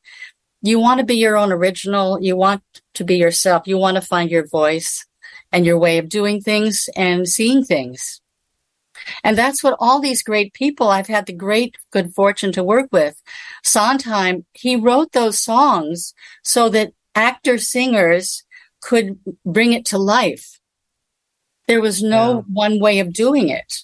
you 0.63 0.79
want 0.79 1.01
to 1.01 1.05
be 1.05 1.17
your 1.17 1.37
own 1.37 1.51
original. 1.51 2.23
You 2.23 2.37
want 2.37 2.63
to 2.95 3.05
be 3.05 3.17
yourself. 3.17 3.67
You 3.67 3.79
want 3.79 3.97
to 3.97 4.01
find 4.01 4.31
your 4.31 4.47
voice 4.47 5.05
and 5.51 5.67
your 5.67 5.77
way 5.77 5.99
of 5.99 6.09
doing 6.09 6.41
things 6.41 6.89
and 6.95 7.29
seeing 7.29 7.65
things. 7.65 8.21
And 9.25 9.37
that's 9.37 9.65
what 9.65 9.77
all 9.81 10.01
these 10.01 10.23
great 10.23 10.55
people 10.55 10.89
I've 10.89 11.09
had 11.09 11.27
the 11.27 11.33
great 11.33 11.75
good 11.91 12.15
fortune 12.15 12.53
to 12.53 12.63
work 12.63 12.91
with. 12.93 13.21
Sondheim, 13.65 14.47
he 14.53 14.77
wrote 14.77 15.11
those 15.11 15.41
songs 15.41 16.15
so 16.45 16.69
that 16.69 16.93
actor 17.17 17.59
singers 17.59 18.45
could 18.81 19.19
bring 19.45 19.73
it 19.73 19.85
to 19.87 19.99
life. 19.99 20.61
There 21.67 21.81
was 21.81 22.03
no 22.03 22.37
yeah. 22.37 22.43
one 22.53 22.81
way 22.81 22.99
of 22.99 23.13
doing 23.13 23.49
it. 23.49 23.83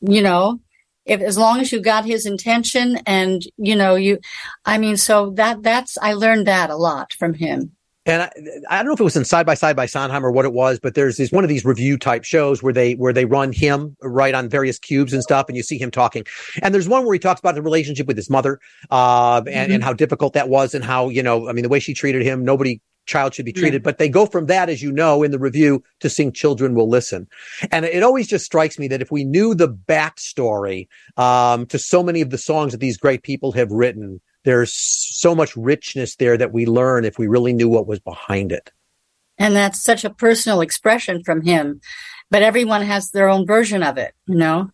You 0.00 0.22
know, 0.22 0.60
if 1.06 1.20
as 1.20 1.36
long 1.36 1.60
as 1.60 1.72
you 1.72 1.80
got 1.80 2.04
his 2.04 2.26
intention 2.26 2.98
and 3.06 3.42
you 3.56 3.76
know 3.76 3.94
you 3.94 4.18
i 4.64 4.78
mean 4.78 4.96
so 4.96 5.30
that 5.30 5.62
that's 5.62 5.98
i 5.98 6.12
learned 6.12 6.46
that 6.46 6.70
a 6.70 6.76
lot 6.76 7.12
from 7.12 7.34
him 7.34 7.72
and 8.06 8.20
I, 8.22 8.30
I, 8.68 8.76
don't 8.78 8.88
know 8.88 8.92
if 8.92 9.00
it 9.00 9.04
was 9.04 9.16
in 9.16 9.24
side 9.24 9.46
by 9.46 9.54
side 9.54 9.76
by 9.76 9.86
Sondheim 9.86 10.26
or 10.26 10.30
what 10.30 10.44
it 10.44 10.52
was, 10.52 10.78
but 10.78 10.94
there's 10.94 11.16
this 11.16 11.32
one 11.32 11.42
of 11.42 11.48
these 11.48 11.64
review 11.64 11.96
type 11.96 12.22
shows 12.22 12.62
where 12.62 12.72
they 12.72 12.96
where 12.96 13.14
they 13.14 13.24
run 13.24 13.50
him 13.50 13.96
right 14.02 14.34
on 14.34 14.50
various 14.50 14.78
cubes 14.78 15.14
and 15.14 15.22
stuff, 15.22 15.46
and 15.48 15.56
you 15.56 15.62
see 15.62 15.78
him 15.78 15.90
talking. 15.90 16.26
And 16.60 16.74
there's 16.74 16.86
one 16.86 17.06
where 17.06 17.14
he 17.14 17.18
talks 17.18 17.40
about 17.40 17.54
the 17.54 17.62
relationship 17.62 18.06
with 18.06 18.18
his 18.18 18.28
mother, 18.28 18.60
uh, 18.90 19.38
and, 19.38 19.46
mm-hmm. 19.46 19.72
and 19.72 19.82
how 19.82 19.94
difficult 19.94 20.34
that 20.34 20.50
was, 20.50 20.74
and 20.74 20.84
how 20.84 21.08
you 21.08 21.22
know, 21.22 21.48
I 21.48 21.52
mean, 21.52 21.62
the 21.62 21.70
way 21.70 21.80
she 21.80 21.94
treated 21.94 22.20
him, 22.20 22.44
nobody 22.44 22.78
child 23.06 23.34
should 23.34 23.44
be 23.44 23.52
treated. 23.52 23.82
Yeah. 23.82 23.84
But 23.84 23.98
they 23.98 24.08
go 24.08 24.26
from 24.26 24.46
that, 24.46 24.68
as 24.68 24.82
you 24.82 24.92
know, 24.92 25.22
in 25.22 25.30
the 25.30 25.38
review 25.38 25.82
to 26.00 26.10
sing 26.10 26.32
Children 26.32 26.74
Will 26.74 26.88
Listen. 26.88 27.28
And 27.70 27.84
it 27.84 28.02
always 28.02 28.26
just 28.26 28.44
strikes 28.44 28.78
me 28.78 28.88
that 28.88 29.02
if 29.02 29.10
we 29.10 29.24
knew 29.24 29.54
the 29.54 29.68
backstory 29.68 30.88
um, 31.16 31.66
to 31.66 31.78
so 31.78 32.02
many 32.02 32.20
of 32.20 32.30
the 32.30 32.38
songs 32.38 32.72
that 32.72 32.78
these 32.78 32.96
great 32.96 33.22
people 33.22 33.52
have 33.52 33.70
written, 33.70 34.20
there's 34.44 34.72
so 34.72 35.34
much 35.34 35.56
richness 35.56 36.16
there 36.16 36.36
that 36.36 36.52
we 36.52 36.66
learn 36.66 37.04
if 37.04 37.18
we 37.18 37.26
really 37.26 37.52
knew 37.52 37.68
what 37.68 37.86
was 37.86 38.00
behind 38.00 38.52
it. 38.52 38.72
And 39.38 39.54
that's 39.56 39.82
such 39.82 40.04
a 40.04 40.10
personal 40.10 40.60
expression 40.60 41.24
from 41.24 41.42
him. 41.42 41.80
But 42.30 42.42
everyone 42.42 42.82
has 42.82 43.10
their 43.10 43.28
own 43.28 43.46
version 43.46 43.82
of 43.82 43.98
it, 43.98 44.14
you 44.26 44.36
know? 44.36 44.70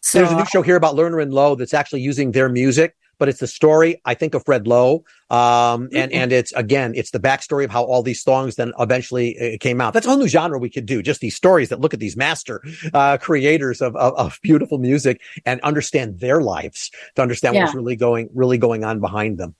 So, 0.00 0.18
There's 0.18 0.32
a 0.32 0.36
new 0.36 0.46
show 0.46 0.62
here 0.62 0.76
about 0.76 0.94
Lerner 0.94 1.20
and 1.20 1.32
Loewe 1.32 1.56
that's 1.56 1.74
actually 1.74 2.00
using 2.00 2.32
their 2.32 2.48
music 2.48 2.96
but 3.18 3.28
it's 3.28 3.40
the 3.40 3.46
story, 3.46 4.00
I 4.04 4.14
think, 4.14 4.34
of 4.34 4.44
Fred 4.44 4.66
Loewe. 4.66 5.04
Um, 5.30 5.88
and, 5.92 6.10
mm-hmm. 6.10 6.14
and 6.14 6.32
it's 6.32 6.52
again, 6.52 6.92
it's 6.94 7.10
the 7.10 7.20
backstory 7.20 7.64
of 7.64 7.70
how 7.70 7.84
all 7.84 8.02
these 8.02 8.22
songs 8.22 8.56
then 8.56 8.72
eventually 8.78 9.38
uh, 9.38 9.56
came 9.60 9.80
out. 9.80 9.92
That's 9.92 10.06
a 10.06 10.10
whole 10.10 10.18
new 10.18 10.28
genre 10.28 10.58
we 10.58 10.70
could 10.70 10.86
do. 10.86 11.02
Just 11.02 11.20
these 11.20 11.36
stories 11.36 11.68
that 11.68 11.80
look 11.80 11.94
at 11.94 12.00
these 12.00 12.16
master, 12.16 12.62
uh, 12.94 13.18
creators 13.18 13.80
of, 13.80 13.96
of, 13.96 14.14
of 14.14 14.38
beautiful 14.42 14.78
music 14.78 15.20
and 15.44 15.60
understand 15.60 16.20
their 16.20 16.40
lives 16.40 16.90
to 17.16 17.22
understand 17.22 17.54
yeah. 17.54 17.64
what's 17.64 17.74
really 17.74 17.96
going, 17.96 18.30
really 18.34 18.58
going 18.58 18.84
on 18.84 19.00
behind 19.00 19.38
them. 19.38 19.54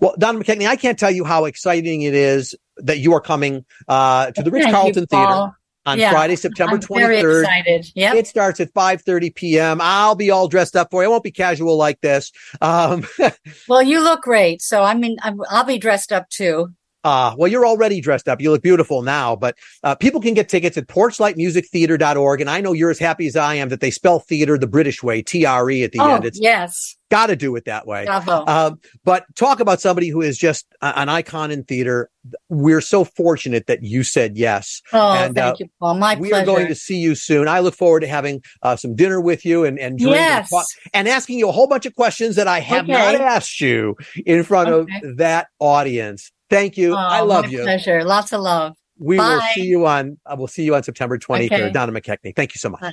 Well, 0.00 0.14
Don 0.16 0.40
McKechnie, 0.40 0.68
I 0.68 0.76
can't 0.76 0.98
tell 0.98 1.10
you 1.10 1.24
how 1.24 1.44
exciting 1.46 2.02
it 2.02 2.14
is 2.14 2.54
that 2.76 2.98
you 2.98 3.14
are 3.14 3.20
coming 3.20 3.64
uh, 3.88 4.30
to 4.30 4.42
the 4.42 4.50
Ritz-Carlton 4.50 5.06
Theater 5.06 5.55
on 5.86 5.98
yeah, 5.98 6.10
Friday, 6.10 6.36
September 6.36 6.78
23rd. 6.78 7.92
Yep. 7.94 8.14
It 8.16 8.26
starts 8.26 8.60
at 8.60 8.74
5:30 8.74 9.34
p.m. 9.34 9.80
I'll 9.80 10.16
be 10.16 10.30
all 10.30 10.48
dressed 10.48 10.76
up 10.76 10.90
for 10.90 11.02
you. 11.02 11.08
I 11.08 11.10
won't 11.10 11.22
be 11.22 11.30
casual 11.30 11.76
like 11.76 12.00
this. 12.00 12.32
Um, 12.60 13.06
well, 13.68 13.82
you 13.82 14.02
look 14.02 14.22
great, 14.22 14.60
so 14.60 14.82
I 14.82 14.94
mean, 14.94 15.16
I'll 15.22 15.64
be 15.64 15.78
dressed 15.78 16.12
up 16.12 16.28
too. 16.28 16.74
Uh, 17.06 17.36
well, 17.38 17.46
you're 17.46 17.64
already 17.64 18.00
dressed 18.00 18.26
up. 18.26 18.40
You 18.40 18.50
look 18.50 18.64
beautiful 18.64 19.00
now, 19.02 19.36
but 19.36 19.56
uh, 19.84 19.94
people 19.94 20.20
can 20.20 20.34
get 20.34 20.48
tickets 20.48 20.76
at 20.76 20.88
porchlightmusictheatre.org. 20.88 22.40
And 22.40 22.50
I 22.50 22.60
know 22.60 22.72
you're 22.72 22.90
as 22.90 22.98
happy 22.98 23.28
as 23.28 23.36
I 23.36 23.54
am 23.54 23.68
that 23.68 23.78
they 23.78 23.92
spell 23.92 24.18
theater 24.18 24.58
the 24.58 24.66
British 24.66 25.04
way, 25.04 25.22
T-R-E 25.22 25.84
at 25.84 25.92
the 25.92 26.00
oh, 26.00 26.16
end. 26.16 26.24
It's 26.24 26.40
yes. 26.40 26.96
Got 27.08 27.28
to 27.28 27.36
do 27.36 27.54
it 27.54 27.66
that 27.66 27.86
way. 27.86 28.04
Uh-huh. 28.08 28.44
Um, 28.48 28.80
but 29.04 29.24
talk 29.36 29.60
about 29.60 29.80
somebody 29.80 30.08
who 30.08 30.20
is 30.20 30.36
just 30.36 30.66
an 30.82 31.08
icon 31.08 31.52
in 31.52 31.62
theater. 31.62 32.10
We're 32.48 32.80
so 32.80 33.04
fortunate 33.04 33.68
that 33.68 33.84
you 33.84 34.02
said 34.02 34.36
yes. 34.36 34.82
Oh, 34.92 35.12
and, 35.12 35.32
thank 35.36 35.54
uh, 35.54 35.56
you, 35.60 35.68
Paul. 35.78 35.94
My 35.94 36.16
we 36.16 36.30
pleasure. 36.30 36.42
are 36.42 36.56
going 36.56 36.66
to 36.66 36.74
see 36.74 36.98
you 36.98 37.14
soon. 37.14 37.46
I 37.46 37.60
look 37.60 37.76
forward 37.76 38.00
to 38.00 38.08
having 38.08 38.42
uh, 38.62 38.74
some 38.74 38.96
dinner 38.96 39.20
with 39.20 39.44
you 39.44 39.64
and 39.64 39.78
and, 39.78 40.00
yes. 40.00 40.50
and, 40.52 40.64
and 40.92 41.08
asking 41.08 41.38
you 41.38 41.48
a 41.48 41.52
whole 41.52 41.68
bunch 41.68 41.86
of 41.86 41.94
questions 41.94 42.34
that 42.34 42.48
I 42.48 42.58
have 42.58 42.90
okay. 42.90 42.92
not 42.92 43.14
asked 43.14 43.60
you 43.60 43.96
in 44.24 44.42
front 44.42 44.70
okay. 44.70 45.00
of 45.04 45.18
that 45.18 45.46
audience. 45.60 46.32
Thank 46.48 46.76
you. 46.76 46.92
Oh, 46.94 46.96
I 46.96 47.20
love 47.20 47.50
you. 47.50 47.62
Pleasure. 47.62 48.04
Lots 48.04 48.32
of 48.32 48.40
love. 48.40 48.76
We 48.98 49.16
Bye. 49.16 49.34
will 49.34 49.40
see 49.54 49.64
you 49.64 49.86
on. 49.86 50.18
Uh, 50.24 50.36
we'll 50.38 50.46
see 50.46 50.64
you 50.64 50.74
on 50.74 50.82
September 50.82 51.18
23rd. 51.18 51.44
Okay. 51.46 51.70
Donna 51.70 51.92
McKechnie. 51.92 52.34
Thank 52.34 52.54
you 52.54 52.58
so 52.58 52.70
much. 52.70 52.80
Bye. 52.80 52.92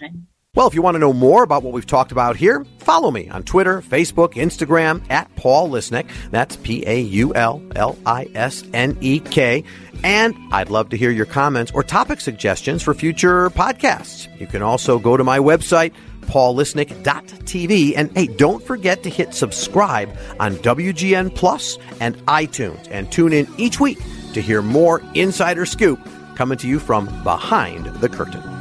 Well, 0.56 0.68
if 0.68 0.76
you 0.76 0.84
want 0.84 0.94
to 0.94 1.00
know 1.00 1.14
more 1.14 1.42
about 1.42 1.64
what 1.64 1.74
we've 1.74 1.88
talked 1.88 2.12
about 2.12 2.36
here, 2.36 2.64
follow 2.78 3.10
me 3.10 3.28
on 3.28 3.42
Twitter, 3.42 3.82
Facebook, 3.82 4.34
Instagram 4.34 5.02
at 5.10 5.36
Paul 5.36 5.68
Lisnek. 5.70 6.08
That's 6.30 6.58
P 6.58 6.84
A 6.86 7.00
U 7.00 7.34
L 7.34 7.64
L 7.76 7.98
I 8.06 8.28
S 8.36 8.64
N 8.72 8.96
E 9.02 9.20
K. 9.20 9.64
And 10.04 10.36
I'd 10.52 10.70
love 10.70 10.90
to 10.90 10.98
hear 10.98 11.10
your 11.10 11.26
comments 11.26 11.72
or 11.74 11.82
topic 11.82 12.22
suggestions 12.22 12.84
for 12.84 12.94
future 12.94 13.50
podcasts. 13.50 14.28
You 14.40 14.46
can 14.46 14.62
also 14.62 15.00
go 15.00 15.18
to 15.18 15.24
my 15.24 15.40
website, 15.40 15.92
paullisnek.tv. 16.24 17.94
And 17.96 18.12
hey, 18.16 18.28
don't 18.28 18.64
forget 18.64 19.04
to 19.04 19.10
hit 19.10 19.34
subscribe 19.34 20.16
on 20.40 20.56
WGN 20.58 21.36
Plus 21.36 21.78
and 22.00 22.18
iTunes 22.26 22.88
and 22.92 23.12
tune 23.12 23.34
in 23.34 23.48
each 23.58 23.80
week 23.80 24.00
to 24.34 24.42
hear 24.42 24.62
more 24.62 25.02
insider 25.14 25.66
scoop 25.66 26.00
coming 26.36 26.58
to 26.58 26.68
you 26.68 26.80
from 26.80 27.06
behind 27.24 27.86
the 28.02 28.10
curtain. 28.10 28.53